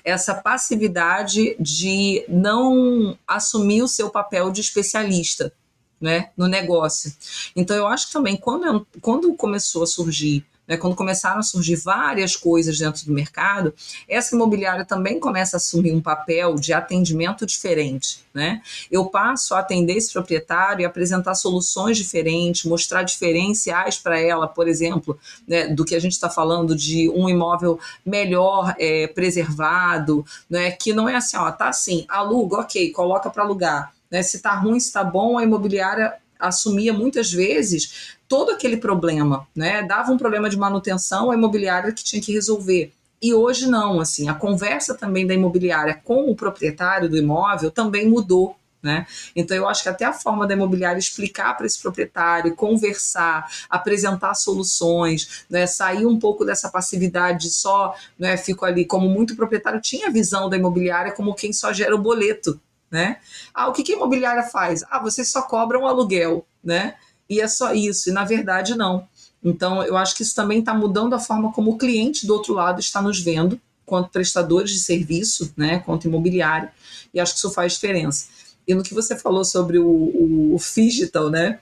Essa 0.03 0.33
passividade 0.33 1.57
de 1.59 2.23
não 2.29 3.17
assumir 3.27 3.81
o 3.81 3.87
seu 3.87 4.09
papel 4.09 4.49
de 4.49 4.61
especialista. 4.61 5.51
Né, 5.99 6.29
no 6.37 6.47
negócio. 6.47 7.13
Então, 7.53 7.75
eu 7.75 7.85
acho 7.85 8.07
que 8.07 8.13
também, 8.13 8.37
quando, 8.37 8.87
quando 9.01 9.33
começou 9.33 9.83
a 9.83 9.85
surgir 9.85 10.45
né, 10.69 10.77
quando 10.77 10.95
começaram 10.95 11.39
a 11.39 11.43
surgir 11.43 11.77
várias 11.77 12.35
coisas 12.35 12.77
dentro 12.77 13.03
do 13.03 13.11
mercado, 13.11 13.73
essa 14.07 14.35
imobiliária 14.35 14.85
também 14.85 15.19
começa 15.19 15.55
a 15.55 15.57
assumir 15.57 15.91
um 15.91 15.99
papel 15.99 16.53
de 16.55 16.71
atendimento 16.71 17.43
diferente. 17.43 18.23
Né? 18.31 18.61
Eu 18.91 19.07
passo 19.07 19.55
a 19.55 19.59
atender 19.59 19.93
esse 19.93 20.13
proprietário 20.13 20.83
e 20.83 20.85
apresentar 20.85 21.33
soluções 21.33 21.97
diferentes, 21.97 22.65
mostrar 22.65 23.01
diferenciais 23.01 23.97
para 23.97 24.19
ela, 24.19 24.47
por 24.47 24.67
exemplo, 24.67 25.19
né, 25.47 25.67
do 25.67 25.83
que 25.83 25.95
a 25.95 25.99
gente 25.99 26.11
está 26.11 26.29
falando 26.29 26.75
de 26.75 27.09
um 27.09 27.27
imóvel 27.27 27.79
melhor 28.05 28.75
é, 28.77 29.07
preservado, 29.07 30.23
né, 30.47 30.69
que 30.69 30.93
não 30.93 31.09
é 31.09 31.15
assim, 31.15 31.35
ó, 31.35 31.51
tá 31.51 31.69
assim, 31.69 32.05
aluga, 32.07 32.57
ok, 32.57 32.91
coloca 32.91 33.31
para 33.31 33.43
alugar. 33.43 33.91
Né, 34.11 34.23
se 34.23 34.37
está 34.37 34.55
ruim, 34.55 34.79
se 34.79 34.87
está 34.87 35.03
bom, 35.03 35.37
a 35.37 35.43
imobiliária 35.43 36.13
assumia 36.39 36.93
muitas 36.93 37.31
vezes 37.31 38.17
todo 38.27 38.51
aquele 38.51 38.77
problema, 38.77 39.47
né? 39.53 39.83
Dava 39.83 40.11
um 40.11 40.17
problema 40.17 40.49
de 40.49 40.57
manutenção, 40.57 41.31
a 41.31 41.35
imobiliária 41.35 41.91
que 41.91 42.03
tinha 42.03 42.21
que 42.21 42.31
resolver. 42.31 42.93
E 43.21 43.33
hoje 43.33 43.67
não, 43.67 43.99
assim, 43.99 44.29
a 44.29 44.33
conversa 44.33 44.95
também 44.95 45.27
da 45.27 45.33
imobiliária 45.33 45.99
com 46.03 46.29
o 46.31 46.35
proprietário 46.35 47.09
do 47.09 47.17
imóvel 47.17 47.69
também 47.69 48.07
mudou. 48.07 48.55
Né? 48.81 49.05
Então, 49.35 49.57
eu 49.57 49.67
acho 49.67 49.83
que 49.83 49.89
até 49.89 50.05
a 50.05 50.13
forma 50.13 50.47
da 50.47 50.53
imobiliária 50.53 50.97
explicar 50.97 51.57
para 51.57 51.65
esse 51.65 51.81
proprietário, 51.81 52.55
conversar, 52.55 53.45
apresentar 53.69 54.33
soluções, 54.35 55.43
né? 55.49 55.67
sair 55.67 56.05
um 56.05 56.17
pouco 56.17 56.45
dessa 56.45 56.69
passividade 56.69 57.47
de 57.47 57.51
só 57.51 57.93
né, 58.17 58.37
fico 58.37 58.63
ali, 58.63 58.85
como 58.85 59.09
muito 59.09 59.35
proprietário 59.35 59.81
tinha 59.81 60.07
a 60.07 60.11
visão 60.11 60.49
da 60.49 60.55
imobiliária 60.55 61.11
como 61.11 61.35
quem 61.35 61.51
só 61.51 61.73
gera 61.73 61.93
o 61.93 61.99
boleto. 61.99 62.57
Né? 62.91 63.17
Ah, 63.53 63.67
o 63.67 63.73
que, 63.73 63.83
que 63.83 63.93
a 63.93 63.95
imobiliária 63.95 64.43
faz? 64.43 64.83
Ah, 64.89 64.99
vocês 64.99 65.29
só 65.31 65.43
cobram 65.43 65.87
aluguel. 65.87 66.45
Né? 66.63 66.95
e 67.29 67.39
é 67.39 67.47
só 67.47 67.73
isso. 67.73 68.09
E 68.09 68.11
na 68.11 68.25
verdade, 68.25 68.75
não. 68.75 69.07
Então, 69.43 69.83
eu 69.83 69.95
acho 69.95 70.15
que 70.15 70.23
isso 70.23 70.35
também 70.35 70.59
está 70.59 70.73
mudando 70.73 71.13
a 71.13 71.19
forma 71.19 71.53
como 71.53 71.71
o 71.71 71.77
cliente 71.77 72.25
do 72.25 72.33
outro 72.33 72.53
lado 72.53 72.79
está 72.79 73.01
nos 73.01 73.21
vendo, 73.21 73.59
quanto 73.85 74.09
prestadores 74.09 74.71
de 74.71 74.79
serviço, 74.79 75.53
né, 75.55 75.79
quanto 75.79 76.07
imobiliário, 76.07 76.69
e 77.13 77.19
acho 77.19 77.33
que 77.33 77.37
isso 77.39 77.51
faz 77.51 77.73
diferença. 77.73 78.27
E 78.67 78.75
no 78.75 78.83
que 78.83 78.93
você 78.93 79.15
falou 79.15 79.45
sobre 79.45 79.79
o, 79.79 79.87
o, 79.87 80.55
o 80.55 80.57
digital, 80.57 81.29
né, 81.29 81.59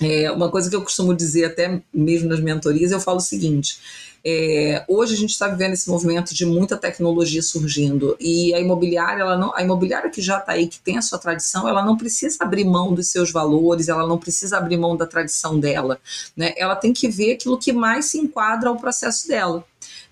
é 0.00 0.30
uma 0.30 0.50
coisa 0.50 0.68
que 0.68 0.76
eu 0.76 0.82
costumo 0.82 1.14
dizer 1.14 1.46
até 1.46 1.80
mesmo 1.92 2.28
nas 2.28 2.40
mentorias, 2.40 2.92
eu 2.92 3.00
falo 3.00 3.16
o 3.16 3.22
seguinte: 3.22 3.80
é, 4.24 4.84
hoje 4.88 5.14
a 5.14 5.16
gente 5.16 5.30
está 5.30 5.48
vivendo 5.48 5.72
esse 5.72 5.88
movimento 5.88 6.34
de 6.34 6.44
muita 6.44 6.76
tecnologia 6.76 7.42
surgindo 7.42 8.16
e 8.20 8.52
a 8.54 8.60
imobiliária, 8.60 9.22
ela 9.22 9.36
não, 9.36 9.54
a 9.54 9.62
imobiliária 9.62 10.10
que 10.10 10.20
já 10.20 10.38
está 10.38 10.52
aí, 10.52 10.66
que 10.66 10.80
tem 10.80 10.98
a 10.98 11.02
sua 11.02 11.18
tradição, 11.18 11.68
ela 11.68 11.84
não 11.84 11.96
precisa 11.96 12.36
abrir 12.40 12.64
mão 12.64 12.92
dos 12.92 13.08
seus 13.08 13.30
valores, 13.30 13.88
ela 13.88 14.06
não 14.06 14.18
precisa 14.18 14.58
abrir 14.58 14.76
mão 14.76 14.96
da 14.96 15.06
tradição 15.06 15.58
dela, 15.58 16.00
né? 16.36 16.52
Ela 16.56 16.76
tem 16.76 16.92
que 16.92 17.08
ver 17.08 17.32
aquilo 17.32 17.58
que 17.58 17.72
mais 17.72 18.06
se 18.06 18.18
enquadra 18.18 18.68
ao 18.68 18.76
processo 18.76 19.28
dela. 19.28 19.64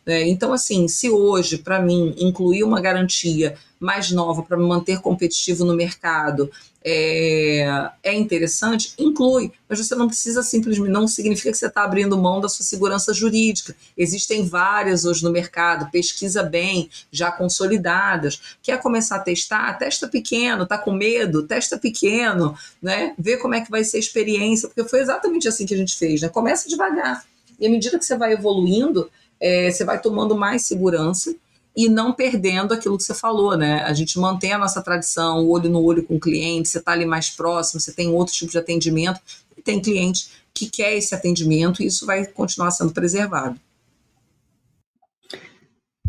É, 0.07 0.27
então, 0.29 0.53
assim, 0.53 0.87
se 0.87 1.11
hoje, 1.11 1.59
para 1.59 1.81
mim, 1.81 2.15
incluir 2.17 2.63
uma 2.63 2.81
garantia 2.81 3.57
mais 3.79 4.13
nova 4.13 4.43
para 4.43 4.57
me 4.57 4.65
manter 4.65 5.01
competitivo 5.01 5.65
no 5.65 5.75
mercado 5.75 6.51
é, 6.89 7.91
é, 8.05 8.15
interessante, 8.15 8.95
inclui, 8.97 9.51
mas 9.69 9.81
você 9.81 9.97
não 9.97 10.07
precisa 10.07 10.41
simplesmente, 10.41 10.89
não 10.89 11.09
significa 11.09 11.51
que 11.51 11.59
você 11.59 11.67
está 11.67 11.83
abrindo 11.83 12.17
mão 12.17 12.41
da 12.41 12.49
sua 12.49 12.65
segurança 12.65 13.13
jurídica. 13.13 13.75
Existem 13.99 14.47
várias 14.47 15.05
hoje 15.05 15.25
no 15.25 15.33
mercado, 15.33 15.91
pesquisa 15.91 16.45
bem, 16.45 16.89
já 17.11 17.33
consolidadas. 17.33 18.41
Quer 18.63 18.81
começar 18.81 19.17
a 19.17 19.21
testar? 19.21 19.77
Testa 19.77 20.07
pequeno, 20.07 20.65
tá 20.65 20.79
com 20.79 20.93
medo? 20.93 21.43
Testa 21.43 21.77
pequeno, 21.77 22.57
né? 22.81 23.15
Vê 23.19 23.37
como 23.37 23.57
é 23.57 23.61
que 23.61 23.71
vai 23.71 23.83
ser 23.83 23.97
a 23.97 24.01
experiência, 24.01 24.69
porque 24.69 24.89
foi 24.89 25.01
exatamente 25.01 25.49
assim 25.49 25.67
que 25.67 25.75
a 25.75 25.79
gente 25.79 25.97
fez, 25.97 26.23
né? 26.23 26.29
Começa 26.29 26.69
devagar. 26.69 27.25
E 27.59 27.67
à 27.67 27.71
medida 27.71 27.99
que 27.99 28.05
você 28.05 28.17
vai 28.17 28.33
evoluindo, 28.33 29.11
é, 29.41 29.73
você 29.73 29.85
vai 29.85 30.01
tomando 30.01 30.37
mais 30.37 30.63
segurança 30.63 31.35
e 31.77 31.89
não 31.91 32.13
perdendo 32.13 32.73
aquilo 32.73 32.97
que 32.97 33.05
você 33.05 33.15
falou, 33.15 33.57
né? 33.57 33.83
A 33.83 33.93
gente 33.93 34.19
mantém 34.19 34.53
a 34.53 34.59
nossa 34.59 34.81
tradição, 34.81 35.45
o 35.45 35.51
olho 35.51 35.69
no 35.69 35.83
olho 35.83 36.03
com 36.03 36.17
o 36.17 36.21
cliente, 36.21 36.69
você 36.69 36.79
está 36.79 36.93
ali 36.93 37.05
mais 37.05 37.29
próximo, 37.29 37.79
você 37.79 37.93
tem 37.93 38.09
outro 38.09 38.33
tipo 38.33 38.51
de 38.51 38.59
atendimento, 38.59 39.21
e 39.57 39.61
tem 39.61 39.81
cliente 39.81 40.29
que 40.55 40.71
quer 40.71 40.97
esse 40.97 41.15
atendimento 41.15 41.83
e 41.83 41.87
isso 41.87 42.07
vai 42.07 42.25
continuar 42.25 42.71
sendo 42.71 42.93
preservado. 42.93 43.61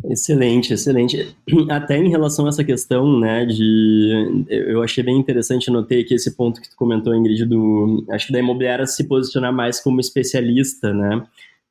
Excelente, 0.09 0.73
excelente. 0.73 1.35
Até 1.69 1.97
em 1.97 2.09
relação 2.09 2.45
a 2.45 2.49
essa 2.49 2.63
questão, 2.63 3.19
né, 3.19 3.45
de... 3.45 4.45
Eu 4.47 4.81
achei 4.81 5.03
bem 5.03 5.17
interessante, 5.17 5.69
notei 5.69 6.01
aqui 6.01 6.13
esse 6.13 6.31
ponto 6.31 6.61
que 6.61 6.69
tu 6.69 6.77
comentou, 6.77 7.13
Ingrid, 7.13 7.43
do... 7.45 8.05
Acho 8.11 8.27
que 8.27 8.33
da 8.33 8.39
imobiliária 8.39 8.85
se 8.85 9.03
posicionar 9.03 9.51
mais 9.51 9.81
como 9.81 9.99
especialista, 9.99 10.93
né? 10.93 11.27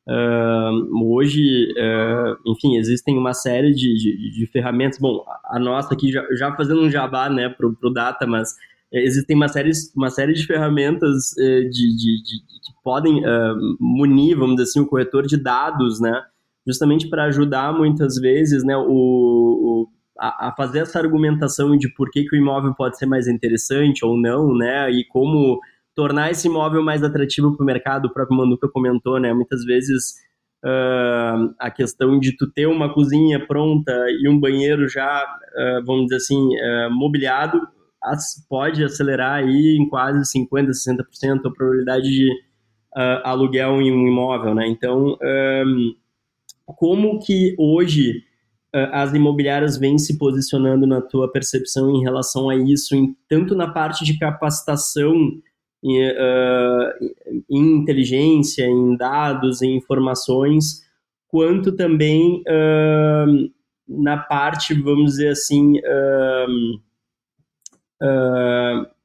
Uh, 0.09 1.15
hoje, 1.15 1.67
uh, 1.73 2.53
enfim, 2.53 2.77
existem 2.77 3.19
uma 3.19 3.35
série 3.35 3.73
de, 3.73 3.93
de, 3.95 4.31
de, 4.39 4.47
ferramentas. 4.47 5.01
Bom, 5.01 5.25
a 5.45 5.59
nossa 5.59 5.95
aqui, 5.95 6.13
já, 6.13 6.25
já 6.37 6.55
fazendo 6.55 6.83
um 6.83 6.91
jabá 6.91 7.29
né, 7.29 7.49
para 7.49 7.67
o 7.67 7.93
Data, 7.93 8.25
mas 8.25 8.55
eh, 8.93 9.03
existem 9.03 9.35
uma 9.37 9.49
série, 9.49 9.73
uma 9.97 10.09
série 10.09 10.33
de 10.33 10.47
ferramentas 10.47 11.33
uh, 11.33 11.71
de, 11.71 11.97
de, 11.97 12.23
que 12.23 12.73
podem 12.85 13.21
munir, 13.81 14.37
vamos 14.37 14.57
dizer 14.57 14.71
assim, 14.71 14.81
o 14.81 14.87
corretor 14.87 15.27
de 15.27 15.37
dados, 15.37 16.01
né, 16.01 16.23
justamente 16.65 17.09
para 17.09 17.25
ajudar 17.25 17.73
muitas 17.73 18.15
vezes 18.15 18.63
né, 18.63 18.77
o, 18.77 18.85
o 18.87 19.89
a, 20.21 20.49
a, 20.49 20.53
fazer 20.53 20.81
essa 20.81 21.01
argumentação 21.01 21.77
de 21.77 21.89
por 21.93 22.11
que, 22.11 22.25
que 22.25 22.37
o 22.37 22.39
imóvel 22.39 22.73
pode 22.75 22.97
ser 22.97 23.07
mais 23.07 23.27
interessante 23.27 24.05
ou 24.05 24.17
não, 24.17 24.57
né, 24.57 24.89
e 24.89 25.05
como 25.05 25.61
tornar 25.97 26.31
esse 26.31 26.47
imóvel 26.47 26.83
mais 26.83 27.03
atrativo 27.03 27.57
para 27.57 27.65
o 27.65 27.67
mercado, 27.67 28.05
o 28.05 28.13
próprio 28.13 28.37
Manduca 28.37 28.69
comentou, 28.69 29.19
né? 29.19 29.33
Muitas 29.33 29.65
vezes 29.65 30.13
uh, 30.63 31.55
a 31.59 31.71
questão 31.71 32.21
de 32.21 32.37
tu 32.37 32.53
ter 32.53 32.67
uma 32.67 32.93
cozinha 32.93 33.45
pronta 33.47 33.93
e 34.21 34.29
um 34.29 34.39
banheiro 34.39 34.87
já, 34.87 35.25
uh, 35.25 35.85
vamos 35.87 36.05
dizer 36.05 36.17
assim, 36.17 36.37
uh, 36.37 36.91
mobiliado, 36.91 37.59
pode 38.49 38.85
acelerar 38.85 39.43
aí 39.43 39.79
em 39.81 39.89
quase 39.89 40.21
50%, 40.39 40.69
60% 40.69 41.47
a 41.47 41.51
probabilidade 41.51 42.09
de 42.09 42.31
aluguel 43.25 43.83
em 43.83 43.93
um 43.93 44.07
imóvel, 44.07 44.55
né? 44.55 44.67
Então, 44.69 45.19
um, 45.67 45.95
como 46.65 47.19
que 47.19 47.55
hoje 47.59 48.23
as 48.93 49.13
imobiliárias 49.13 49.77
vêm 49.77 49.99
se 49.99 50.17
posicionando 50.17 50.87
na 50.87 51.03
tua 51.03 51.31
percepção 51.31 51.91
em 51.91 52.03
relação 52.03 52.49
a 52.49 52.55
isso, 52.55 52.95
em, 52.95 53.15
tanto 53.29 53.55
na 53.55 53.69
parte 53.69 54.05
de 54.05 54.19
capacitação 54.19 55.15
em, 55.83 56.03
uh, 56.09 56.93
em 57.51 57.77
inteligência, 57.77 58.65
em 58.65 58.97
dados, 58.97 59.63
em 59.63 59.77
informações, 59.77 60.83
quanto 61.29 61.73
também 61.73 62.43
uh, 62.43 63.51
na 63.89 64.17
parte, 64.17 64.75
vamos 64.75 65.13
dizer 65.13 65.29
assim, 65.29 65.79
uh, 65.79 66.81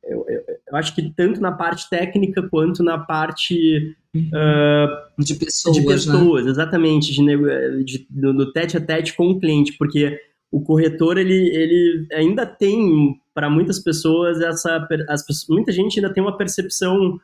eu, 0.04 0.26
eu, 0.28 0.76
acho 0.76 0.96
que 0.96 1.12
tanto 1.12 1.40
na 1.40 1.52
parte 1.52 1.90
técnica 1.90 2.42
quanto 2.50 2.84
na 2.84 2.98
parte 2.98 3.96
uh, 4.16 5.24
de 5.24 5.36
pessoas, 5.36 5.76
de 5.76 5.86
pessoas 5.86 6.46
né? 6.46 6.52
exatamente, 6.52 7.14
de, 7.14 7.84
de, 7.84 8.08
do, 8.10 8.34
do 8.34 8.52
tete 8.52 8.78
a 8.78 8.82
tete 8.82 9.16
com 9.16 9.30
o 9.30 9.40
cliente, 9.40 9.74
porque 9.78 10.20
o 10.52 10.62
corretor 10.62 11.18
ele, 11.18 11.50
ele 11.56 12.08
ainda 12.12 12.46
tem 12.46 13.21
para 13.34 13.50
muitas 13.50 13.80
pessoas 13.80 14.42
essa 14.42 14.88
as, 15.10 15.24
muita 15.50 15.72
gente 15.72 16.00
ainda 16.00 16.14
tem 16.14 16.22
uma 16.22 16.38
percepção 16.38 17.18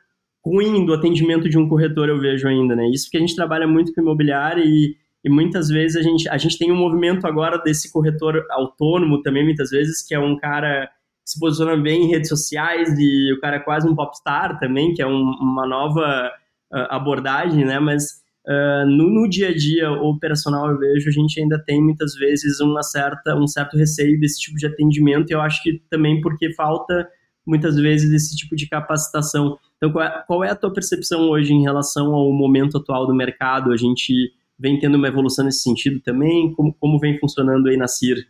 ruim 0.45 0.85
do 0.85 0.93
atendimento 0.93 1.49
de 1.49 1.57
um 1.57 1.67
corretor 1.67 2.09
eu 2.09 2.19
vejo 2.19 2.47
ainda 2.47 2.75
né? 2.75 2.89
Isso 2.89 3.09
que 3.09 3.17
a 3.17 3.19
gente 3.19 3.35
trabalha 3.35 3.67
muito 3.67 3.93
com 3.93 4.01
imobiliário 4.01 4.63
e, 4.63 4.95
e 5.23 5.29
muitas 5.29 5.67
vezes 5.67 5.97
a 5.97 6.01
gente 6.01 6.29
a 6.29 6.37
gente 6.37 6.57
tem 6.57 6.71
um 6.71 6.75
movimento 6.75 7.27
agora 7.27 7.57
desse 7.57 7.91
corretor 7.91 8.45
autônomo 8.51 9.21
também 9.21 9.43
muitas 9.43 9.69
vezes 9.69 10.05
que 10.05 10.15
é 10.15 10.19
um 10.19 10.37
cara 10.37 10.87
que 11.23 11.31
se 11.31 11.39
posiciona 11.39 11.75
bem 11.75 12.05
em 12.05 12.09
redes 12.09 12.29
sociais 12.29 12.97
e 12.97 13.33
o 13.33 13.39
cara 13.39 13.57
é 13.57 13.59
quase 13.59 13.87
um 13.87 13.95
popstar 13.95 14.59
também 14.59 14.93
que 14.93 15.01
é 15.01 15.07
um, 15.07 15.31
uma 15.41 15.67
nova 15.67 16.31
uh, 16.73 16.87
abordagem 16.89 17.65
né? 17.65 17.79
Mas 17.79 18.25
Uh, 18.47 18.85
no, 18.85 19.09
no, 19.09 19.29
dia 19.29 19.49
a 19.49 19.53
dia 19.53 19.91
operacional, 19.91 20.71
eu 20.71 20.79
vejo, 20.79 21.09
a 21.09 21.11
gente 21.11 21.37
ainda 21.37 21.61
tem 21.61 21.83
muitas 21.83 22.13
vezes 22.15 22.61
uma 22.61 22.81
certa, 22.81 23.35
um 23.35 23.45
certo 23.45 23.75
receio 23.75 24.17
desse 24.21 24.39
tipo 24.39 24.55
de 24.55 24.65
atendimento, 24.65 25.29
e 25.29 25.33
eu 25.33 25.41
acho 25.41 25.61
que 25.61 25.81
também 25.89 26.21
porque 26.21 26.53
falta 26.53 27.09
muitas 27.45 27.75
vezes 27.75 28.11
esse 28.13 28.37
tipo 28.37 28.55
de 28.55 28.67
capacitação. 28.67 29.57
Então, 29.75 29.91
qual 29.91 30.05
é, 30.05 30.23
qual 30.25 30.43
é 30.45 30.49
a 30.49 30.55
tua 30.55 30.71
percepção 30.71 31.29
hoje 31.29 31.53
em 31.53 31.61
relação 31.61 32.13
ao 32.13 32.31
momento 32.31 32.77
atual 32.77 33.05
do 33.05 33.13
mercado? 33.13 33.71
A 33.71 33.77
gente 33.77 34.13
vem 34.57 34.79
tendo 34.79 34.95
uma 34.95 35.07
evolução 35.07 35.43
nesse 35.43 35.61
sentido 35.61 35.99
também? 35.99 36.53
Como, 36.53 36.73
como 36.73 36.99
vem 36.99 37.19
funcionando 37.19 37.67
aí 37.67 37.75
na 37.75 37.87
CIR? 37.87 38.27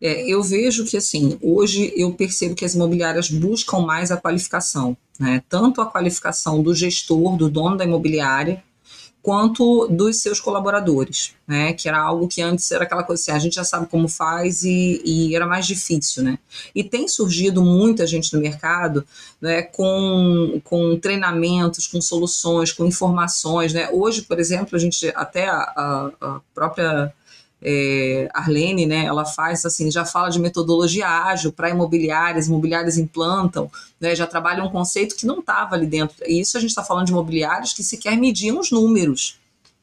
É, 0.00 0.30
eu 0.30 0.42
vejo 0.42 0.84
que, 0.84 0.96
assim, 0.96 1.38
hoje 1.40 1.92
eu 1.96 2.12
percebo 2.12 2.54
que 2.54 2.64
as 2.64 2.74
imobiliárias 2.74 3.30
buscam 3.30 3.80
mais 3.80 4.10
a 4.10 4.20
qualificação, 4.20 4.96
né? 5.18 5.42
Tanto 5.48 5.80
a 5.80 5.86
qualificação 5.86 6.62
do 6.62 6.74
gestor, 6.74 7.36
do 7.36 7.48
dono 7.48 7.76
da 7.76 7.84
imobiliária, 7.84 8.62
quanto 9.20 9.88
dos 9.88 10.22
seus 10.22 10.40
colaboradores, 10.40 11.34
né? 11.46 11.72
Que 11.72 11.88
era 11.88 11.98
algo 11.98 12.28
que 12.28 12.40
antes 12.40 12.70
era 12.70 12.84
aquela 12.84 13.02
coisa 13.02 13.20
assim, 13.20 13.30
a 13.32 13.38
gente 13.38 13.56
já 13.56 13.64
sabe 13.64 13.86
como 13.86 14.08
faz 14.08 14.62
e, 14.62 15.02
e 15.04 15.36
era 15.36 15.46
mais 15.46 15.66
difícil, 15.66 16.22
né? 16.22 16.38
E 16.74 16.84
tem 16.84 17.08
surgido 17.08 17.62
muita 17.62 18.06
gente 18.06 18.32
no 18.32 18.40
mercado, 18.40 19.04
né? 19.40 19.62
Com, 19.62 20.60
com 20.64 20.98
treinamentos, 20.98 21.86
com 21.86 22.00
soluções, 22.00 22.72
com 22.72 22.86
informações, 22.86 23.72
né? 23.72 23.90
Hoje, 23.92 24.22
por 24.22 24.38
exemplo, 24.38 24.76
a 24.76 24.78
gente 24.78 25.12
até 25.14 25.48
a, 25.48 26.10
a 26.20 26.40
própria 26.54 27.12
é, 27.62 28.28
Arlene, 28.32 28.86
né, 28.86 29.04
ela 29.04 29.24
faz 29.24 29.64
assim, 29.64 29.90
já 29.90 30.04
fala 30.04 30.28
de 30.28 30.38
metodologia 30.38 31.08
ágil 31.08 31.52
para 31.52 31.70
imobiliárias, 31.70 32.46
imobiliárias 32.46 32.98
implantam, 32.98 33.70
né, 34.00 34.14
já 34.14 34.26
trabalha 34.26 34.62
um 34.62 34.70
conceito 34.70 35.16
que 35.16 35.26
não 35.26 35.40
estava 35.40 35.74
ali 35.74 35.86
dentro. 35.86 36.16
E 36.26 36.40
isso 36.40 36.56
a 36.56 36.60
gente 36.60 36.70
está 36.70 36.84
falando 36.84 37.06
de 37.06 37.12
imobiliários 37.12 37.72
que 37.72 37.82
sequer 37.82 38.16
mediam 38.16 38.60
os 38.60 38.70
números 38.70 39.38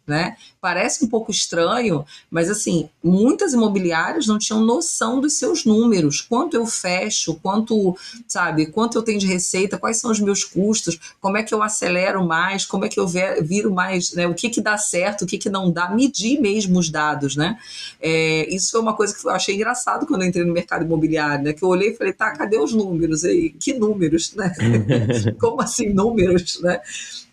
né? 0.07 0.37
Parece 0.61 1.03
um 1.03 1.07
pouco 1.07 1.31
estranho, 1.31 2.05
mas 2.29 2.49
assim, 2.49 2.89
muitas 3.03 3.53
imobiliárias 3.53 4.27
não 4.27 4.37
tinham 4.37 4.61
noção 4.61 5.19
dos 5.19 5.33
seus 5.33 5.65
números, 5.65 6.21
quanto 6.21 6.55
eu 6.55 6.65
fecho, 6.65 7.35
quanto, 7.41 7.97
sabe, 8.27 8.67
quanto 8.67 8.97
eu 8.97 9.01
tenho 9.01 9.19
de 9.19 9.27
receita, 9.27 9.77
quais 9.77 9.97
são 9.97 10.11
os 10.11 10.19
meus 10.19 10.43
custos, 10.43 10.99
como 11.19 11.37
é 11.37 11.43
que 11.43 11.53
eu 11.53 11.63
acelero 11.63 12.25
mais, 12.25 12.65
como 12.65 12.85
é 12.85 12.89
que 12.89 12.99
eu 12.99 13.07
viro 13.07 13.73
mais, 13.73 14.13
né? 14.13 14.27
O 14.27 14.33
que 14.33 14.49
que 14.49 14.61
dá 14.61 14.77
certo, 14.77 15.23
o 15.23 15.25
que 15.25 15.37
que 15.37 15.49
não 15.49 15.71
dá, 15.71 15.89
medir 15.89 16.39
mesmo 16.39 16.79
os 16.79 16.89
dados, 16.89 17.35
né? 17.35 17.57
É, 18.01 18.47
isso 18.53 18.71
foi 18.71 18.81
uma 18.81 18.93
coisa 18.93 19.15
que 19.15 19.25
eu 19.25 19.31
achei 19.31 19.55
engraçado 19.55 20.05
quando 20.05 20.21
eu 20.21 20.27
entrei 20.27 20.45
no 20.45 20.53
mercado 20.53 20.85
imobiliário, 20.85 21.43
né? 21.45 21.53
Que 21.53 21.63
eu 21.63 21.69
olhei 21.69 21.89
e 21.89 21.95
falei, 21.95 22.13
tá, 22.13 22.31
cadê 22.31 22.57
os 22.57 22.73
números 22.73 23.25
aí? 23.25 23.49
Que 23.49 23.73
números, 23.73 24.33
né? 24.35 24.53
como 25.39 25.61
assim 25.61 25.89
números, 25.89 26.59
né? 26.61 26.79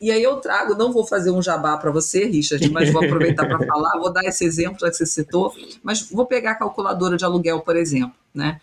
E 0.03 0.11
aí 0.11 0.20
eu 0.20 0.38
trago, 0.38 0.74
não 0.74 0.92
vou 0.92 1.07
fazer 1.07 1.30
um 1.30 1.40
jabá 1.40 1.76
para 1.76 1.92
você, 1.92 2.24
Richard, 2.24 2.68
mas 2.72 2.92
vou 2.92 3.05
aproveitar 3.05 3.46
para 3.46 3.59
falar, 3.64 4.00
vou 4.00 4.12
dar 4.12 4.24
esse 4.24 4.44
exemplo 4.44 4.80
já 4.80 4.90
que 4.90 4.96
você 4.96 5.07
citou, 5.07 5.55
mas 5.80 6.11
vou 6.11 6.26
pegar 6.26 6.50
a 6.50 6.55
calculadora 6.57 7.16
de 7.16 7.24
aluguel, 7.24 7.61
por 7.61 7.76
exemplo, 7.76 8.16
né? 8.34 8.61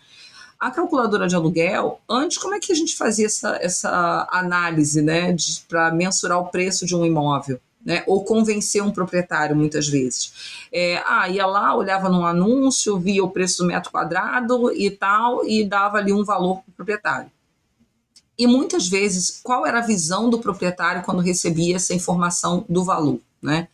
A 0.58 0.70
calculadora 0.70 1.26
de 1.26 1.34
aluguel, 1.34 1.98
antes, 2.06 2.36
como 2.36 2.54
é 2.54 2.60
que 2.60 2.70
a 2.70 2.74
gente 2.74 2.94
fazia 2.94 3.24
essa, 3.24 3.56
essa 3.62 4.28
análise, 4.30 5.00
né, 5.00 5.34
para 5.66 5.90
mensurar 5.90 6.38
o 6.38 6.48
preço 6.48 6.84
de 6.84 6.94
um 6.94 7.06
imóvel? 7.06 7.58
Né, 7.82 8.04
ou 8.06 8.22
convencer 8.22 8.82
um 8.82 8.90
proprietário 8.90 9.56
muitas 9.56 9.88
vezes. 9.88 10.66
É, 10.70 11.02
ah, 11.06 11.26
ia 11.30 11.46
lá, 11.46 11.74
olhava 11.74 12.10
num 12.10 12.26
anúncio, 12.26 12.98
via 12.98 13.24
o 13.24 13.30
preço 13.30 13.62
do 13.62 13.66
metro 13.66 13.90
quadrado 13.90 14.70
e 14.74 14.90
tal, 14.90 15.46
e 15.46 15.64
dava 15.64 15.96
ali 15.96 16.12
um 16.12 16.22
valor 16.22 16.56
para 16.56 16.70
o 16.70 16.72
proprietário. 16.74 17.30
E 18.40 18.46
muitas 18.46 18.88
vezes, 18.88 19.38
qual 19.42 19.66
era 19.66 19.80
a 19.80 19.86
visão 19.86 20.30
do 20.30 20.38
proprietário 20.38 21.02
quando 21.02 21.20
recebia 21.20 21.76
essa 21.76 21.92
informação 21.92 22.64
do 22.70 22.82
valor? 22.82 23.20
Né? 23.42 23.68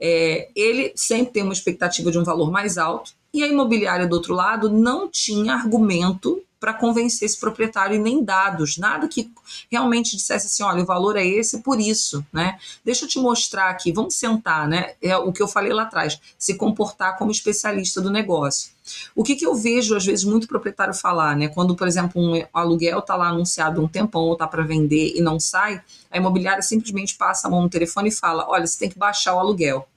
É, 0.00 0.50
ele 0.54 0.92
sempre 0.94 1.32
tem 1.32 1.42
uma 1.42 1.52
expectativa 1.52 2.12
de 2.12 2.18
um 2.20 2.22
valor 2.22 2.48
mais 2.48 2.78
alto, 2.78 3.10
e 3.32 3.42
a 3.42 3.48
imobiliária 3.48 4.06
do 4.06 4.14
outro 4.14 4.32
lado 4.32 4.70
não 4.70 5.08
tinha 5.08 5.54
argumento 5.54 6.40
para 6.60 6.72
convencer 6.72 7.26
esse 7.26 7.40
proprietário 7.40 7.96
e 7.96 7.98
nem 7.98 8.22
dados, 8.24 8.78
nada 8.78 9.08
que 9.08 9.32
realmente 9.68 10.16
dissesse 10.16 10.46
assim, 10.46 10.62
olha, 10.62 10.84
o 10.84 10.86
valor 10.86 11.16
é 11.16 11.26
esse 11.26 11.58
por 11.58 11.80
isso, 11.80 12.24
né? 12.32 12.56
Deixa 12.84 13.06
eu 13.06 13.08
te 13.08 13.18
mostrar 13.18 13.68
aqui, 13.68 13.90
vamos 13.90 14.14
sentar, 14.14 14.68
né? 14.68 14.94
É 15.02 15.16
o 15.16 15.32
que 15.32 15.42
eu 15.42 15.48
falei 15.48 15.72
lá 15.72 15.82
atrás, 15.82 16.20
se 16.38 16.54
comportar 16.54 17.18
como 17.18 17.32
especialista 17.32 18.00
do 18.00 18.10
negócio. 18.10 18.73
O 19.14 19.22
que, 19.22 19.36
que 19.36 19.46
eu 19.46 19.54
vejo, 19.54 19.96
às 19.96 20.04
vezes, 20.04 20.24
muito 20.24 20.46
proprietário 20.46 20.94
falar, 20.94 21.36
né? 21.36 21.48
Quando, 21.48 21.74
por 21.74 21.86
exemplo, 21.86 22.20
um 22.20 22.44
aluguel 22.52 22.98
está 22.98 23.16
lá 23.16 23.28
anunciado 23.28 23.82
um 23.82 23.88
tempão 23.88 24.22
ou 24.22 24.34
está 24.34 24.46
para 24.46 24.62
vender 24.62 25.14
e 25.16 25.20
não 25.20 25.40
sai, 25.40 25.80
a 26.10 26.16
imobiliária 26.18 26.62
simplesmente 26.62 27.16
passa 27.16 27.48
a 27.48 27.50
mão 27.50 27.62
no 27.62 27.68
telefone 27.68 28.08
e 28.08 28.12
fala: 28.12 28.46
olha, 28.48 28.66
você 28.66 28.78
tem 28.78 28.90
que 28.90 28.98
baixar 28.98 29.34
o 29.34 29.38
aluguel 29.38 29.88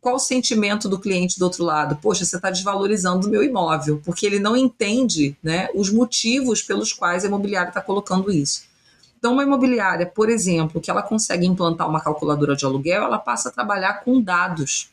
qual 0.00 0.16
o 0.16 0.18
sentimento 0.18 0.88
do 0.88 0.98
cliente 0.98 1.38
do 1.38 1.44
outro 1.44 1.64
lado? 1.64 1.96
Poxa, 1.96 2.24
você 2.24 2.36
está 2.36 2.50
desvalorizando 2.50 3.26
o 3.26 3.30
meu 3.30 3.42
imóvel, 3.42 4.00
porque 4.04 4.24
ele 4.24 4.38
não 4.38 4.56
entende 4.56 5.36
né, 5.42 5.68
os 5.74 5.90
motivos 5.90 6.62
pelos 6.62 6.92
quais 6.92 7.24
a 7.24 7.28
imobiliária 7.28 7.68
está 7.68 7.80
colocando 7.80 8.32
isso. 8.32 8.62
Então, 9.18 9.32
uma 9.32 9.42
imobiliária, 9.42 10.06
por 10.06 10.30
exemplo, 10.30 10.80
que 10.80 10.90
ela 10.90 11.02
consegue 11.02 11.44
implantar 11.44 11.88
uma 11.88 12.00
calculadora 12.00 12.54
de 12.54 12.64
aluguel, 12.64 13.02
ela 13.02 13.18
passa 13.18 13.48
a 13.48 13.52
trabalhar 13.52 14.04
com 14.04 14.22
dados. 14.22 14.90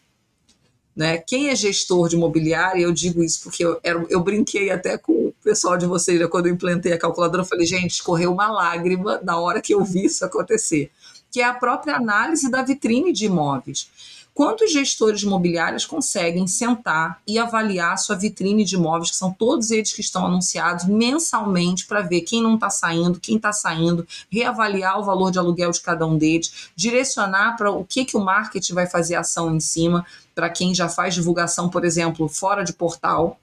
Né? 0.95 1.17
Quem 1.17 1.49
é 1.49 1.55
gestor 1.55 2.07
de 2.07 2.15
imobiliária, 2.15 2.81
eu 2.81 2.91
digo 2.93 3.21
isso 3.21 3.43
porque 3.43 3.65
eu, 3.65 3.77
eu, 3.83 4.07
eu 4.09 4.23
brinquei 4.23 4.71
até 4.71 4.97
com 4.97 5.11
o 5.11 5.33
pessoal 5.43 5.77
de 5.77 5.85
vocês, 5.85 6.17
né? 6.19 6.27
quando 6.27 6.47
eu 6.47 6.53
implantei 6.53 6.93
a 6.93 6.97
calculadora, 6.97 7.41
eu 7.43 7.47
falei, 7.47 7.65
gente, 7.65 7.91
escorreu 7.91 8.31
uma 8.31 8.49
lágrima 8.49 9.19
na 9.21 9.37
hora 9.37 9.61
que 9.61 9.73
eu 9.73 9.83
vi 9.83 10.05
isso 10.05 10.23
acontecer, 10.23 10.89
que 11.29 11.41
é 11.41 11.43
a 11.43 11.53
própria 11.53 11.97
análise 11.97 12.49
da 12.49 12.61
vitrine 12.61 13.11
de 13.11 13.25
imóveis. 13.25 13.89
Quantos 14.35 14.73
gestores 14.73 15.23
imobiliários 15.23 15.85
conseguem 15.85 16.45
sentar 16.45 17.21
e 17.25 17.39
avaliar 17.39 17.97
sua 17.97 18.17
vitrine 18.17 18.65
de 18.65 18.75
imóveis, 18.75 19.11
que 19.11 19.15
são 19.15 19.31
todos 19.31 19.71
eles 19.71 19.93
que 19.93 20.01
estão 20.01 20.25
anunciados 20.25 20.83
mensalmente, 20.83 21.85
para 21.87 22.01
ver 22.01 22.19
quem 22.19 22.43
não 22.43 22.55
está 22.55 22.69
saindo, 22.69 23.17
quem 23.17 23.37
está 23.37 23.53
saindo, 23.53 24.05
reavaliar 24.29 24.99
o 24.99 25.05
valor 25.05 25.31
de 25.31 25.39
aluguel 25.39 25.71
de 25.71 25.79
cada 25.79 26.05
um 26.05 26.17
deles, 26.17 26.69
direcionar 26.75 27.55
para 27.55 27.71
o 27.71 27.85
que, 27.85 28.03
que 28.03 28.17
o 28.17 28.19
marketing 28.19 28.73
vai 28.73 28.85
fazer 28.85 29.15
ação 29.15 29.55
em 29.55 29.59
cima, 29.61 30.05
para 30.35 30.49
quem 30.49 30.75
já 30.75 30.89
faz 30.89 31.13
divulgação, 31.13 31.69
por 31.69 31.85
exemplo, 31.85 32.27
fora 32.27 32.61
de 32.61 32.73
portal, 32.73 33.39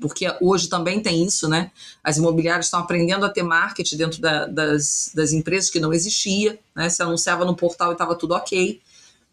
porque 0.00 0.26
hoje 0.40 0.68
também 0.68 1.00
tem 1.00 1.24
isso, 1.24 1.48
né? 1.48 1.70
As 2.02 2.16
imobiliárias 2.16 2.66
estão 2.66 2.80
aprendendo 2.80 3.24
a 3.24 3.28
ter 3.28 3.44
marketing 3.44 3.96
dentro 3.96 4.20
da, 4.20 4.46
das, 4.46 5.12
das 5.14 5.32
empresas 5.32 5.70
que 5.70 5.78
não 5.78 5.92
existia, 5.92 6.58
né? 6.74 6.88
Se 6.88 7.00
anunciava 7.00 7.44
no 7.44 7.54
portal 7.54 7.90
e 7.90 7.92
estava 7.92 8.16
tudo 8.16 8.34
ok. 8.34 8.80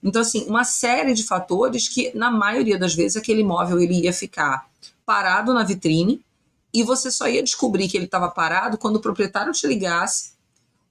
Então, 0.03 0.21
assim, 0.21 0.45
uma 0.47 0.63
série 0.63 1.13
de 1.13 1.23
fatores 1.23 1.89
que, 1.89 2.15
na 2.15 2.29
maioria 2.29 2.77
das 2.77 2.93
vezes, 2.93 3.17
aquele 3.17 3.41
imóvel 3.41 3.79
ele 3.79 4.01
ia 4.01 4.13
ficar 4.13 4.67
parado 5.05 5.53
na 5.53 5.63
vitrine 5.63 6.21
e 6.73 6.83
você 6.83 7.09
só 7.09 7.27
ia 7.27 7.41
descobrir 7.41 7.87
que 7.87 7.97
ele 7.97 8.05
estava 8.05 8.29
parado 8.29 8.77
quando 8.77 8.97
o 8.97 9.01
proprietário 9.01 9.51
te 9.51 9.65
ligasse 9.65 10.37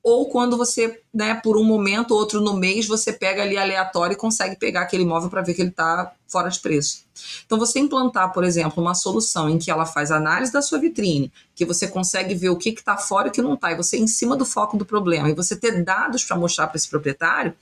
ou 0.09 0.28
quando 0.28 0.57
você, 0.57 1.02
né, 1.12 1.34
por 1.34 1.57
um 1.57 1.64
momento 1.64 2.12
ou 2.12 2.18
outro 2.18 2.40
no 2.40 2.54
mês, 2.54 2.86
você 2.86 3.12
pega 3.12 3.42
ali 3.42 3.59
aleatório 3.59 4.14
e 4.14 4.16
consegue 4.16 4.54
pegar 4.54 4.82
aquele 4.82 5.02
imóvel 5.02 5.28
para 5.28 5.42
ver 5.42 5.52
que 5.52 5.61
ele 5.61 5.70
está 5.70 6.12
fora 6.28 6.48
de 6.48 6.61
preço. 6.61 7.04
Então, 7.44 7.59
você 7.59 7.80
implantar, 7.80 8.32
por 8.32 8.44
exemplo, 8.44 8.80
uma 8.80 8.94
solução 8.94 9.50
em 9.50 9.59
que 9.59 9.68
ela 9.68 9.84
faz 9.84 10.12
análise 10.12 10.52
da 10.52 10.62
sua 10.62 10.78
vitrine, 10.78 11.32
que 11.57 11.64
você 11.64 11.88
consegue 11.88 12.36
ver 12.36 12.50
o 12.50 12.57
que 12.57 12.68
está 12.68 12.96
fora 12.96 13.26
e 13.26 13.30
o 13.30 13.32
que 13.32 13.42
não 13.42 13.54
está, 13.54 13.72
e 13.72 13.74
você 13.74 13.98
em 13.98 14.07
cima 14.07 14.36
do 14.36 14.44
foco 14.44 14.76
do 14.76 14.86
problema, 14.86 15.28
e 15.28 15.34
você 15.34 15.57
ter 15.57 15.82
dados 15.82 16.22
para 16.22 16.36
mostrar 16.36 16.68
para 16.68 16.76
esse 16.76 16.88
proprietário, 16.88 17.52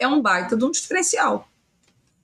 é 0.00 0.08
um 0.08 0.20
baita 0.20 0.56
de 0.56 0.64
um 0.64 0.70
diferencial. 0.70 1.46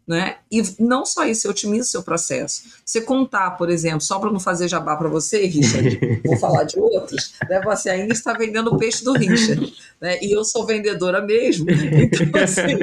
Né? 0.07 0.37
E 0.53 0.63
não 0.79 1.05
só 1.05 1.25
isso, 1.25 1.43
você 1.43 1.49
otimiza 1.49 1.83
o 1.83 1.91
seu 1.91 2.03
processo. 2.03 2.63
Você 2.85 3.01
contar, 3.01 3.53
por 3.53 3.69
exemplo, 3.69 4.01
só 4.01 4.21
para 4.21 4.31
não 4.31 4.39
fazer 4.39 4.69
jabá 4.69 4.97
para 4.97 5.09
você, 5.09 5.47
Richard, 5.47 5.99
vou 6.25 6.37
falar 6.37 6.63
de 6.63 6.79
outros, 6.79 7.35
né? 7.49 7.61
você 7.61 7.91
ainda 7.91 8.13
está 8.13 8.33
vendendo 8.33 8.73
o 8.73 8.79
peixe 8.79 9.03
do 9.05 9.13
Richard, 9.15 9.75
né? 10.01 10.17
e 10.23 10.31
eu 10.31 10.45
sou 10.45 10.65
vendedora 10.65 11.21
mesmo, 11.21 11.67
então 11.69 12.41
assim, 12.41 12.79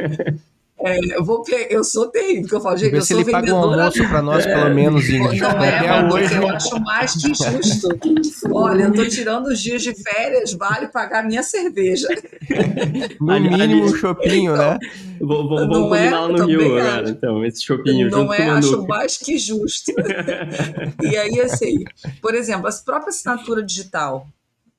é, 0.86 1.00
eu, 1.18 1.24
vou, 1.24 1.44
eu 1.70 1.82
sou 1.82 2.08
terrível, 2.08 2.42
porque 2.42 2.56
eu 2.56 2.60
falo, 2.60 2.76
gente, 2.76 2.94
eu 2.94 3.02
sou 3.02 3.18
ele 3.18 3.32
vendedora. 3.32 3.54
Paga 3.54 3.68
um 3.68 3.80
almoço 3.80 4.10
para 4.10 4.22
nós, 4.22 4.46
pelo 4.46 4.68
é. 4.68 4.74
menos, 4.74 5.10
Ingrid. 5.10 5.40
Não 5.40 5.64
é, 5.64 6.14
hoje. 6.14 6.36
eu 6.36 6.50
acho 6.50 6.80
mais 6.82 7.14
que 7.14 7.34
justo. 7.34 7.88
Olha, 8.52 8.84
eu 8.84 8.90
estou 8.90 9.08
tirando 9.08 9.48
os 9.48 9.62
dias 9.62 9.82
de 9.82 9.94
férias, 9.96 10.52
vale 10.52 10.90
pagar 10.90 11.26
minha 11.26 11.42
cerveja. 11.42 12.10
No 13.22 13.40
mínimo 13.40 13.86
um 13.86 13.96
chopinho, 13.96 14.58
né? 14.58 14.78
Vou, 15.22 15.48
vou, 15.48 15.70
combinar 15.70 16.30
é, 16.30 16.34
no 16.34 16.46
Rio 16.46 16.78
agora, 16.78 17.10
então, 17.10 17.46
esse 17.46 17.64
chopinho. 17.64 18.10
Não 18.10 18.34
é, 18.34 18.50
acho 18.50 18.86
mais 18.86 19.16
que 19.18 19.38
justo. 19.38 19.94
e 21.02 21.16
aí, 21.16 21.40
assim, 21.40 21.86
por 22.22 22.36
exemplo, 22.36 22.68
a 22.68 22.72
própria 22.84 23.10
assinatura 23.10 23.64
digital, 23.64 24.28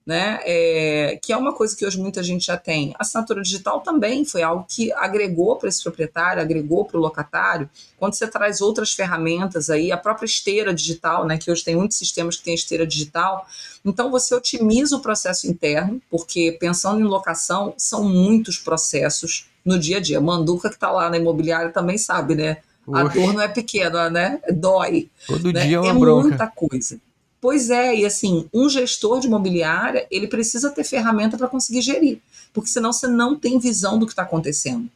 né? 0.06 0.38
É, 0.42 1.18
que 1.22 1.32
é 1.32 1.36
uma 1.36 1.54
coisa 1.54 1.74
que 1.74 1.84
hoje 1.84 1.98
muita 1.98 2.22
gente 2.22 2.44
já 2.46 2.56
tem. 2.56 2.94
A 2.98 3.02
assinatura 3.02 3.42
digital 3.42 3.80
também 3.80 4.24
foi 4.24 4.42
algo 4.42 4.66
que 4.68 4.92
agregou 4.92 5.56
para 5.56 5.68
esse 5.68 5.82
proprietário, 5.82 6.42
agregou 6.42 6.84
para 6.84 6.98
o 6.98 7.00
locatário. 7.00 7.68
Quando 7.98 8.14
você 8.14 8.26
traz 8.26 8.60
outras 8.60 8.92
ferramentas 8.92 9.70
aí, 9.70 9.90
a 9.90 9.96
própria 9.96 10.26
esteira 10.26 10.74
digital, 10.74 11.26
né? 11.26 11.38
Que 11.38 11.50
hoje 11.50 11.64
tem 11.64 11.74
muitos 11.74 11.96
sistemas 11.96 12.36
que 12.36 12.44
têm 12.44 12.54
esteira 12.54 12.86
digital. 12.86 13.46
Então 13.84 14.10
você 14.10 14.34
otimiza 14.34 14.96
o 14.96 15.00
processo 15.00 15.46
interno, 15.46 16.00
porque 16.10 16.56
pensando 16.60 17.00
em 17.00 17.04
locação, 17.04 17.74
são 17.78 18.04
muitos 18.04 18.58
processos 18.58 19.48
no 19.64 19.78
dia 19.78 19.96
a 19.96 20.00
dia. 20.00 20.20
Manduca 20.20 20.68
que 20.68 20.74
está 20.74 20.90
lá 20.90 21.08
na 21.08 21.16
imobiliária 21.16 21.70
também 21.70 21.96
sabe, 21.96 22.34
né? 22.34 22.58
A 22.92 23.04
dor 23.04 23.32
não 23.32 23.40
é 23.40 23.48
pequena, 23.48 24.10
né? 24.10 24.38
Dói. 24.52 25.08
Todo 25.26 25.50
né? 25.50 25.66
dia 25.66 25.78
é 25.78 25.80
uma 25.80 25.90
é 25.90 25.94
bronca. 25.94 26.28
muita 26.28 26.46
coisa. 26.46 27.00
Pois 27.44 27.68
é, 27.68 27.94
e 27.94 28.06
assim, 28.06 28.48
um 28.54 28.70
gestor 28.70 29.20
de 29.20 29.26
imobiliária, 29.26 30.06
ele 30.10 30.26
precisa 30.26 30.70
ter 30.70 30.82
ferramenta 30.82 31.36
para 31.36 31.46
conseguir 31.46 31.82
gerir, 31.82 32.18
porque 32.54 32.70
senão 32.70 32.90
você 32.90 33.06
não 33.06 33.38
tem 33.38 33.58
visão 33.58 33.98
do 33.98 34.06
que 34.06 34.12
está 34.12 34.22
acontecendo. 34.22 34.88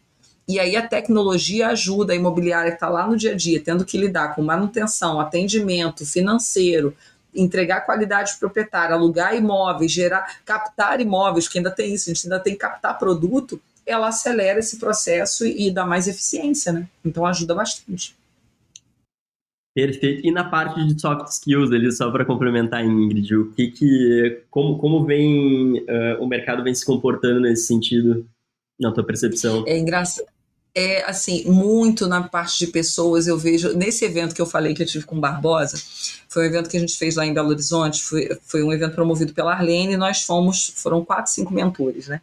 E 0.49 0.59
aí 0.59 0.75
a 0.75 0.89
tecnologia 0.89 1.69
ajuda 1.69 2.15
a 2.15 2.17
imobiliária 2.17 2.71
que 2.71 2.77
está 2.79 2.89
lá 2.89 3.07
no 3.07 3.19
dia 3.19 3.33
a 3.33 3.37
dia, 3.37 3.63
tendo 3.63 3.85
que 3.85 3.99
lidar 3.99 4.35
com 4.35 4.41
manutenção, 4.41 5.21
atendimento 5.21 6.07
financeiro, 6.07 6.97
entregar 7.35 7.83
qualidade 7.83 8.39
proprietária, 8.39 8.97
alugar 8.97 9.37
imóveis, 9.37 9.93
gerar, 9.93 10.39
captar 10.47 11.03
imóveis, 11.03 11.47
que 11.47 11.59
ainda 11.59 11.71
tem 11.71 11.93
isso, 11.93 12.11
a 12.11 12.15
gente 12.15 12.25
ainda 12.25 12.41
tem 12.41 12.55
que 12.55 12.61
captar 12.61 12.99
produto, 12.99 13.61
ela 13.85 14.09
acelera 14.09 14.59
esse 14.59 14.79
processo 14.79 15.45
e, 15.45 15.67
e 15.67 15.71
dá 15.71 15.85
mais 15.85 16.09
eficiência, 16.09 16.73
né? 16.73 16.89
Então 17.05 17.27
ajuda 17.27 17.55
bastante. 17.55 18.17
Perfeito. 19.79 20.27
E 20.27 20.33
na 20.33 20.43
parte 20.43 20.85
de 20.85 21.01
soft 21.01 21.29
skills, 21.29 21.71
ali, 21.71 21.93
só 21.93 22.11
para 22.11 22.25
complementar, 22.25 22.85
Ingrid, 22.85 23.33
o 23.37 23.53
que 23.53 23.71
que, 23.71 24.43
como, 24.51 24.77
como 24.77 25.05
vem, 25.05 25.79
uh, 25.83 26.21
o 26.21 26.27
mercado 26.27 26.65
vem 26.65 26.75
se 26.75 26.85
comportando 26.85 27.39
nesse 27.39 27.69
sentido, 27.69 28.27
na 28.81 28.91
tua 28.91 29.05
percepção? 29.05 29.63
É 29.69 29.79
engraçado. 29.79 30.27
É 30.75 31.09
assim, 31.09 31.49
muito 31.49 32.09
na 32.09 32.25
parte 32.25 32.59
de 32.59 32.73
pessoas, 32.73 33.29
eu 33.29 33.39
vejo. 33.39 33.73
Nesse 33.77 34.05
evento 34.05 34.35
que 34.35 34.43
eu 34.43 34.47
falei 34.47 34.75
que 34.75 34.83
eu 34.83 34.87
tive 34.87 35.05
com 35.05 35.21
Barbosa, 35.21 35.81
foi 36.29 36.43
um 36.43 36.47
evento 36.47 36.69
que 36.69 36.77
a 36.77 36.81
gente 36.81 36.97
fez 36.99 37.15
lá 37.15 37.25
em 37.25 37.33
Belo 37.33 37.51
Horizonte, 37.51 38.03
foi, 38.03 38.37
foi 38.43 38.65
um 38.65 38.73
evento 38.73 38.97
promovido 38.97 39.33
pela 39.33 39.53
Arlene, 39.53 39.93
e 39.93 39.97
nós 39.97 40.25
fomos, 40.25 40.73
foram 40.75 41.05
quatro, 41.05 41.31
cinco 41.31 41.55
mentores, 41.55 42.09
né? 42.09 42.21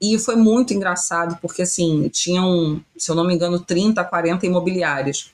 E 0.00 0.18
foi 0.18 0.36
muito 0.36 0.72
engraçado, 0.72 1.38
porque 1.42 1.62
assim, 1.62 2.08
tinham, 2.08 2.80
se 2.96 3.10
eu 3.10 3.14
não 3.14 3.26
me 3.26 3.34
engano, 3.34 3.60
30, 3.60 4.02
40 4.04 4.46
imobiliárias. 4.46 5.30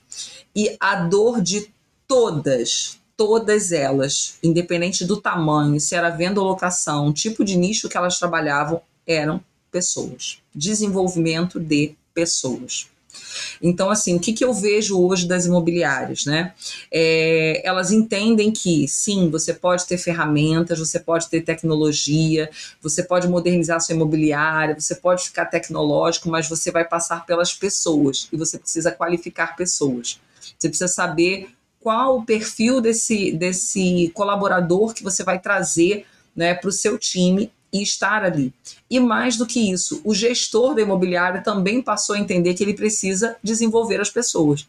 E 0.55 0.77
a 0.79 0.97
dor 0.97 1.41
de 1.41 1.73
todas, 2.07 3.01
todas 3.17 3.73
elas, 3.73 4.39
independente 4.43 5.05
do 5.05 5.21
tamanho, 5.21 5.81
se 5.81 5.95
era 5.95 6.11
venda 6.11 6.41
ou 6.41 6.47
locação, 6.47 7.13
tipo 7.13 7.45
de 7.45 7.57
nicho 7.57 7.89
que 7.89 7.97
elas 7.97 8.19
trabalhavam, 8.19 8.81
eram 9.07 9.43
pessoas. 9.71 10.39
Desenvolvimento 10.55 11.59
de 11.59 11.97
pessoas. 12.15 12.89
Então, 13.63 13.91
assim, 13.91 14.17
o 14.17 14.21
que, 14.21 14.33
que 14.33 14.45
eu 14.45 14.53
vejo 14.53 15.01
hoje 15.01 15.27
das 15.27 15.47
imobiliárias, 15.47 16.25
né? 16.25 16.53
É, 16.91 17.63
elas 17.65 17.91
entendem 17.91 18.53
que, 18.53 18.87
sim, 18.89 19.31
você 19.31 19.55
pode 19.55 19.87
ter 19.87 19.99
ferramentas, 19.99 20.79
você 20.79 20.99
pode 20.99 21.29
ter 21.29 21.43
tecnologia, 21.43 22.51
você 22.81 23.03
pode 23.03 23.29
modernizar 23.29 23.81
sua 23.81 23.95
imobiliária, 23.95 24.79
você 24.79 24.95
pode 24.95 25.25
ficar 25.25 25.47
tecnológico, 25.47 26.29
mas 26.29 26.49
você 26.49 26.71
vai 26.71 26.85
passar 26.85 27.25
pelas 27.27 27.53
pessoas 27.53 28.29
e 28.33 28.37
você 28.37 28.59
precisa 28.59 28.91
qualificar 28.91 29.57
pessoas. 29.57 30.21
Você 30.59 30.69
precisa 30.69 30.89
saber 30.89 31.49
qual 31.81 32.19
o 32.19 32.25
perfil 32.25 32.81
desse, 32.81 33.33
desse 33.33 34.11
colaborador 34.15 34.95
que 34.95 35.03
você 35.03 35.23
vai 35.23 35.39
trazer 35.39 36.07
né, 36.35 36.55
para 36.55 36.69
o 36.69 36.73
seu 36.73 36.99
time 36.99 37.53
e 37.75 37.83
estar 37.83 38.25
ali. 38.25 38.55
E 38.89 39.01
mais 39.01 39.37
do 39.37 39.45
que 39.45 39.73
isso, 39.73 40.01
o 40.05 40.15
gestor 40.15 40.77
da 40.77 40.81
imobiliária 40.81 41.43
também 41.43 41.83
passou 41.83 42.15
a 42.15 42.19
entender 42.21 42.55
que 42.55 42.63
ele 42.63 42.73
precisa 42.73 43.37
desenvolver 43.43 44.01
as 44.01 44.09
pessoas. 44.09 44.69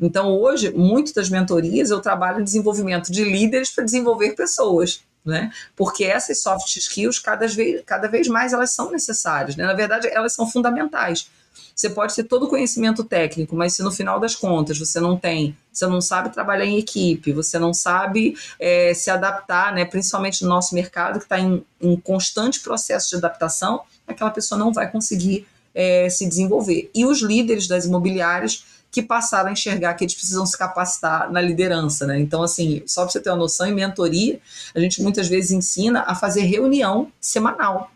Então, 0.00 0.32
hoje, 0.32 0.72
muitas 0.72 1.12
das 1.12 1.28
mentorias 1.28 1.90
eu 1.90 2.00
trabalho 2.00 2.40
em 2.40 2.44
desenvolvimento 2.44 3.12
de 3.12 3.24
líderes 3.24 3.70
para 3.70 3.84
desenvolver 3.84 4.34
pessoas. 4.34 5.00
Né? 5.22 5.50
Porque 5.74 6.04
essas 6.04 6.40
soft 6.40 6.76
skills, 6.76 7.18
cada 7.18 7.46
vez, 7.46 7.82
cada 7.84 8.08
vez 8.08 8.28
mais, 8.28 8.52
elas 8.52 8.72
são 8.72 8.90
necessárias. 8.90 9.56
Né? 9.56 9.66
Na 9.66 9.74
verdade, 9.74 10.08
elas 10.08 10.32
são 10.32 10.48
fundamentais. 10.48 11.28
Você 11.76 11.90
pode 11.90 12.14
ter 12.14 12.24
todo 12.24 12.44
o 12.44 12.48
conhecimento 12.48 13.04
técnico, 13.04 13.54
mas 13.54 13.74
se 13.74 13.82
no 13.82 13.92
final 13.92 14.18
das 14.18 14.34
contas 14.34 14.78
você 14.78 14.98
não 14.98 15.14
tem, 15.14 15.54
você 15.70 15.86
não 15.86 16.00
sabe 16.00 16.32
trabalhar 16.32 16.64
em 16.64 16.78
equipe, 16.78 17.32
você 17.32 17.58
não 17.58 17.74
sabe 17.74 18.34
é, 18.58 18.94
se 18.94 19.10
adaptar, 19.10 19.74
né, 19.74 19.84
principalmente 19.84 20.42
no 20.42 20.48
nosso 20.48 20.74
mercado, 20.74 21.18
que 21.18 21.26
está 21.26 21.38
em, 21.38 21.62
em 21.78 21.94
constante 22.00 22.60
processo 22.60 23.10
de 23.10 23.16
adaptação, 23.16 23.82
aquela 24.08 24.30
pessoa 24.30 24.58
não 24.58 24.72
vai 24.72 24.90
conseguir 24.90 25.46
é, 25.74 26.08
se 26.08 26.26
desenvolver. 26.26 26.90
E 26.94 27.04
os 27.04 27.20
líderes 27.20 27.68
das 27.68 27.84
imobiliárias 27.84 28.64
que 28.90 29.02
passaram 29.02 29.50
a 29.50 29.52
enxergar 29.52 29.92
que 29.92 30.04
eles 30.04 30.14
precisam 30.14 30.46
se 30.46 30.56
capacitar 30.56 31.30
na 31.30 31.42
liderança, 31.42 32.06
né? 32.06 32.18
Então, 32.18 32.42
assim, 32.42 32.82
só 32.86 33.02
para 33.02 33.12
você 33.12 33.20
ter 33.20 33.28
uma 33.28 33.36
noção, 33.36 33.66
em 33.66 33.74
mentoria, 33.74 34.40
a 34.74 34.80
gente 34.80 35.02
muitas 35.02 35.28
vezes 35.28 35.50
ensina 35.50 36.04
a 36.06 36.14
fazer 36.14 36.40
reunião 36.44 37.12
semanal. 37.20 37.90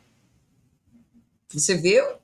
Você 1.49 1.75
vê 1.75 2.20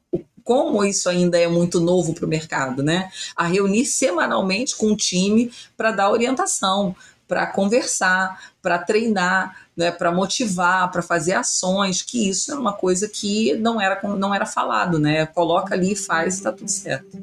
como 0.47 0.85
isso 0.85 1.09
ainda 1.09 1.37
é 1.37 1.49
muito 1.49 1.81
novo 1.81 2.15
para 2.15 2.25
o 2.25 2.29
mercado, 2.29 2.81
né? 2.81 3.11
A 3.35 3.45
reunir 3.45 3.85
semanalmente 3.85 4.77
com 4.77 4.93
o 4.93 4.97
time 4.97 5.51
para 5.77 5.91
dar 5.91 6.09
orientação, 6.09 6.95
para 7.27 7.49
conversar, 7.49 8.41
para 8.63 8.79
treinar, 8.79 9.57
né, 9.77 9.91
para 9.91 10.13
motivar, 10.13 10.89
para 10.93 11.03
fazer 11.03 11.33
ações, 11.33 12.01
que 12.01 12.29
isso 12.29 12.53
é 12.53 12.55
uma 12.55 12.73
coisa 12.73 13.09
que 13.09 13.57
não 13.57 13.81
era, 13.81 14.01
não 14.17 14.33
era 14.33 14.47
falado, 14.47 15.01
né? 15.01 15.27
Coloca 15.27 15.75
ali 15.75 15.93
e 15.93 15.97
faz, 15.97 16.35
está 16.35 16.53
tudo 16.53 16.71
certo. 16.71 17.19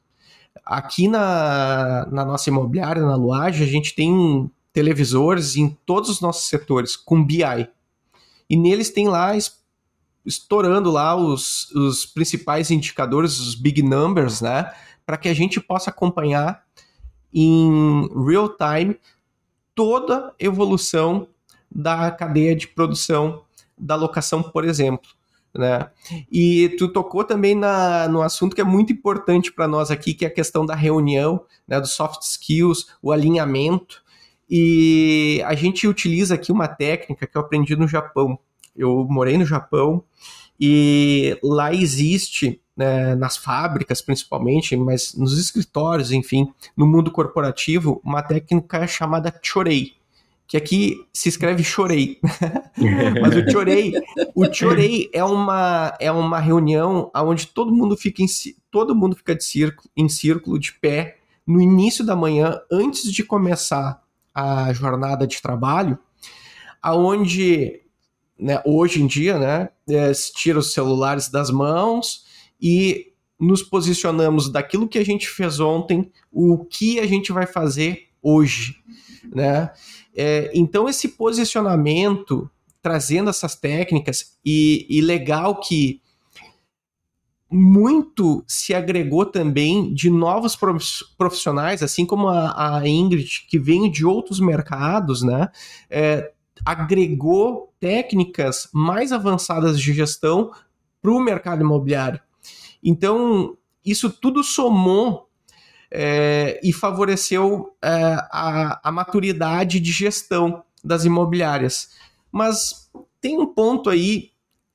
Aqui 0.64 1.06
na, 1.06 2.06
na 2.10 2.24
nossa 2.24 2.50
imobiliária, 2.50 3.02
na 3.02 3.14
Luage, 3.14 3.62
a 3.62 3.66
gente 3.66 3.94
tem 3.94 4.50
televisores 4.72 5.56
em 5.56 5.68
todos 5.86 6.10
os 6.10 6.20
nossos 6.20 6.48
setores 6.48 6.96
com 6.96 7.24
BI. 7.24 7.68
E 8.50 8.56
neles 8.56 8.90
tem 8.90 9.08
lá 9.08 9.36
estourando 10.24 10.90
lá 10.90 11.14
os, 11.16 11.70
os 11.72 12.04
principais 12.04 12.70
indicadores, 12.70 13.38
os 13.38 13.54
big 13.54 13.82
numbers, 13.82 14.40
né? 14.40 14.72
Para 15.08 15.16
que 15.16 15.30
a 15.30 15.32
gente 15.32 15.58
possa 15.58 15.88
acompanhar 15.88 16.64
em 17.32 18.06
real 18.26 18.50
time 18.50 18.94
toda 19.74 20.28
a 20.28 20.34
evolução 20.38 21.26
da 21.74 22.10
cadeia 22.10 22.54
de 22.54 22.68
produção 22.68 23.42
da 23.78 23.94
locação, 23.94 24.42
por 24.42 24.66
exemplo. 24.66 25.08
Né? 25.54 25.88
E 26.30 26.76
tu 26.78 26.92
tocou 26.92 27.24
também 27.24 27.54
na, 27.54 28.06
no 28.06 28.20
assunto 28.20 28.54
que 28.54 28.60
é 28.60 28.64
muito 28.64 28.92
importante 28.92 29.50
para 29.50 29.66
nós 29.66 29.90
aqui, 29.90 30.12
que 30.12 30.26
é 30.26 30.28
a 30.28 30.34
questão 30.34 30.66
da 30.66 30.74
reunião, 30.74 31.42
né, 31.66 31.80
dos 31.80 31.92
soft 31.92 32.20
skills, 32.20 32.88
o 33.00 33.10
alinhamento. 33.10 34.02
E 34.46 35.42
a 35.46 35.54
gente 35.54 35.88
utiliza 35.88 36.34
aqui 36.34 36.52
uma 36.52 36.68
técnica 36.68 37.26
que 37.26 37.34
eu 37.34 37.40
aprendi 37.40 37.74
no 37.74 37.88
Japão. 37.88 38.38
Eu 38.76 39.06
morei 39.08 39.38
no 39.38 39.46
Japão 39.46 40.04
e 40.60 41.38
lá 41.42 41.72
existe 41.72 42.60
né, 42.78 43.16
nas 43.16 43.36
fábricas 43.36 44.00
principalmente, 44.00 44.76
mas 44.76 45.12
nos 45.12 45.36
escritórios, 45.36 46.12
enfim, 46.12 46.48
no 46.76 46.86
mundo 46.86 47.10
corporativo, 47.10 48.00
uma 48.04 48.22
técnica 48.22 48.86
chamada 48.86 49.34
chorei, 49.42 49.94
que 50.46 50.56
aqui 50.56 50.94
se 51.12 51.28
escreve 51.28 51.64
chorei. 51.64 52.20
mas 53.20 53.34
o 53.34 53.50
chorei, 53.50 53.92
o 54.32 54.54
chorei 54.54 55.10
é 55.12 55.24
uma 55.24 55.92
é 55.98 56.12
uma 56.12 56.38
reunião 56.38 57.10
onde 57.16 57.48
todo 57.48 57.74
mundo 57.74 57.96
fica 57.96 58.22
em 58.22 58.26
todo 58.70 58.94
mundo 58.94 59.16
fica 59.16 59.34
de 59.34 59.42
círculo, 59.42 59.90
em 59.96 60.08
círculo 60.08 60.56
de 60.56 60.72
pé 60.74 61.18
no 61.44 61.60
início 61.60 62.06
da 62.06 62.14
manhã 62.14 62.60
antes 62.70 63.10
de 63.12 63.24
começar 63.24 64.00
a 64.32 64.72
jornada 64.72 65.26
de 65.26 65.42
trabalho, 65.42 65.98
aonde 66.80 67.80
né, 68.38 68.62
hoje 68.64 69.02
em 69.02 69.06
dia, 69.08 69.36
né, 69.36 69.68
é, 69.88 70.12
tira 70.12 70.60
os 70.60 70.72
celulares 70.72 71.28
das 71.28 71.50
mãos 71.50 72.27
e 72.60 73.12
nos 73.38 73.62
posicionamos 73.62 74.50
daquilo 74.50 74.88
que 74.88 74.98
a 74.98 75.04
gente 75.04 75.28
fez 75.28 75.60
ontem, 75.60 76.10
o 76.32 76.64
que 76.64 76.98
a 76.98 77.06
gente 77.06 77.32
vai 77.32 77.46
fazer 77.46 78.08
hoje, 78.22 78.76
né? 79.32 79.70
É, 80.14 80.50
então 80.52 80.88
esse 80.88 81.08
posicionamento 81.10 82.50
trazendo 82.82 83.30
essas 83.30 83.54
técnicas 83.54 84.38
e, 84.44 84.86
e 84.88 85.00
legal 85.00 85.60
que 85.60 86.00
muito 87.50 88.44
se 88.46 88.74
agregou 88.74 89.24
também 89.24 89.92
de 89.94 90.10
novos 90.10 90.56
profissionais, 91.16 91.82
assim 91.82 92.04
como 92.04 92.28
a, 92.28 92.78
a 92.78 92.88
Ingrid, 92.88 93.46
que 93.48 93.58
vem 93.58 93.90
de 93.90 94.04
outros 94.04 94.38
mercados, 94.38 95.22
né? 95.22 95.48
É, 95.88 96.32
agregou 96.64 97.72
técnicas 97.80 98.68
mais 98.72 99.12
avançadas 99.12 99.80
de 99.80 99.94
gestão 99.94 100.50
para 101.00 101.10
o 101.10 101.20
mercado 101.20 101.62
imobiliário. 101.62 102.20
Então, 102.82 103.56
isso 103.84 104.10
tudo 104.10 104.42
somou 104.42 105.28
é, 105.90 106.60
e 106.62 106.72
favoreceu 106.72 107.74
é, 107.82 107.90
a, 108.30 108.80
a 108.88 108.92
maturidade 108.92 109.80
de 109.80 109.90
gestão 109.92 110.62
das 110.84 111.04
imobiliárias. 111.04 111.90
Mas 112.30 112.90
tem 113.20 113.38
um 113.38 113.46
ponto 113.46 113.90
aí 113.90 114.30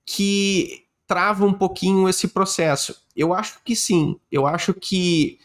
que 0.05 0.83
trava 1.07 1.45
um 1.45 1.53
pouquinho 1.53 2.09
esse 2.09 2.27
processo. 2.27 2.95
Eu 3.15 3.33
acho 3.33 3.59
que 3.63 3.75
sim, 3.75 4.19
eu 4.31 4.47
acho 4.47 4.73
que 4.73 5.37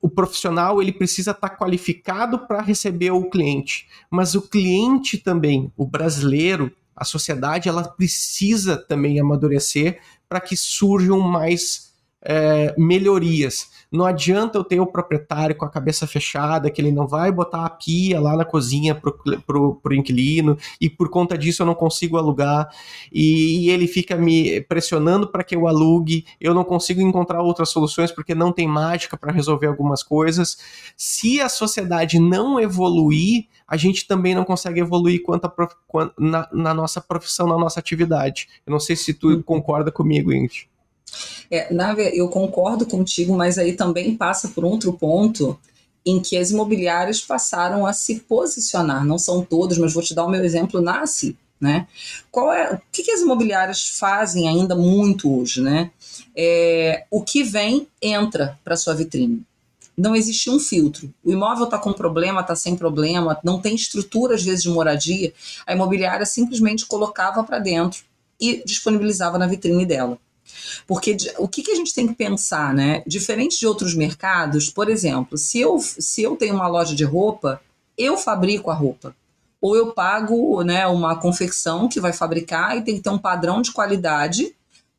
o 0.00 0.08
profissional 0.08 0.80
ele 0.80 0.92
precisa 0.92 1.32
estar 1.32 1.50
tá 1.50 1.56
qualificado 1.56 2.46
para 2.46 2.62
receber 2.62 3.10
o 3.10 3.28
cliente, 3.28 3.86
mas 4.10 4.34
o 4.34 4.40
cliente 4.40 5.18
também, 5.18 5.70
o 5.76 5.86
brasileiro, 5.86 6.72
a 6.96 7.04
sociedade, 7.04 7.68
ela 7.68 7.84
precisa 7.84 8.76
também 8.76 9.20
amadurecer 9.20 10.00
para 10.28 10.40
que 10.40 10.56
surjam 10.56 11.20
mais 11.20 11.89
é, 12.22 12.74
melhorias. 12.76 13.70
Não 13.90 14.04
adianta 14.04 14.58
eu 14.58 14.64
ter 14.64 14.80
o 14.80 14.86
proprietário 14.86 15.56
com 15.56 15.64
a 15.64 15.70
cabeça 15.70 16.06
fechada, 16.06 16.70
que 16.70 16.80
ele 16.80 16.92
não 16.92 17.06
vai 17.06 17.32
botar 17.32 17.64
a 17.64 17.70
pia 17.70 18.20
lá 18.20 18.36
na 18.36 18.44
cozinha 18.44 18.94
pro, 18.94 19.18
pro, 19.46 19.74
pro 19.76 19.94
inquilino, 19.94 20.56
e 20.80 20.88
por 20.88 21.08
conta 21.08 21.36
disso 21.36 21.62
eu 21.62 21.66
não 21.66 21.74
consigo 21.74 22.16
alugar, 22.16 22.68
e, 23.12 23.66
e 23.66 23.70
ele 23.70 23.86
fica 23.86 24.16
me 24.16 24.60
pressionando 24.62 25.26
para 25.26 25.42
que 25.42 25.56
eu 25.56 25.66
alugue, 25.66 26.24
eu 26.40 26.54
não 26.54 26.64
consigo 26.64 27.00
encontrar 27.00 27.42
outras 27.42 27.70
soluções 27.70 28.12
porque 28.12 28.34
não 28.34 28.52
tem 28.52 28.68
mágica 28.68 29.16
para 29.16 29.32
resolver 29.32 29.66
algumas 29.66 30.02
coisas. 30.02 30.58
Se 30.96 31.40
a 31.40 31.48
sociedade 31.48 32.18
não 32.18 32.60
evoluir, 32.60 33.46
a 33.66 33.76
gente 33.76 34.06
também 34.06 34.34
não 34.34 34.44
consegue 34.44 34.80
evoluir 34.80 35.22
quanto 35.22 35.46
a, 35.46 35.52
na, 36.18 36.48
na, 36.52 36.74
nossa 36.74 37.00
profissão, 37.00 37.46
na 37.46 37.56
nossa 37.56 37.78
atividade. 37.78 38.48
Eu 38.66 38.72
não 38.72 38.80
sei 38.80 38.96
se 38.96 39.14
tu 39.14 39.28
uhum. 39.28 39.42
concorda 39.42 39.92
comigo, 39.92 40.32
Ingrid. 40.32 40.69
É, 41.50 41.72
na, 41.72 41.92
eu 41.94 42.28
concordo 42.28 42.86
contigo, 42.86 43.34
mas 43.34 43.58
aí 43.58 43.72
também 43.72 44.16
passa 44.16 44.48
por 44.48 44.64
outro 44.64 44.92
ponto 44.92 45.58
em 46.04 46.20
que 46.20 46.36
as 46.36 46.50
imobiliárias 46.50 47.20
passaram 47.20 47.86
a 47.86 47.92
se 47.92 48.20
posicionar. 48.20 49.04
Não 49.04 49.18
são 49.18 49.44
todos, 49.44 49.78
mas 49.78 49.92
vou 49.92 50.02
te 50.02 50.14
dar 50.14 50.24
o 50.24 50.30
meu 50.30 50.44
exemplo 50.44 50.80
na. 50.80 51.04
Né? 51.60 51.86
Qual 52.30 52.52
é, 52.52 52.72
o 52.72 52.80
que, 52.90 53.02
que 53.02 53.10
as 53.10 53.20
imobiliárias 53.20 53.88
fazem 53.98 54.48
ainda 54.48 54.74
muito 54.74 55.40
hoje? 55.40 55.60
Né? 55.60 55.90
É, 56.34 57.04
o 57.10 57.22
que 57.22 57.42
vem 57.42 57.86
entra 58.00 58.58
para 58.64 58.76
sua 58.76 58.94
vitrine. 58.94 59.42
Não 59.96 60.16
existe 60.16 60.48
um 60.48 60.58
filtro. 60.58 61.12
O 61.22 61.30
imóvel 61.30 61.64
está 61.64 61.78
com 61.78 61.92
problema, 61.92 62.40
está 62.40 62.56
sem 62.56 62.74
problema, 62.74 63.38
não 63.44 63.60
tem 63.60 63.74
estrutura, 63.74 64.34
às 64.34 64.42
vezes, 64.42 64.62
de 64.62 64.70
moradia. 64.70 65.34
A 65.66 65.74
imobiliária 65.74 66.24
simplesmente 66.24 66.86
colocava 66.86 67.44
para 67.44 67.58
dentro 67.58 68.02
e 68.40 68.62
disponibilizava 68.64 69.36
na 69.36 69.46
vitrine 69.46 69.84
dela. 69.84 70.18
Porque 70.86 71.16
o 71.38 71.48
que, 71.48 71.62
que 71.62 71.70
a 71.70 71.76
gente 71.76 71.94
tem 71.94 72.06
que 72.06 72.14
pensar, 72.14 72.74
né? 72.74 73.02
Diferente 73.06 73.58
de 73.58 73.66
outros 73.66 73.94
mercados, 73.94 74.70
por 74.70 74.88
exemplo, 74.88 75.36
se 75.38 75.60
eu, 75.60 75.78
se 75.78 76.22
eu 76.22 76.36
tenho 76.36 76.54
uma 76.54 76.68
loja 76.68 76.94
de 76.94 77.04
roupa, 77.04 77.60
eu 77.96 78.16
fabrico 78.16 78.70
a 78.70 78.74
roupa. 78.74 79.14
Ou 79.60 79.76
eu 79.76 79.92
pago 79.92 80.62
né, 80.62 80.86
uma 80.86 81.16
confecção 81.16 81.88
que 81.88 82.00
vai 82.00 82.12
fabricar 82.12 82.76
e 82.76 82.82
tem 82.82 82.96
que 82.96 83.02
ter 83.02 83.10
um 83.10 83.18
padrão 83.18 83.60
de 83.60 83.72
qualidade 83.72 84.56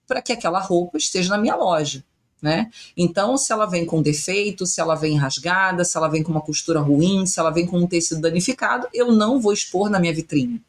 para 0.08 0.22
que 0.22 0.32
aquela 0.32 0.60
roupa 0.60 0.98
esteja 0.98 1.30
na 1.30 1.38
minha 1.38 1.56
loja. 1.56 2.04
Né? 2.42 2.72
Então, 2.98 3.38
se 3.38 3.54
ela 3.54 3.68
vem 3.68 3.86
com 3.86 4.02
defeito, 4.02 4.66
se 4.66 4.82
ela 4.82 4.96
vem 4.96 5.16
rasgada, 5.16 5.86
se 5.86 5.96
ela 5.96 6.08
vem 6.08 6.24
com 6.24 6.32
uma 6.32 6.42
costura 6.42 6.80
ruim, 6.80 7.26
se 7.26 7.40
ela 7.40 7.52
vem 7.52 7.68
com 7.68 7.78
um 7.78 7.88
tecido 7.88 8.20
danificado, 8.20 8.88
eu 8.94 9.12
não 9.12 9.40
vou 9.40 9.54
expor 9.54 9.90
na 9.90 10.00
minha 10.00 10.14
vitrine. 10.14 10.62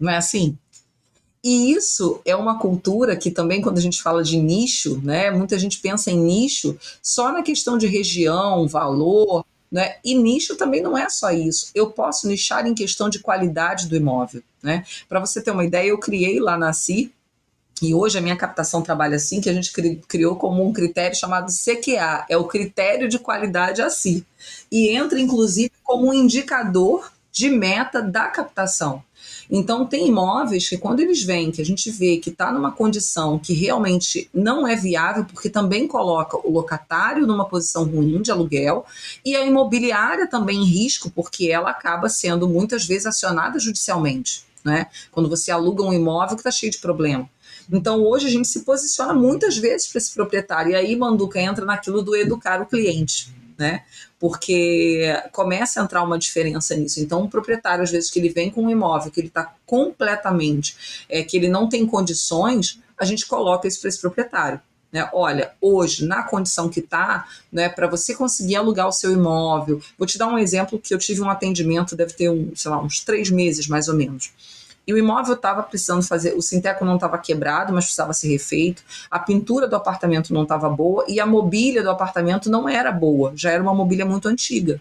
Não 0.00 0.10
é 0.10 0.16
assim? 0.16 0.58
E 1.46 1.70
isso 1.70 2.20
é 2.24 2.34
uma 2.34 2.58
cultura 2.58 3.16
que 3.16 3.30
também, 3.30 3.62
quando 3.62 3.78
a 3.78 3.80
gente 3.80 4.02
fala 4.02 4.20
de 4.20 4.36
nicho, 4.36 5.00
né, 5.04 5.30
muita 5.30 5.56
gente 5.56 5.78
pensa 5.78 6.10
em 6.10 6.18
nicho 6.18 6.76
só 7.00 7.30
na 7.30 7.40
questão 7.40 7.78
de 7.78 7.86
região, 7.86 8.66
valor, 8.66 9.46
né? 9.70 9.94
E 10.04 10.16
nicho 10.16 10.56
também 10.56 10.82
não 10.82 10.98
é 10.98 11.08
só 11.08 11.30
isso. 11.30 11.70
Eu 11.72 11.88
posso 11.92 12.26
nichar 12.26 12.66
em 12.66 12.74
questão 12.74 13.08
de 13.08 13.20
qualidade 13.20 13.86
do 13.86 13.94
imóvel. 13.94 14.42
Né? 14.60 14.84
Para 15.08 15.20
você 15.20 15.40
ter 15.40 15.52
uma 15.52 15.64
ideia, 15.64 15.90
eu 15.90 15.98
criei 15.98 16.40
lá 16.40 16.58
na 16.58 16.72
CI, 16.72 17.12
e 17.80 17.94
hoje 17.94 18.18
a 18.18 18.20
minha 18.20 18.36
captação 18.36 18.82
trabalha 18.82 19.14
assim, 19.14 19.40
que 19.40 19.48
a 19.48 19.54
gente 19.54 19.70
criou 20.08 20.34
como 20.34 20.66
um 20.66 20.72
critério 20.72 21.16
chamado 21.16 21.52
CQA, 21.52 22.26
é 22.28 22.36
o 22.36 22.48
critério 22.48 23.08
de 23.08 23.20
qualidade 23.20 23.80
a 23.80 23.88
si. 23.88 24.26
E 24.68 24.88
entra, 24.88 25.20
inclusive, 25.20 25.70
como 25.84 26.08
um 26.08 26.12
indicador 26.12 27.12
de 27.30 27.48
meta 27.50 28.02
da 28.02 28.26
captação. 28.26 29.04
Então, 29.50 29.86
tem 29.86 30.08
imóveis 30.08 30.68
que, 30.68 30.76
quando 30.76 31.00
eles 31.00 31.22
vêm, 31.22 31.50
que 31.50 31.62
a 31.62 31.64
gente 31.64 31.90
vê 31.90 32.16
que 32.16 32.30
está 32.30 32.52
numa 32.52 32.72
condição 32.72 33.38
que 33.38 33.52
realmente 33.52 34.28
não 34.32 34.66
é 34.66 34.74
viável, 34.74 35.24
porque 35.24 35.48
também 35.48 35.86
coloca 35.86 36.36
o 36.36 36.50
locatário 36.50 37.26
numa 37.26 37.48
posição 37.48 37.84
ruim 37.84 38.22
de 38.22 38.30
aluguel 38.30 38.84
e 39.24 39.36
a 39.36 39.44
imobiliária 39.44 40.26
também 40.26 40.58
em 40.58 40.64
risco, 40.64 41.10
porque 41.10 41.48
ela 41.50 41.70
acaba 41.70 42.08
sendo 42.08 42.48
muitas 42.48 42.84
vezes 42.84 43.06
acionada 43.06 43.58
judicialmente. 43.58 44.44
Né? 44.64 44.86
Quando 45.12 45.28
você 45.28 45.52
aluga 45.52 45.84
um 45.84 45.92
imóvel 45.92 46.34
que 46.34 46.40
está 46.40 46.50
cheio 46.50 46.72
de 46.72 46.78
problema. 46.78 47.28
Então, 47.70 48.02
hoje 48.02 48.26
a 48.26 48.30
gente 48.30 48.48
se 48.48 48.60
posiciona 48.60 49.14
muitas 49.14 49.56
vezes 49.56 49.86
para 49.86 49.98
esse 49.98 50.12
proprietário. 50.12 50.72
E 50.72 50.74
aí, 50.74 50.96
Manduca 50.96 51.40
entra 51.40 51.64
naquilo 51.64 52.02
do 52.02 52.16
educar 52.16 52.60
o 52.60 52.66
cliente 52.66 53.35
né? 53.58 53.82
Porque 54.18 55.04
começa 55.32 55.80
a 55.80 55.84
entrar 55.84 56.02
uma 56.02 56.18
diferença 56.18 56.74
nisso. 56.74 57.00
Então, 57.00 57.22
o 57.22 57.28
proprietário, 57.28 57.82
às 57.82 57.90
vezes, 57.90 58.10
que 58.10 58.18
ele 58.18 58.28
vem 58.28 58.50
com 58.50 58.62
um 58.64 58.70
imóvel 58.70 59.10
que 59.10 59.20
ele 59.20 59.28
está 59.28 59.54
completamente, 59.64 61.04
é, 61.08 61.22
que 61.22 61.36
ele 61.36 61.48
não 61.48 61.68
tem 61.68 61.86
condições, 61.86 62.80
a 62.98 63.04
gente 63.04 63.26
coloca 63.26 63.68
isso 63.68 63.80
para 63.80 63.88
esse 63.88 64.00
proprietário. 64.00 64.60
Né? 64.92 65.08
Olha, 65.12 65.52
hoje, 65.60 66.06
na 66.06 66.22
condição 66.22 66.68
que 66.68 66.80
está, 66.80 67.26
né, 67.52 67.68
para 67.68 67.86
você 67.86 68.14
conseguir 68.14 68.56
alugar 68.56 68.88
o 68.88 68.92
seu 68.92 69.12
imóvel, 69.12 69.80
vou 69.98 70.06
te 70.06 70.16
dar 70.16 70.28
um 70.28 70.38
exemplo 70.38 70.78
que 70.78 70.94
eu 70.94 70.98
tive 70.98 71.20
um 71.20 71.28
atendimento, 71.28 71.96
deve 71.96 72.14
ter 72.14 72.30
um, 72.30 72.54
sei 72.54 72.70
lá, 72.70 72.80
uns 72.80 73.00
três 73.00 73.30
meses 73.30 73.66
mais 73.66 73.88
ou 73.88 73.94
menos. 73.94 74.32
E 74.86 74.92
o 74.92 74.98
imóvel 74.98 75.34
estava 75.34 75.62
precisando 75.64 76.02
fazer, 76.02 76.34
o 76.36 76.42
sinteco 76.42 76.84
não 76.84 76.94
estava 76.94 77.18
quebrado, 77.18 77.72
mas 77.72 77.86
precisava 77.86 78.12
ser 78.12 78.28
refeito, 78.28 78.84
a 79.10 79.18
pintura 79.18 79.66
do 79.66 79.74
apartamento 79.74 80.32
não 80.32 80.44
estava 80.44 80.70
boa 80.70 81.04
e 81.08 81.18
a 81.18 81.26
mobília 81.26 81.82
do 81.82 81.90
apartamento 81.90 82.48
não 82.48 82.68
era 82.68 82.92
boa, 82.92 83.32
já 83.34 83.50
era 83.50 83.62
uma 83.62 83.74
mobília 83.74 84.06
muito 84.06 84.28
antiga. 84.28 84.80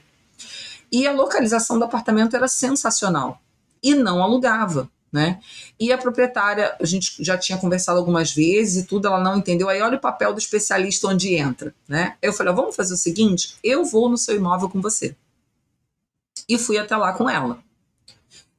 E 0.92 1.08
a 1.08 1.12
localização 1.12 1.80
do 1.80 1.86
apartamento 1.86 2.36
era 2.36 2.48
sensacional 2.48 3.42
e 3.82 3.96
não 3.96 4.22
alugava. 4.22 4.90
Né? 5.12 5.40
E 5.80 5.94
a 5.94 5.98
proprietária, 5.98 6.76
a 6.78 6.86
gente 6.86 7.24
já 7.24 7.38
tinha 7.38 7.58
conversado 7.58 7.98
algumas 7.98 8.34
vezes 8.34 8.84
e 8.84 8.86
tudo, 8.86 9.08
ela 9.08 9.20
não 9.20 9.38
entendeu. 9.38 9.70
Aí 9.70 9.82
olha 9.82 9.98
o 9.98 10.02
papel 10.02 10.34
do 10.34 10.40
especialista 10.40 11.08
onde 11.08 11.36
entra, 11.36 11.74
né? 11.88 12.18
Eu 12.22 12.34
falei, 12.34 12.54
vamos 12.54 12.76
fazer 12.76 12.96
o 12.96 12.98
seguinte, 12.98 13.56
eu 13.64 13.86
vou 13.86 14.10
no 14.10 14.18
seu 14.18 14.36
imóvel 14.36 14.68
com 14.70 14.82
você. 14.82 15.16
E 16.50 16.58
fui 16.58 16.78
até 16.78 16.98
lá 16.98 17.14
com 17.14 17.30
ela 17.30 17.64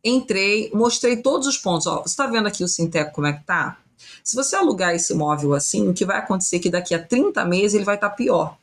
entrei, 0.06 0.70
mostrei 0.72 1.16
todos 1.16 1.46
os 1.46 1.58
pontos. 1.58 1.86
Ó, 1.86 2.02
você 2.02 2.10
está 2.10 2.26
vendo 2.26 2.46
aqui 2.46 2.62
o 2.62 2.68
Sinteco 2.68 3.12
como 3.12 3.26
é 3.26 3.32
que 3.32 3.44
tá? 3.44 3.78
Se 4.22 4.36
você 4.36 4.54
alugar 4.56 4.94
esse 4.94 5.12
imóvel 5.12 5.54
assim, 5.54 5.88
o 5.88 5.94
que 5.94 6.04
vai 6.04 6.18
acontecer 6.18 6.56
é 6.56 6.58
que 6.60 6.70
daqui 6.70 6.94
a 6.94 7.02
30 7.02 7.44
meses 7.44 7.74
ele 7.74 7.84
vai 7.84 7.96
estar 7.96 8.10
tá 8.10 8.14
pior. 8.14 8.56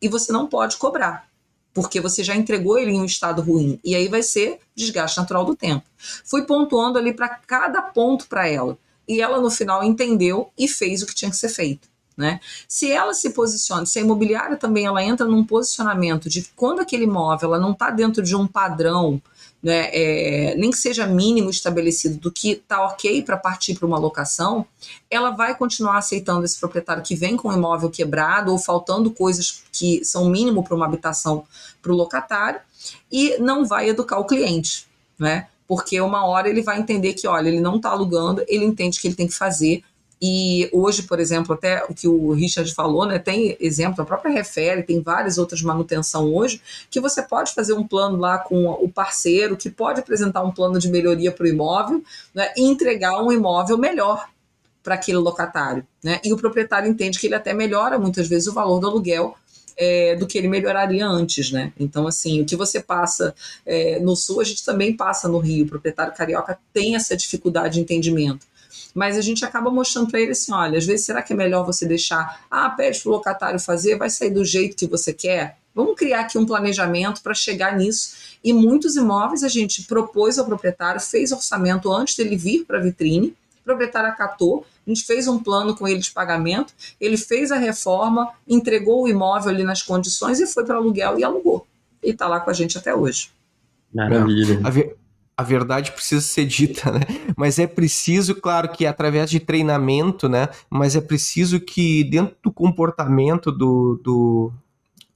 E 0.00 0.08
você 0.08 0.32
não 0.32 0.46
pode 0.46 0.76
cobrar, 0.76 1.28
porque 1.72 2.00
você 2.00 2.22
já 2.22 2.34
entregou 2.34 2.78
ele 2.78 2.92
em 2.92 3.00
um 3.00 3.04
estado 3.04 3.42
ruim. 3.42 3.80
E 3.84 3.94
aí 3.94 4.08
vai 4.08 4.22
ser 4.22 4.60
desgaste 4.74 5.18
natural 5.18 5.44
do 5.44 5.56
tempo. 5.56 5.84
Fui 6.24 6.42
pontuando 6.42 6.98
ali 6.98 7.12
para 7.12 7.28
cada 7.28 7.82
ponto 7.82 8.26
para 8.26 8.48
ela. 8.48 8.78
E 9.06 9.20
ela, 9.20 9.40
no 9.40 9.50
final, 9.50 9.82
entendeu 9.82 10.50
e 10.56 10.68
fez 10.68 11.02
o 11.02 11.06
que 11.06 11.14
tinha 11.14 11.30
que 11.30 11.36
ser 11.36 11.48
feito. 11.48 11.88
Né? 12.16 12.40
Se 12.66 12.90
ela 12.90 13.14
se 13.14 13.30
posiciona, 13.30 13.86
se 13.86 13.98
a 13.98 14.02
imobiliária 14.02 14.56
também 14.56 14.86
ela 14.86 15.02
entra 15.02 15.24
num 15.24 15.44
posicionamento 15.44 16.28
de 16.28 16.50
quando 16.56 16.80
aquele 16.80 17.04
imóvel 17.04 17.54
ela 17.54 17.62
não 17.62 17.70
está 17.70 17.90
dentro 17.90 18.22
de 18.22 18.34
um 18.34 18.44
padrão 18.44 19.22
né, 19.62 19.90
é, 19.92 20.54
nem 20.56 20.70
que 20.70 20.78
seja 20.78 21.06
mínimo 21.06 21.50
estabelecido 21.50 22.18
do 22.18 22.30
que 22.30 22.52
está 22.52 22.84
ok 22.84 23.22
para 23.22 23.36
partir 23.36 23.74
para 23.74 23.86
uma 23.86 23.98
locação, 23.98 24.64
ela 25.10 25.30
vai 25.30 25.56
continuar 25.56 25.98
aceitando 25.98 26.44
esse 26.44 26.58
proprietário 26.58 27.02
que 27.02 27.16
vem 27.16 27.36
com 27.36 27.48
o 27.48 27.52
imóvel 27.52 27.90
quebrado 27.90 28.52
ou 28.52 28.58
faltando 28.58 29.10
coisas 29.10 29.64
que 29.72 30.04
são 30.04 30.30
mínimo 30.30 30.62
para 30.62 30.76
uma 30.76 30.86
habitação 30.86 31.44
para 31.82 31.92
o 31.92 31.96
locatário 31.96 32.60
e 33.10 33.36
não 33.38 33.64
vai 33.64 33.88
educar 33.88 34.18
o 34.18 34.24
cliente, 34.24 34.86
né? 35.18 35.48
porque 35.68 36.00
uma 36.00 36.24
hora 36.24 36.48
ele 36.48 36.62
vai 36.62 36.80
entender 36.80 37.12
que, 37.12 37.28
olha, 37.28 37.48
ele 37.48 37.60
não 37.60 37.76
está 37.76 37.90
alugando, 37.90 38.42
ele 38.48 38.64
entende 38.64 38.98
que 38.98 39.06
ele 39.06 39.14
tem 39.14 39.26
que 39.26 39.34
fazer. 39.34 39.84
E 40.20 40.68
hoje, 40.72 41.02
por 41.02 41.20
exemplo, 41.20 41.54
até 41.54 41.84
o 41.88 41.94
que 41.94 42.08
o 42.08 42.32
Richard 42.32 42.72
falou, 42.74 43.06
né, 43.06 43.18
tem 43.18 43.56
exemplo, 43.60 44.02
a 44.02 44.04
própria 44.04 44.32
Refere, 44.32 44.82
tem 44.82 45.00
várias 45.00 45.38
outras 45.38 45.62
manutenção 45.62 46.34
hoje, 46.34 46.60
que 46.90 47.00
você 47.00 47.22
pode 47.22 47.54
fazer 47.54 47.72
um 47.72 47.86
plano 47.86 48.16
lá 48.16 48.38
com 48.38 48.66
o 48.70 48.88
parceiro, 48.88 49.56
que 49.56 49.70
pode 49.70 50.00
apresentar 50.00 50.42
um 50.42 50.50
plano 50.50 50.78
de 50.78 50.88
melhoria 50.88 51.30
para 51.30 51.44
o 51.44 51.48
imóvel 51.48 52.02
né, 52.34 52.52
e 52.56 52.62
entregar 52.62 53.22
um 53.22 53.30
imóvel 53.30 53.78
melhor 53.78 54.28
para 54.82 54.94
aquele 54.94 55.18
locatário. 55.18 55.86
Né? 56.02 56.20
E 56.24 56.32
o 56.32 56.36
proprietário 56.36 56.88
entende 56.88 57.18
que 57.18 57.26
ele 57.26 57.34
até 57.34 57.52
melhora 57.52 57.98
muitas 57.98 58.26
vezes 58.26 58.48
o 58.48 58.54
valor 58.54 58.80
do 58.80 58.88
aluguel 58.88 59.36
é, 59.78 60.16
do 60.16 60.26
que 60.26 60.36
ele 60.36 60.48
melhoraria 60.48 61.06
antes, 61.06 61.52
né? 61.52 61.72
Então, 61.78 62.06
assim, 62.08 62.42
o 62.42 62.44
que 62.44 62.56
você 62.56 62.80
passa 62.80 63.32
é, 63.64 64.00
no 64.00 64.16
Sul, 64.16 64.40
a 64.40 64.44
gente 64.44 64.64
também 64.64 64.96
passa 64.96 65.28
no 65.28 65.38
Rio. 65.38 65.64
O 65.64 65.68
proprietário 65.68 66.12
carioca 66.14 66.58
tem 66.72 66.96
essa 66.96 67.16
dificuldade 67.16 67.74
de 67.74 67.80
entendimento. 67.80 68.44
Mas 68.94 69.16
a 69.16 69.20
gente 69.20 69.44
acaba 69.44 69.70
mostrando 69.70 70.10
para 70.10 70.20
ele 70.20 70.32
assim: 70.32 70.52
olha, 70.52 70.78
às 70.78 70.86
vezes 70.86 71.06
será 71.06 71.22
que 71.22 71.32
é 71.32 71.36
melhor 71.36 71.64
você 71.64 71.86
deixar, 71.86 72.44
ah, 72.50 72.70
pede 72.70 73.00
para 73.00 73.08
o 73.08 73.12
locatário 73.12 73.60
fazer, 73.60 73.96
vai 73.96 74.10
sair 74.10 74.30
do 74.30 74.44
jeito 74.44 74.76
que 74.76 74.86
você 74.86 75.12
quer? 75.12 75.58
Vamos 75.74 75.94
criar 75.96 76.22
aqui 76.22 76.36
um 76.36 76.44
planejamento 76.44 77.22
para 77.22 77.34
chegar 77.34 77.76
nisso. 77.76 78.16
E 78.42 78.52
muitos 78.52 78.96
imóveis 78.96 79.44
a 79.44 79.48
gente 79.48 79.82
propôs 79.84 80.38
ao 80.38 80.44
proprietário, 80.44 81.00
fez 81.00 81.30
orçamento 81.30 81.92
antes 81.92 82.16
dele 82.16 82.36
vir 82.36 82.64
para 82.64 82.78
a 82.78 82.82
vitrine, 82.82 83.28
o 83.60 83.64
proprietário 83.64 84.08
acatou, 84.08 84.66
a 84.84 84.90
gente 84.90 85.04
fez 85.04 85.28
um 85.28 85.38
plano 85.38 85.76
com 85.76 85.86
ele 85.86 86.00
de 86.00 86.10
pagamento, 86.10 86.72
ele 87.00 87.16
fez 87.16 87.52
a 87.52 87.56
reforma, 87.56 88.32
entregou 88.48 89.04
o 89.04 89.08
imóvel 89.08 89.50
ali 89.50 89.62
nas 89.62 89.82
condições 89.82 90.40
e 90.40 90.46
foi 90.46 90.64
para 90.64 90.76
aluguel 90.76 91.18
e 91.18 91.22
alugou. 91.22 91.66
E 92.02 92.10
está 92.10 92.26
lá 92.26 92.40
com 92.40 92.50
a 92.50 92.54
gente 92.54 92.76
até 92.76 92.94
hoje. 92.94 93.30
Maravilha. 93.94 94.58
Ver, 94.70 94.96
a, 95.38 95.42
verdade 95.42 95.92
precisa 95.92 96.20
ser 96.20 96.46
dita, 96.46 96.90
né? 96.90 97.00
Mas 97.36 97.58
é 97.58 97.66
preciso, 97.66 98.34
claro, 98.34 98.70
que 98.70 98.84
através 98.84 99.30
de 99.30 99.38
treinamento, 99.38 100.28
né? 100.28 100.48
Mas 100.68 100.96
é 100.96 101.00
preciso 101.00 101.60
que 101.60 102.04
dentro 102.04 102.36
do 102.42 102.52
comportamento 102.52 103.52
do, 103.52 104.00
do, 104.02 104.52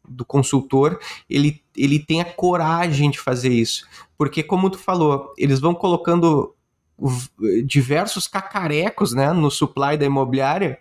do 0.09 0.25
consultor, 0.25 0.99
ele, 1.29 1.63
ele 1.77 1.99
tenha 1.99 2.25
coragem 2.25 3.11
de 3.11 3.19
fazer 3.19 3.53
isso. 3.53 3.87
Porque, 4.17 4.43
como 4.43 4.71
tu 4.71 4.79
falou, 4.79 5.33
eles 5.37 5.59
vão 5.61 5.75
colocando 5.75 6.55
diversos 7.67 8.29
cacarecos 8.29 9.13
né, 9.13 9.33
no 9.33 9.51
supply 9.51 9.97
da 9.97 10.07
imobiliária. 10.07 10.79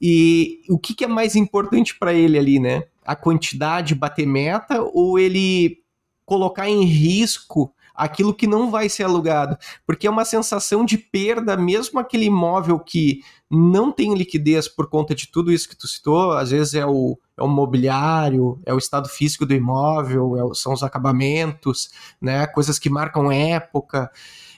E 0.00 0.62
o 0.68 0.78
que, 0.78 0.94
que 0.94 1.04
é 1.04 1.08
mais 1.08 1.34
importante 1.34 1.98
para 1.98 2.12
ele 2.12 2.38
ali, 2.38 2.60
né? 2.60 2.84
A 3.04 3.16
quantidade 3.16 3.94
bater 3.94 4.26
meta 4.26 4.80
ou 4.80 5.18
ele 5.18 5.78
colocar 6.24 6.68
em 6.68 6.84
risco 6.84 7.72
aquilo 7.96 8.34
que 8.34 8.46
não 8.46 8.70
vai 8.70 8.88
ser 8.88 9.04
alugado? 9.04 9.56
Porque 9.86 10.06
é 10.06 10.10
uma 10.10 10.24
sensação 10.24 10.84
de 10.84 10.98
perda, 10.98 11.56
mesmo 11.56 11.98
aquele 11.98 12.26
imóvel 12.26 12.78
que 12.78 13.20
não 13.50 13.92
tem 13.92 14.14
liquidez 14.14 14.68
por 14.68 14.88
conta 14.88 15.14
de 15.14 15.28
tudo 15.28 15.52
isso 15.52 15.68
que 15.68 15.76
tu 15.76 15.86
citou, 15.86 16.32
às 16.32 16.50
vezes 16.50 16.74
é 16.74 16.84
o, 16.84 17.18
é 17.36 17.42
o 17.42 17.48
mobiliário, 17.48 18.60
é 18.66 18.74
o 18.74 18.78
estado 18.78 19.08
físico 19.08 19.46
do 19.46 19.54
imóvel, 19.54 20.50
é, 20.52 20.54
são 20.54 20.72
os 20.72 20.82
acabamentos, 20.82 21.90
né? 22.20 22.46
Coisas 22.46 22.78
que 22.78 22.90
marcam 22.90 23.30
época, 23.30 24.10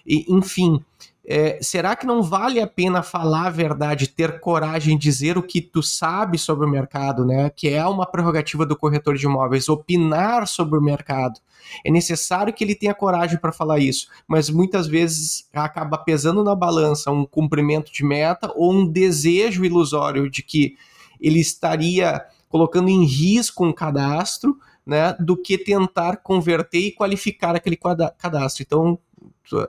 e, 0.07 0.25
enfim 0.29 0.83
é, 1.31 1.59
será 1.61 1.95
que 1.95 2.07
não 2.07 2.23
vale 2.23 2.59
a 2.59 2.67
pena 2.67 3.03
falar 3.03 3.49
a 3.49 3.51
verdade, 3.51 4.09
ter 4.09 4.41
coragem 4.41 4.97
de 4.97 5.03
dizer 5.03 5.37
o 5.37 5.43
que 5.43 5.61
tu 5.61 5.83
sabe 5.83 6.39
sobre 6.39 6.65
o 6.65 6.71
mercado, 6.71 7.23
né? 7.23 7.51
Que 7.51 7.69
é 7.69 7.85
uma 7.85 8.07
prerrogativa 8.07 8.65
do 8.65 8.75
corretor 8.75 9.15
de 9.15 9.27
imóveis, 9.27 9.69
opinar 9.69 10.49
sobre 10.49 10.79
o 10.79 10.83
mercado. 10.83 11.39
É 11.85 11.91
necessário 11.91 12.51
que 12.55 12.65
ele 12.65 12.75
tenha 12.75 12.95
coragem 12.95 13.37
para 13.39 13.53
falar 13.53 13.79
isso, 13.79 14.09
mas 14.27 14.49
muitas 14.49 14.87
vezes 14.87 15.47
acaba 15.53 15.99
pesando 15.99 16.43
na 16.43 16.55
balança 16.55 17.11
um 17.11 17.27
cumprimento 17.27 17.93
de 17.93 18.03
meta 18.03 18.51
ou 18.57 18.73
um 18.73 18.91
desejo 18.91 19.67
ilusório 19.67 20.31
de 20.31 20.43
que 20.43 20.79
ele 21.21 21.41
estaria 21.41 22.25
colocando 22.49 22.89
em 22.89 23.05
risco 23.05 23.67
um 23.67 23.73
cadastro, 23.73 24.57
né, 24.87 25.15
do 25.21 25.37
que 25.37 25.59
tentar 25.59 26.17
converter 26.17 26.79
e 26.79 26.93
qualificar 26.93 27.55
aquele 27.55 27.77
cadastro. 27.77 28.65
Então, 28.67 28.99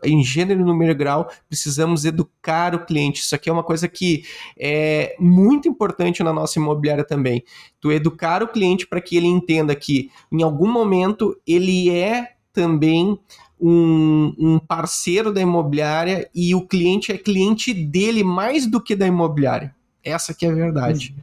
em 0.04 0.24
gênero 0.24 0.62
e 0.62 0.64
número 0.64 0.96
grau, 0.96 1.30
precisamos 1.48 2.06
educar 2.06 2.76
o 2.76 2.86
cliente. 2.86 3.22
Isso 3.22 3.36
aqui 3.36 3.50
é 3.50 3.54
uma 3.54 3.64
coisa 3.64 3.88
que 3.88 4.24
é 4.58 5.16
muito 5.20 5.68
importante 5.68 6.24
na 6.24 6.34
nossa 6.34 6.60
imobiliária 6.60 7.04
também. 7.04 7.44
Tu 7.80 7.92
educar 7.92 8.44
o 8.44 8.48
cliente 8.48 8.88
para 8.88 9.02
que 9.02 9.16
ele 9.16 9.28
entenda 9.28 9.76
que 9.76 10.12
em 10.32 10.44
algum 10.44 10.72
momento 10.72 11.40
ele 11.46 11.90
é 11.90 12.34
também 12.54 13.18
um, 13.60 14.34
um, 14.38 14.60
parceiro 14.60 15.34
da 15.34 15.42
imobiliária 15.42 16.30
e 16.34 16.56
o 16.56 16.66
cliente 16.66 17.12
é 17.12 17.18
cliente 17.18 17.74
dele 17.74 18.24
mais 18.24 18.66
do 18.66 18.82
que 18.82 18.96
da 18.96 19.08
imobiliária. 19.08 19.76
Essa 20.04 20.34
que 20.34 20.46
é 20.46 20.50
a 20.50 20.56
verdade. 20.56 21.14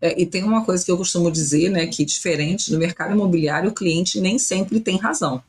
É, 0.00 0.20
e 0.20 0.26
tem 0.26 0.42
uma 0.42 0.64
coisa 0.64 0.84
que 0.84 0.90
eu 0.90 0.96
costumo 0.96 1.30
dizer, 1.30 1.70
né, 1.70 1.86
que 1.86 2.04
diferente 2.04 2.70
do 2.70 2.78
mercado 2.78 3.12
imobiliário, 3.12 3.70
o 3.70 3.74
cliente 3.74 4.20
nem 4.20 4.38
sempre 4.38 4.80
tem 4.80 4.98
razão. 4.98 5.42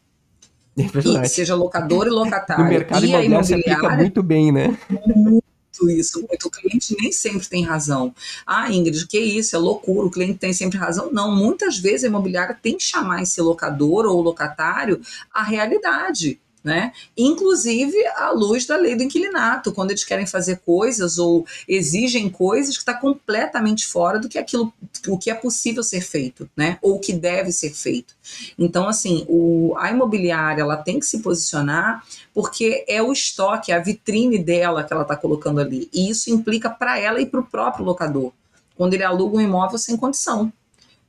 É 0.78 1.26
seja 1.26 1.54
locador 1.54 2.08
e 2.08 2.10
locatário. 2.10 2.64
No 2.64 2.70
mercado 2.70 3.06
e 3.06 3.10
imobiliário 3.10 3.46
se 3.46 3.54
aplica 3.54 3.90
muito 3.90 4.24
bem, 4.24 4.52
né? 4.52 4.78
Muito 4.90 5.44
isso, 5.90 6.26
muito. 6.28 6.48
O 6.48 6.52
cliente 6.52 6.96
nem 7.00 7.12
sempre 7.12 7.48
tem 7.48 7.64
razão. 7.64 8.14
Ah, 8.46 8.72
Ingrid, 8.72 9.08
que 9.08 9.20
isso? 9.20 9.56
É 9.56 9.60
loucura, 9.60 10.08
o 10.08 10.12
cliente 10.12 10.40
tem 10.40 10.54
sempre 10.54 10.78
razão. 10.78 11.12
Não, 11.12 11.36
muitas 11.36 11.78
vezes 11.78 12.06
a 12.06 12.08
imobiliária 12.08 12.58
tem 12.62 12.78
que 12.78 12.84
chamar 12.84 13.22
esse 13.22 13.42
locador 13.42 14.06
ou 14.06 14.22
locatário 14.22 15.02
à 15.34 15.44
realidade 15.44 16.40
né? 16.64 16.92
Inclusive 17.18 17.96
à 18.16 18.32
luz 18.32 18.66
da 18.66 18.78
lei 18.78 18.96
do 18.96 19.04
inquilinato, 19.04 19.72
quando 19.72 19.92
eles 19.92 20.04
querem 20.04 20.28
fazer 20.28 20.60
coisas 20.66 21.18
ou 21.18 21.46
exigem 21.68 22.30
coisas 22.30 22.76
que 22.76 22.82
está 22.82 22.94
completamente 22.94 23.88
fora 23.88 24.20
do 24.20 24.30
que 24.30 24.38
aquilo 24.38 24.72
o 25.08 25.18
que 25.18 25.32
é 25.32 25.34
possível 25.34 25.84
ser 25.84 26.02
feito, 26.02 26.50
né? 26.56 26.78
Ou 26.82 27.00
que 27.00 27.14
deve 27.14 27.52
ser 27.52 27.72
feito. 27.72 28.14
Então, 28.58 28.88
assim, 28.88 29.26
o, 29.28 29.74
a 29.78 29.90
imobiliária 29.90 30.62
ela 30.62 30.78
tem 30.78 31.00
que 31.00 31.06
se 31.06 31.20
posicionar 31.20 32.04
porque 32.34 32.86
é 32.88 33.02
o 33.02 33.12
estoque, 33.12 33.72
é 33.72 33.76
a 33.76 33.80
vitrine 33.80 34.38
dela 34.38 34.84
que 34.84 34.94
ela 34.94 35.02
está 35.02 35.16
colocando 35.16 35.60
ali. 35.60 35.90
E 35.94 36.10
isso 36.10 36.30
implica 36.30 36.70
para 36.70 37.00
ela 37.00 37.20
e 37.20 37.26
para 37.26 37.40
o 37.40 37.46
próprio 37.46 37.86
locador. 37.86 38.32
Quando 38.76 38.94
ele 38.94 39.04
aluga 39.04 39.38
um 39.38 39.42
imóvel 39.42 39.78
sem 39.78 39.98
condição, 39.98 40.52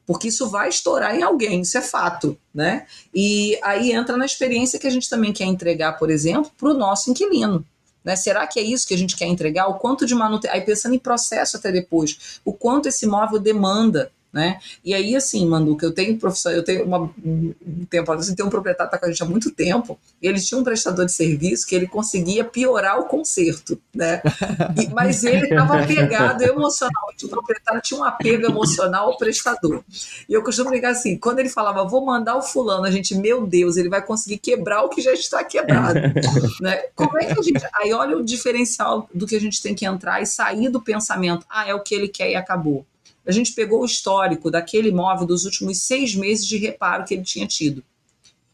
porque 0.06 0.28
isso 0.28 0.48
vai 0.48 0.68
estourar 0.68 1.14
em 1.14 1.22
alguém, 1.22 1.60
isso 1.60 1.78
é 1.78 1.82
fato, 1.82 2.36
né? 2.54 2.86
E 3.14 3.58
aí 3.62 3.92
entra 3.92 4.16
na 4.16 4.26
experiência 4.26 4.78
que 4.78 4.86
a 4.86 4.90
gente 4.90 5.08
também 5.08 5.32
quer 5.32 5.44
entregar, 5.44 5.92
por 5.98 6.10
exemplo, 6.10 6.50
para 6.58 6.70
o 6.70 6.74
nosso 6.74 7.10
inquilino. 7.10 7.64
Né? 8.04 8.16
Será 8.16 8.46
que 8.46 8.58
é 8.58 8.62
isso 8.62 8.86
que 8.86 8.94
a 8.94 8.98
gente 8.98 9.16
quer 9.16 9.26
entregar? 9.26 9.68
O 9.68 9.74
quanto 9.74 10.04
de 10.04 10.14
manutenção. 10.14 10.56
Aí 10.56 10.62
pensando 10.62 10.94
em 10.94 10.98
processo 10.98 11.56
até 11.56 11.70
depois, 11.70 12.40
o 12.44 12.52
quanto 12.52 12.88
esse 12.88 13.06
imóvel 13.06 13.38
demanda 13.38 14.10
né? 14.32 14.58
E 14.82 14.94
aí, 14.94 15.14
assim, 15.14 15.46
Manduca, 15.46 15.84
eu 15.84 15.92
tenho 15.92 16.16
profissão, 16.16 16.50
eu 16.52 16.64
tenho 16.64 16.84
uma, 16.84 17.10
um 17.24 17.84
tempo, 17.90 18.10
assim, 18.12 18.34
tem 18.34 18.44
um 18.44 18.48
proprietário 18.48 18.90
que 18.90 18.96
tá 18.96 18.98
com 18.98 19.06
a 19.06 19.10
gente 19.10 19.22
há 19.22 19.26
muito 19.26 19.50
tempo, 19.50 19.98
e 20.22 20.26
ele 20.26 20.40
tinha 20.40 20.58
um 20.58 20.64
prestador 20.64 21.04
de 21.04 21.12
serviço 21.12 21.66
que 21.66 21.74
ele 21.74 21.86
conseguia 21.86 22.44
piorar 22.44 22.98
o 22.98 23.04
conserto, 23.04 23.78
né? 23.94 24.22
E, 24.80 24.88
mas 24.88 25.22
ele 25.22 25.48
estava 25.48 25.80
apegado 25.80 26.42
emocionalmente, 26.42 27.26
o 27.26 27.28
proprietário 27.28 27.82
tinha 27.82 28.00
um 28.00 28.04
apego 28.04 28.46
emocional 28.46 29.10
ao 29.10 29.18
prestador. 29.18 29.84
E 30.28 30.32
eu 30.32 30.42
costumo 30.42 30.70
ligar 30.70 30.92
assim, 30.92 31.18
quando 31.18 31.40
ele 31.40 31.50
falava, 31.50 31.84
vou 31.84 32.04
mandar 32.04 32.36
o 32.36 32.42
fulano, 32.42 32.86
a 32.86 32.90
gente, 32.90 33.14
meu 33.14 33.46
Deus, 33.46 33.76
ele 33.76 33.90
vai 33.90 34.00
conseguir 34.00 34.38
quebrar 34.38 34.82
o 34.82 34.88
que 34.88 35.02
já 35.02 35.12
está 35.12 35.44
quebrado, 35.44 36.00
né? 36.60 36.76
Como 36.94 37.18
é 37.18 37.26
que 37.26 37.38
a 37.38 37.42
gente... 37.42 37.62
Aí 37.74 37.92
olha 37.92 38.16
o 38.16 38.24
diferencial 38.24 39.08
do 39.12 39.26
que 39.26 39.36
a 39.36 39.40
gente 39.40 39.62
tem 39.62 39.74
que 39.74 39.84
entrar 39.84 40.22
e 40.22 40.26
sair 40.26 40.70
do 40.70 40.80
pensamento, 40.80 41.44
ah, 41.50 41.68
é 41.68 41.74
o 41.74 41.80
que 41.80 41.94
ele 41.94 42.08
quer 42.08 42.30
e 42.30 42.34
acabou 42.34 42.86
a 43.26 43.32
gente 43.32 43.52
pegou 43.52 43.82
o 43.82 43.86
histórico 43.86 44.50
daquele 44.50 44.88
imóvel 44.88 45.26
dos 45.26 45.44
últimos 45.44 45.82
seis 45.82 46.14
meses 46.14 46.46
de 46.46 46.56
reparo 46.56 47.04
que 47.04 47.14
ele 47.14 47.22
tinha 47.22 47.46
tido 47.46 47.82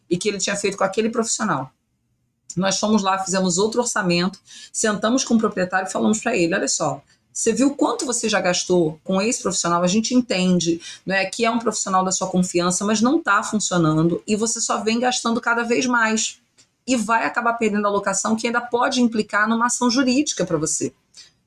e 0.09 0.17
que 0.17 0.29
ele 0.29 0.39
tinha 0.39 0.57
feito 0.57 0.77
com 0.77 0.85
aquele 0.85 1.11
profissional. 1.11 1.73
Nós 2.57 2.79
fomos 2.79 3.03
lá, 3.03 3.19
fizemos 3.19 3.59
outro 3.59 3.81
orçamento, 3.81 4.39
sentamos 4.73 5.25
com 5.25 5.35
o 5.35 5.39
proprietário 5.39 5.89
e 5.89 5.93
falamos 5.93 6.21
para 6.21 6.37
ele: 6.37 6.55
olha 6.55 6.69
só, 6.69 7.03
você 7.33 7.53
viu 7.53 7.75
quanto 7.75 8.05
você 8.05 8.29
já 8.29 8.41
gastou 8.41 8.99
com 9.05 9.21
esse 9.21 9.43
profissional? 9.43 9.83
A 9.83 9.87
gente 9.87 10.15
entende 10.15 10.81
é 11.07 11.25
que 11.27 11.45
é 11.45 11.51
um 11.51 11.59
profissional 11.59 12.05
da 12.05 12.11
sua 12.11 12.29
confiança, 12.29 12.85
mas 12.85 13.01
não 13.01 13.19
está 13.19 13.43
funcionando 13.43 14.23
e 14.27 14.35
você 14.35 14.61
só 14.61 14.83
vem 14.83 14.99
gastando 14.99 15.41
cada 15.41 15.63
vez 15.63 15.87
mais. 15.87 16.41
E 16.87 16.97
vai 16.97 17.27
acabar 17.27 17.53
perdendo 17.53 17.87
a 17.87 17.91
locação 17.91 18.35
que 18.35 18.47
ainda 18.47 18.63
pode 18.63 19.03
implicar 19.03 19.47
numa 19.47 19.67
ação 19.67 19.91
jurídica 19.91 20.47
para 20.47 20.57
você 20.57 20.93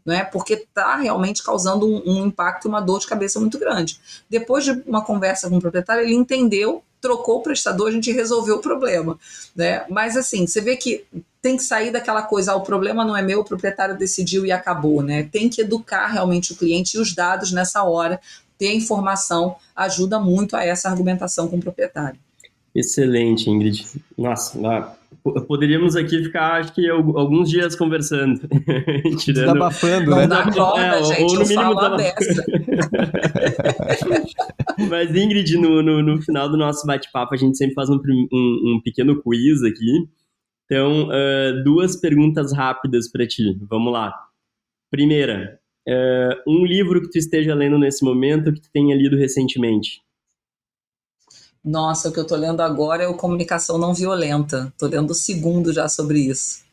né? 0.05 0.23
Porque 0.23 0.53
está 0.53 0.95
realmente 0.95 1.43
causando 1.43 1.85
um, 1.85 2.01
um 2.05 2.25
impacto 2.25 2.65
e 2.65 2.69
uma 2.69 2.81
dor 2.81 2.99
de 2.99 3.07
cabeça 3.07 3.39
muito 3.39 3.57
grande. 3.59 3.99
Depois 4.29 4.63
de 4.63 4.71
uma 4.85 5.03
conversa 5.03 5.49
com 5.49 5.57
o 5.57 5.61
proprietário, 5.61 6.03
ele 6.03 6.13
entendeu, 6.13 6.83
trocou 6.99 7.37
o 7.37 7.43
prestador, 7.43 7.87
a 7.87 7.91
gente 7.91 8.11
resolveu 8.11 8.57
o 8.57 8.61
problema, 8.61 9.17
né? 9.55 9.85
Mas 9.89 10.15
assim, 10.15 10.45
você 10.45 10.61
vê 10.61 10.75
que 10.75 11.05
tem 11.41 11.57
que 11.57 11.63
sair 11.63 11.91
daquela 11.91 12.21
coisa, 12.21 12.51
ah, 12.51 12.55
o 12.55 12.61
problema 12.61 13.03
não 13.03 13.17
é 13.17 13.21
meu, 13.21 13.39
o 13.39 13.45
proprietário 13.45 13.97
decidiu 13.97 14.45
e 14.45 14.51
acabou, 14.51 15.01
né? 15.01 15.23
Tem 15.23 15.49
que 15.49 15.61
educar 15.61 16.07
realmente 16.07 16.53
o 16.53 16.55
cliente 16.55 16.97
e 16.97 16.99
os 16.99 17.15
dados 17.15 17.51
nessa 17.51 17.83
hora, 17.83 18.21
ter 18.57 18.67
a 18.67 18.75
informação 18.75 19.55
ajuda 19.75 20.19
muito 20.19 20.55
a 20.55 20.63
essa 20.63 20.87
argumentação 20.87 21.47
com 21.47 21.57
o 21.57 21.59
proprietário. 21.59 22.19
Excelente, 22.75 23.49
Ingrid. 23.49 23.85
Nossa, 24.15 24.57
Poderíamos 25.47 25.95
aqui 25.95 26.23
ficar, 26.23 26.59
acho 26.59 26.73
que, 26.73 26.89
alguns 26.89 27.49
dias 27.49 27.75
conversando. 27.75 28.39
Tirando... 29.19 29.53
Desabafando, 29.53 30.15
né? 30.15 30.27
Não 30.27 30.51
corda, 30.51 30.81
é, 30.81 31.03
gente, 31.03 31.21
ou 31.21 31.39
no 31.39 31.47
mínimo 31.47 31.75
da... 31.75 31.97
Mas, 34.89 35.15
Ingrid, 35.15 35.57
no, 35.57 35.83
no, 35.83 36.01
no, 36.01 36.21
final 36.21 36.49
do 36.49 36.57
nosso 36.57 36.87
bate-papo, 36.87 37.35
a 37.35 37.37
gente 37.37 37.57
sempre 37.57 37.75
faz 37.75 37.89
um, 37.89 37.99
um, 38.33 38.75
um 38.75 38.81
pequeno 38.83 39.21
quiz 39.21 39.63
aqui. 39.63 40.07
Então, 40.65 41.09
uh, 41.09 41.63
duas 41.63 41.95
perguntas 41.95 42.51
rápidas 42.51 43.11
para 43.11 43.27
ti. 43.27 43.57
Vamos 43.69 43.93
lá. 43.93 44.13
Primeira, 44.89 45.59
uh, 45.87 46.51
um 46.51 46.65
livro 46.65 47.01
que 47.01 47.09
tu 47.09 47.17
esteja 47.17 47.53
lendo 47.53 47.77
nesse 47.77 48.03
momento 48.03 48.53
que 48.53 48.61
tu 48.61 48.71
tenha 48.71 48.95
lido 48.95 49.17
recentemente. 49.17 50.01
Nossa, 51.63 52.09
o 52.09 52.11
que 52.11 52.19
eu 52.19 52.23
estou 52.23 52.37
lendo 52.37 52.61
agora 52.61 53.03
é 53.03 53.07
o 53.07 53.13
Comunicação 53.13 53.77
Não 53.77 53.93
Violenta. 53.93 54.71
Estou 54.73 54.89
lendo 54.89 55.11
o 55.11 55.15
segundo 55.15 55.71
já 55.71 55.87
sobre 55.87 56.19
isso. 56.19 56.63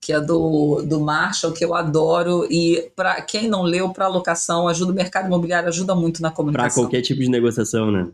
Que 0.00 0.12
é 0.12 0.20
do, 0.20 0.80
do 0.82 1.00
Marshall, 1.00 1.52
que 1.52 1.64
eu 1.64 1.74
adoro. 1.74 2.46
E 2.50 2.90
para 2.94 3.20
quem 3.20 3.48
não 3.48 3.62
leu, 3.62 3.90
para 3.90 4.04
alocação, 4.04 4.68
ajuda 4.68 4.92
o 4.92 4.94
mercado 4.94 5.26
imobiliário, 5.26 5.68
ajuda 5.68 5.94
muito 5.94 6.22
na 6.22 6.30
comunicação. 6.30 6.84
Para 6.84 6.90
qualquer 6.90 7.02
tipo 7.02 7.20
de 7.20 7.28
negociação, 7.28 7.90
né? 7.90 8.08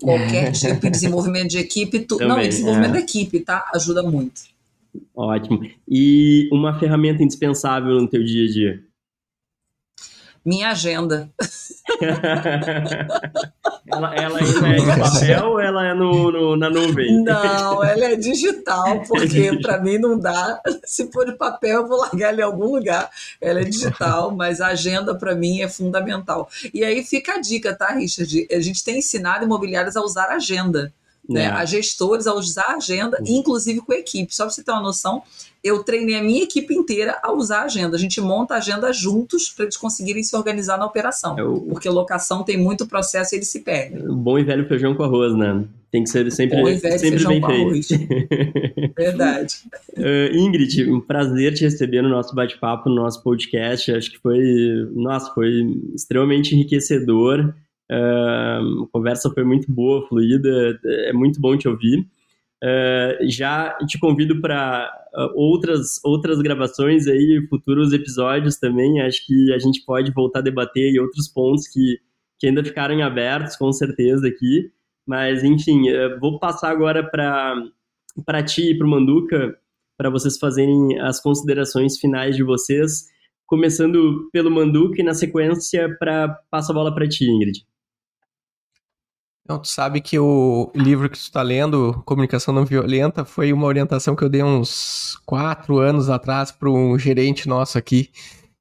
Qualquer 0.00 0.52
tipo 0.52 0.80
de 0.80 0.90
desenvolvimento 0.90 1.50
de 1.50 1.58
equipe. 1.58 2.00
Tu... 2.00 2.16
Também, 2.16 2.28
não, 2.28 2.48
desenvolvimento 2.48 2.90
é. 2.90 2.94
da 2.94 3.00
equipe, 3.00 3.40
tá? 3.40 3.70
Ajuda 3.74 4.02
muito. 4.02 4.40
Ótimo. 5.14 5.60
E 5.86 6.48
uma 6.50 6.78
ferramenta 6.78 7.22
indispensável 7.22 8.00
no 8.00 8.08
teu 8.08 8.24
dia 8.24 8.44
a 8.44 8.50
dia? 8.50 8.87
Minha 10.44 10.70
agenda. 10.70 11.30
ela, 13.86 14.14
ela 14.14 14.38
ainda 14.38 14.68
é 14.68 14.74
de 14.74 14.86
papel 15.00 15.44
ou 15.46 15.60
ela 15.60 15.86
é 15.86 15.94
no, 15.94 16.30
no, 16.30 16.56
na 16.56 16.70
nuvem? 16.70 17.22
Não, 17.22 17.82
ela 17.84 18.04
é 18.04 18.16
digital, 18.16 19.02
porque 19.06 19.38
é 19.38 19.56
para 19.60 19.80
mim 19.80 19.98
não 19.98 20.18
dá. 20.18 20.60
Se 20.84 21.10
for 21.10 21.26
de 21.26 21.32
papel, 21.32 21.82
eu 21.82 21.88
vou 21.88 21.98
largar 21.98 22.28
ela 22.28 22.40
em 22.40 22.44
algum 22.44 22.74
lugar. 22.74 23.10
Ela 23.40 23.60
é 23.60 23.64
digital, 23.64 24.30
mas 24.30 24.60
a 24.60 24.68
agenda 24.68 25.14
para 25.14 25.34
mim 25.34 25.60
é 25.60 25.68
fundamental. 25.68 26.48
E 26.72 26.84
aí 26.84 27.02
fica 27.04 27.34
a 27.34 27.40
dica, 27.40 27.74
tá, 27.74 27.92
Richard? 27.94 28.46
A 28.50 28.60
gente 28.60 28.84
tem 28.84 28.98
ensinado 28.98 29.44
imobiliários 29.44 29.96
a 29.96 30.02
usar 30.02 30.28
agenda 30.28 30.92
né, 31.28 31.44
é. 31.44 31.46
a 31.48 31.64
gestores 31.64 32.26
a 32.26 32.34
usar 32.34 32.64
a 32.68 32.76
agenda, 32.76 33.18
inclusive 33.26 33.80
com 33.80 33.92
a 33.92 33.96
equipe. 33.96 34.34
Só 34.34 34.44
para 34.44 34.54
você 34.54 34.62
ter 34.62 34.72
uma 34.72 34.80
noção, 34.80 35.22
eu 35.62 35.82
treinei 35.82 36.16
a 36.16 36.22
minha 36.22 36.42
equipe 36.42 36.74
inteira 36.74 37.18
a 37.22 37.32
usar 37.32 37.60
a 37.60 37.64
agenda. 37.64 37.96
A 37.96 37.98
gente 37.98 38.20
monta 38.20 38.54
a 38.54 38.58
agenda 38.58 38.92
juntos 38.92 39.50
para 39.50 39.64
eles 39.64 39.76
conseguirem 39.76 40.22
se 40.22 40.36
organizar 40.36 40.78
na 40.78 40.86
operação. 40.86 41.38
É 41.38 41.42
o... 41.42 41.60
Porque 41.62 41.88
locação 41.88 42.44
tem 42.44 42.56
muito 42.56 42.86
processo 42.86 43.34
e 43.34 43.38
eles 43.38 43.50
se 43.50 43.60
perdem. 43.60 44.02
Bom 44.06 44.38
e 44.38 44.44
velho 44.44 44.66
feijão 44.68 44.94
com 44.94 45.02
arroz, 45.02 45.34
né? 45.34 45.64
Tem 45.90 46.02
que 46.02 46.10
ser 46.10 46.30
sempre, 46.30 46.60
Bom 46.60 46.68
e 46.68 46.76
velho 46.76 46.98
sempre 46.98 47.18
feijão 47.18 47.30
bem 47.30 47.40
com 47.40 47.48
feito. 47.48 47.62
Arroz. 47.64 47.88
Verdade. 48.96 49.54
Uh, 49.96 50.36
Ingrid, 50.36 50.90
um 50.90 51.00
prazer 51.00 51.54
te 51.54 51.64
receber 51.64 52.02
no 52.02 52.08
nosso 52.08 52.34
bate-papo, 52.34 52.88
no 52.88 52.96
nosso 52.96 53.22
podcast. 53.22 53.90
Acho 53.90 54.10
que 54.10 54.18
foi, 54.18 54.38
nossa, 54.94 55.32
foi 55.34 55.50
extremamente 55.94 56.54
enriquecedor. 56.54 57.54
Uh, 57.90 58.84
a 58.84 58.88
conversa 58.92 59.30
foi 59.30 59.44
muito 59.44 59.72
boa, 59.72 60.06
fluida, 60.06 60.78
é 60.84 61.12
muito 61.12 61.40
bom 61.40 61.56
te 61.56 61.66
ouvir. 61.66 62.06
Uh, 62.62 63.28
já 63.28 63.78
te 63.86 63.98
convido 64.00 64.40
para 64.40 64.90
uh, 65.14 65.30
outras, 65.36 66.02
outras 66.04 66.40
gravações 66.40 67.06
aí, 67.06 67.46
futuros 67.48 67.92
episódios 67.92 68.56
também. 68.56 69.00
Acho 69.00 69.24
que 69.26 69.52
a 69.52 69.58
gente 69.58 69.84
pode 69.84 70.12
voltar 70.12 70.40
a 70.40 70.42
debater 70.42 71.00
outros 71.00 71.28
pontos 71.28 71.68
que, 71.68 71.98
que 72.38 72.48
ainda 72.48 72.64
ficaram 72.64 73.00
abertos, 73.02 73.56
com 73.56 73.72
certeza, 73.72 74.26
aqui. 74.26 74.70
Mas, 75.06 75.44
enfim, 75.44 75.88
uh, 75.90 76.18
vou 76.20 76.38
passar 76.38 76.70
agora 76.70 77.02
para 77.02 78.42
ti 78.42 78.72
e 78.72 78.76
para 78.76 78.86
o 78.86 78.90
Manduca, 78.90 79.56
para 79.96 80.10
vocês 80.10 80.36
fazerem 80.38 80.98
as 81.00 81.20
considerações 81.20 81.98
finais 81.98 82.36
de 82.36 82.42
vocês, 82.42 83.06
começando 83.46 84.28
pelo 84.32 84.50
Manduca 84.50 85.00
e, 85.00 85.04
na 85.04 85.14
sequência, 85.14 85.96
para 85.98 86.28
passo 86.50 86.72
a 86.72 86.74
bola 86.74 86.94
para 86.94 87.08
ti, 87.08 87.24
Ingrid. 87.24 87.64
Não, 89.48 89.58
tu 89.58 89.68
sabe 89.68 90.02
que 90.02 90.18
o 90.18 90.70
livro 90.74 91.08
que 91.08 91.16
tu 91.16 91.22
está 91.22 91.40
lendo, 91.40 92.02
Comunicação 92.04 92.52
Não 92.52 92.66
Violenta, 92.66 93.24
foi 93.24 93.50
uma 93.50 93.66
orientação 93.66 94.14
que 94.14 94.22
eu 94.22 94.28
dei 94.28 94.42
uns 94.42 95.18
quatro 95.24 95.78
anos 95.78 96.10
atrás 96.10 96.52
para 96.52 96.68
um 96.68 96.98
gerente 96.98 97.48
nosso 97.48 97.78
aqui. 97.78 98.10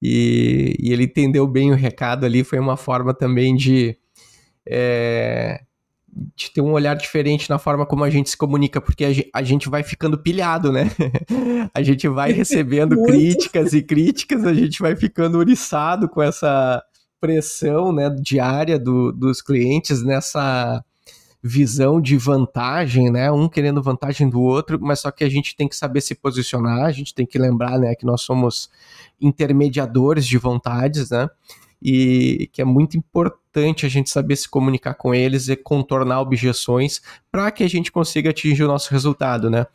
E, 0.01 0.77
e, 0.79 0.93
ele 0.93 1.03
entendeu 1.03 1.45
bem 1.45 1.73
o 1.73 1.75
recado 1.75 2.25
ali. 2.25 2.41
Foi 2.41 2.57
uma 2.57 2.77
forma 2.77 3.13
também 3.13 3.53
de, 3.53 3.97
é, 4.65 5.59
de 6.33 6.51
ter 6.51 6.61
um 6.61 6.71
olhar 6.71 6.95
diferente 6.95 7.49
na 7.49 7.59
forma 7.59 7.85
como 7.85 8.05
a 8.05 8.09
gente 8.09 8.29
se 8.29 8.37
comunica, 8.37 8.79
porque 8.79 9.03
a 9.03 9.11
gente, 9.11 9.29
a 9.33 9.43
gente 9.43 9.67
vai 9.67 9.83
ficando 9.83 10.17
pilhado, 10.17 10.71
né? 10.71 10.89
a 11.73 11.83
gente 11.83 12.07
vai 12.07 12.31
recebendo 12.31 12.95
críticas 13.03 13.73
e 13.73 13.81
críticas, 13.83 14.45
a 14.45 14.53
gente 14.53 14.79
vai 14.79 14.95
ficando 14.95 15.37
oriçado 15.37 16.07
com 16.07 16.21
essa 16.21 16.81
pressão 17.19 17.91
né, 17.91 18.09
diária 18.09 18.77
do, 18.79 19.11
dos 19.11 19.41
clientes 19.41 20.03
nessa 20.03 20.83
visão 21.41 22.01
de 22.01 22.17
vantagem, 22.17 23.11
né? 23.11 23.31
Um 23.31 23.47
querendo 23.47 23.81
vantagem 23.81 24.29
do 24.29 24.41
outro, 24.41 24.79
mas 24.81 24.99
só 24.99 25.11
que 25.11 25.23
a 25.23 25.29
gente 25.29 25.55
tem 25.55 25.67
que 25.67 25.75
saber 25.75 26.01
se 26.01 26.15
posicionar, 26.15 26.85
a 26.85 26.91
gente 26.91 27.13
tem 27.13 27.25
que 27.25 27.37
lembrar, 27.37 27.77
né, 27.79 27.95
que 27.95 28.05
nós 28.05 28.21
somos 28.21 28.69
intermediadores 29.21 30.25
de 30.25 30.37
vontades, 30.37 31.09
né? 31.09 31.29
E 31.81 32.49
que 32.51 32.61
é 32.61 32.65
muito 32.65 32.97
importante 32.97 33.85
a 33.85 33.89
gente 33.89 34.09
saber 34.09 34.35
se 34.35 34.49
comunicar 34.49 34.93
com 34.95 35.13
eles 35.13 35.47
e 35.47 35.55
contornar 35.55 36.21
objeções 36.21 37.01
para 37.31 37.51
que 37.51 37.63
a 37.63 37.69
gente 37.69 37.91
consiga 37.91 38.29
atingir 38.29 38.63
o 38.63 38.67
nosso 38.67 38.91
resultado, 38.91 39.49
né? 39.49 39.65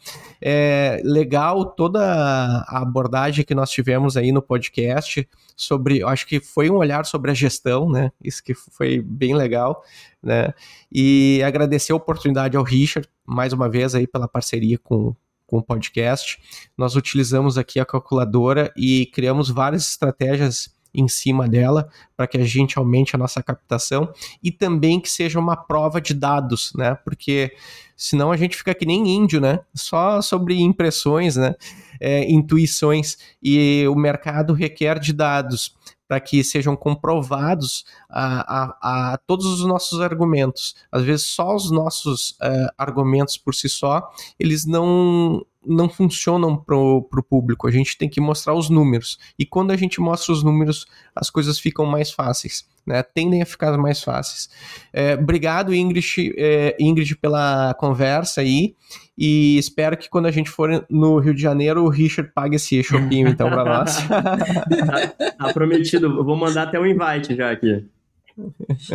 É 0.40 1.00
legal 1.04 1.64
toda 1.64 2.00
a 2.02 2.82
abordagem 2.82 3.44
que 3.44 3.54
nós 3.54 3.70
tivemos 3.70 4.16
aí 4.16 4.32
no 4.32 4.42
podcast 4.42 5.28
sobre, 5.56 6.02
acho 6.02 6.26
que 6.26 6.40
foi 6.40 6.70
um 6.70 6.76
olhar 6.76 7.04
sobre 7.06 7.30
a 7.30 7.34
gestão, 7.34 7.88
né? 7.88 8.10
Isso 8.22 8.42
que 8.42 8.54
foi 8.54 9.00
bem 9.00 9.34
legal, 9.34 9.84
né? 10.22 10.52
E 10.90 11.42
agradecer 11.44 11.92
a 11.92 11.96
oportunidade 11.96 12.56
ao 12.56 12.64
Richard 12.64 13.08
mais 13.24 13.52
uma 13.52 13.68
vez 13.68 13.94
aí 13.94 14.06
pela 14.06 14.28
parceria 14.28 14.78
com 14.78 15.14
com 15.44 15.58
o 15.58 15.62
podcast. 15.62 16.40
Nós 16.78 16.96
utilizamos 16.96 17.58
aqui 17.58 17.78
a 17.78 17.84
calculadora 17.84 18.72
e 18.74 19.04
criamos 19.12 19.50
várias 19.50 19.86
estratégias 19.86 20.74
em 20.94 21.08
cima 21.08 21.48
dela 21.48 21.88
para 22.16 22.26
que 22.26 22.38
a 22.38 22.44
gente 22.44 22.78
aumente 22.78 23.14
a 23.14 23.18
nossa 23.18 23.42
captação 23.42 24.12
e 24.42 24.50
também 24.50 25.00
que 25.00 25.10
seja 25.10 25.38
uma 25.38 25.56
prova 25.56 26.00
de 26.00 26.14
dados, 26.14 26.72
né? 26.74 26.94
Porque 27.04 27.52
senão 27.96 28.32
a 28.32 28.36
gente 28.36 28.56
fica 28.56 28.74
que 28.74 28.86
nem 28.86 29.08
índio, 29.08 29.40
né? 29.40 29.60
Só 29.74 30.20
sobre 30.20 30.60
impressões, 30.60 31.36
né? 31.36 31.54
É, 32.00 32.30
intuições 32.30 33.16
e 33.42 33.86
o 33.88 33.94
mercado 33.94 34.52
requer 34.52 34.98
de 34.98 35.12
dados 35.12 35.76
para 36.12 36.20
que 36.20 36.44
sejam 36.44 36.76
comprovados 36.76 37.86
a, 38.06 38.40
a, 38.40 39.12
a, 39.12 39.18
todos 39.26 39.46
os 39.46 39.64
nossos 39.64 39.98
argumentos. 40.00 40.74
Às 40.90 41.04
vezes 41.04 41.26
só 41.26 41.54
os 41.54 41.70
nossos 41.70 42.32
uh, 42.32 42.68
argumentos 42.76 43.38
por 43.38 43.54
si 43.54 43.66
só, 43.66 44.10
eles 44.38 44.66
não 44.66 45.42
não 45.66 45.88
funcionam 45.88 46.56
para 46.56 46.76
o 46.76 47.22
público. 47.28 47.66
A 47.66 47.70
gente 47.70 47.96
tem 47.96 48.08
que 48.08 48.20
mostrar 48.20 48.54
os 48.54 48.68
números. 48.68 49.18
E 49.38 49.46
quando 49.46 49.70
a 49.70 49.76
gente 49.76 50.00
mostra 50.00 50.32
os 50.32 50.42
números, 50.42 50.86
as 51.14 51.30
coisas 51.30 51.58
ficam 51.58 51.86
mais 51.86 52.10
fáceis. 52.10 52.66
Né? 52.86 53.02
Tendem 53.02 53.42
a 53.42 53.46
ficar 53.46 53.76
mais 53.78 54.02
fáceis. 54.02 54.50
É, 54.92 55.14
obrigado, 55.14 55.74
Ingrid, 55.74 56.34
é, 56.36 56.76
Ingrid, 56.80 57.16
pela 57.16 57.74
conversa 57.74 58.40
aí. 58.40 58.74
E 59.16 59.56
espero 59.58 59.96
que 59.96 60.08
quando 60.08 60.26
a 60.26 60.30
gente 60.30 60.50
for 60.50 60.84
no 60.90 61.18
Rio 61.18 61.34
de 61.34 61.42
Janeiro, 61.42 61.84
o 61.84 61.88
Richard 61.88 62.32
pague 62.34 62.56
esse 62.56 62.82
shopping 62.82 63.28
então 63.28 63.48
para 63.48 63.64
nós. 63.64 63.98
tá, 64.08 65.30
tá 65.38 65.52
prometido. 65.52 66.06
Eu 66.06 66.24
vou 66.24 66.36
mandar 66.36 66.64
até 66.64 66.80
um 66.80 66.86
invite 66.86 67.36
já 67.36 67.52
aqui. 67.52 67.84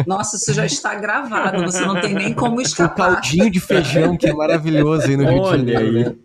Nossa, 0.06 0.36
isso 0.36 0.54
já 0.54 0.66
está 0.66 0.96
gravado, 0.96 1.64
você 1.64 1.82
não 1.82 2.00
tem 2.02 2.14
nem 2.14 2.34
como 2.34 2.60
escapar. 2.62 3.12
O 3.12 3.14
caldinho 3.14 3.52
de 3.52 3.60
feijão, 3.60 4.18
que 4.18 4.28
é 4.28 4.34
maravilhoso 4.34 5.08
aí 5.08 5.18
no 5.18 5.30
Rio 5.30 5.44
de 5.44 5.50
Janeiro. 5.50 5.92
Né? 5.92 6.16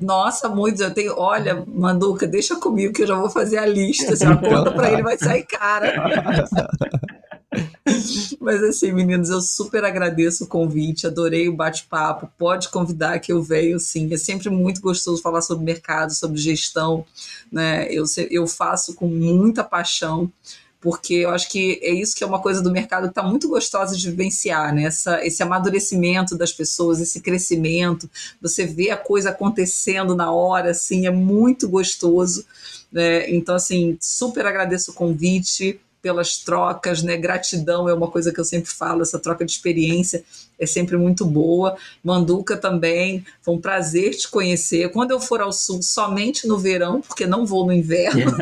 Nossa, 0.00 0.48
muitos, 0.48 0.80
eu 0.80 0.92
tenho. 0.92 1.14
Olha, 1.16 1.64
Manduca, 1.66 2.26
deixa 2.26 2.56
comigo 2.56 2.92
que 2.92 3.02
eu 3.02 3.06
já 3.06 3.14
vou 3.14 3.30
fazer 3.30 3.58
a 3.58 3.66
lista. 3.66 4.14
Se 4.14 4.24
a 4.24 4.36
conta 4.36 4.72
para 4.72 4.92
ele 4.92 5.02
vai 5.02 5.16
sair 5.16 5.44
cara. 5.44 6.44
Mas 8.40 8.62
assim, 8.62 8.92
meninos, 8.92 9.30
eu 9.30 9.40
super 9.40 9.84
agradeço 9.84 10.44
o 10.44 10.46
convite, 10.46 11.06
adorei 11.06 11.48
o 11.48 11.56
bate-papo. 11.56 12.30
Pode 12.38 12.68
convidar 12.68 13.18
que 13.18 13.32
eu 13.32 13.42
venho, 13.42 13.80
sim. 13.80 14.12
É 14.12 14.16
sempre 14.18 14.50
muito 14.50 14.80
gostoso 14.80 15.22
falar 15.22 15.40
sobre 15.40 15.64
mercado, 15.64 16.12
sobre 16.12 16.38
gestão. 16.38 17.04
Né? 17.50 17.88
Eu, 17.90 18.04
eu 18.30 18.46
faço 18.46 18.94
com 18.94 19.08
muita 19.08 19.64
paixão 19.64 20.30
porque 20.80 21.14
eu 21.14 21.30
acho 21.30 21.50
que 21.50 21.80
é 21.82 21.90
isso 21.90 22.14
que 22.14 22.22
é 22.22 22.26
uma 22.26 22.40
coisa 22.40 22.62
do 22.62 22.70
mercado 22.70 23.04
que 23.04 23.10
está 23.10 23.22
muito 23.22 23.48
gostosa 23.48 23.96
de 23.96 24.10
vivenciar, 24.10 24.72
né? 24.72 24.84
Essa, 24.84 25.24
esse 25.26 25.42
amadurecimento 25.42 26.36
das 26.36 26.52
pessoas, 26.52 27.00
esse 27.00 27.20
crescimento, 27.20 28.08
você 28.40 28.64
vê 28.64 28.90
a 28.90 28.96
coisa 28.96 29.30
acontecendo 29.30 30.14
na 30.14 30.30
hora, 30.30 30.70
assim, 30.70 31.06
é 31.06 31.10
muito 31.10 31.68
gostoso. 31.68 32.46
Né? 32.92 33.28
Então, 33.30 33.56
assim, 33.56 33.98
super 34.00 34.46
agradeço 34.46 34.92
o 34.92 34.94
convite. 34.94 35.80
Pelas 36.00 36.38
trocas, 36.38 37.02
né? 37.02 37.16
Gratidão 37.16 37.88
é 37.88 37.94
uma 37.94 38.08
coisa 38.08 38.32
que 38.32 38.40
eu 38.40 38.44
sempre 38.44 38.70
falo, 38.70 39.02
essa 39.02 39.18
troca 39.18 39.44
de 39.44 39.52
experiência 39.52 40.24
é 40.58 40.66
sempre 40.66 40.96
muito 40.96 41.24
boa. 41.24 41.76
Manduca 42.02 42.56
também, 42.56 43.24
foi 43.40 43.54
um 43.54 43.60
prazer 43.60 44.14
te 44.14 44.28
conhecer. 44.28 44.90
Quando 44.90 45.12
eu 45.12 45.20
for 45.20 45.40
ao 45.40 45.52
sul, 45.52 45.82
somente 45.82 46.48
no 46.48 46.58
verão, 46.58 47.00
porque 47.00 47.26
não 47.26 47.46
vou 47.46 47.64
no 47.64 47.72
inverno. 47.72 48.30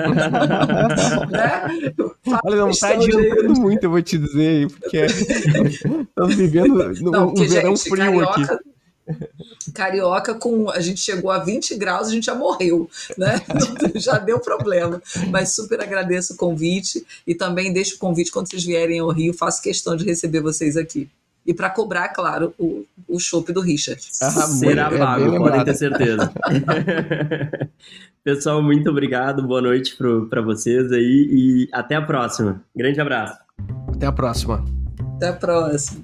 né? 1.31 1.95
Olha, 2.45 2.57
não 2.57 2.71
está 2.71 2.89
adiantando 2.91 3.55
de... 3.55 3.61
muito, 3.61 3.85
eu 3.85 3.91
vou 3.91 4.03
te 4.03 4.17
dizer, 4.17 4.69
porque 4.71 5.05
estamos 6.09 6.35
vivendo 6.35 6.93
não, 7.03 7.29
um 7.29 7.35
verão 7.35 7.77
gente, 7.77 7.89
frio 7.89 7.97
carioca, 7.97 8.55
aqui. 8.55 8.76
Carioca, 9.75 10.35
com 10.35 10.71
a 10.71 10.81
gente 10.81 11.01
chegou 11.01 11.31
a 11.31 11.39
20 11.39 11.77
graus, 11.77 12.09
a 12.09 12.11
gente 12.11 12.27
já 12.27 12.35
morreu, 12.35 12.89
né? 13.17 13.41
já 13.97 14.19
deu 14.19 14.39
problema. 14.39 15.03
Mas 15.31 15.55
super 15.55 15.81
agradeço 15.81 16.35
o 16.35 16.37
convite 16.37 17.05
e 17.27 17.35
também 17.35 17.73
deixo 17.73 17.97
o 17.97 17.99
convite 17.99 18.31
quando 18.31 18.49
vocês 18.49 18.65
vierem 18.65 19.01
ao 19.01 19.11
Rio, 19.11 19.35
faço 19.35 19.63
questão 19.63 19.97
de 19.97 20.05
receber 20.05 20.41
vocês 20.41 20.77
aqui. 20.77 21.09
E 21.47 21.55
para 21.55 21.71
cobrar, 21.71 22.09
claro, 22.09 22.53
o, 22.59 22.85
o 23.07 23.21
chopp 23.21 23.53
do 23.53 23.61
Richard. 23.61 24.03
Ah, 24.21 24.31
Será 24.31 24.91
é 24.93 24.99
pago, 24.99 25.39
podem 25.39 25.65
ter 25.65 25.75
certeza. 25.75 26.33
Pessoal, 28.25 28.61
muito 28.61 28.91
obrigado, 28.91 29.47
boa 29.47 29.63
noite 29.63 29.97
para 30.29 30.43
vocês 30.43 30.91
aí 30.91 31.29
e 31.31 31.69
até 31.73 31.95
a 31.95 32.03
próxima. 32.03 32.61
Grande 32.75 33.01
abraço. 33.01 33.39
Até 33.87 34.07
a 34.07 34.13
próxima. 34.13 34.65
Até 35.17 35.29
a 35.29 35.33
próxima. 35.33 36.03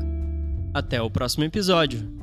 Até 0.74 1.02
o 1.02 1.10
próximo 1.10 1.44
episódio! 1.44 2.21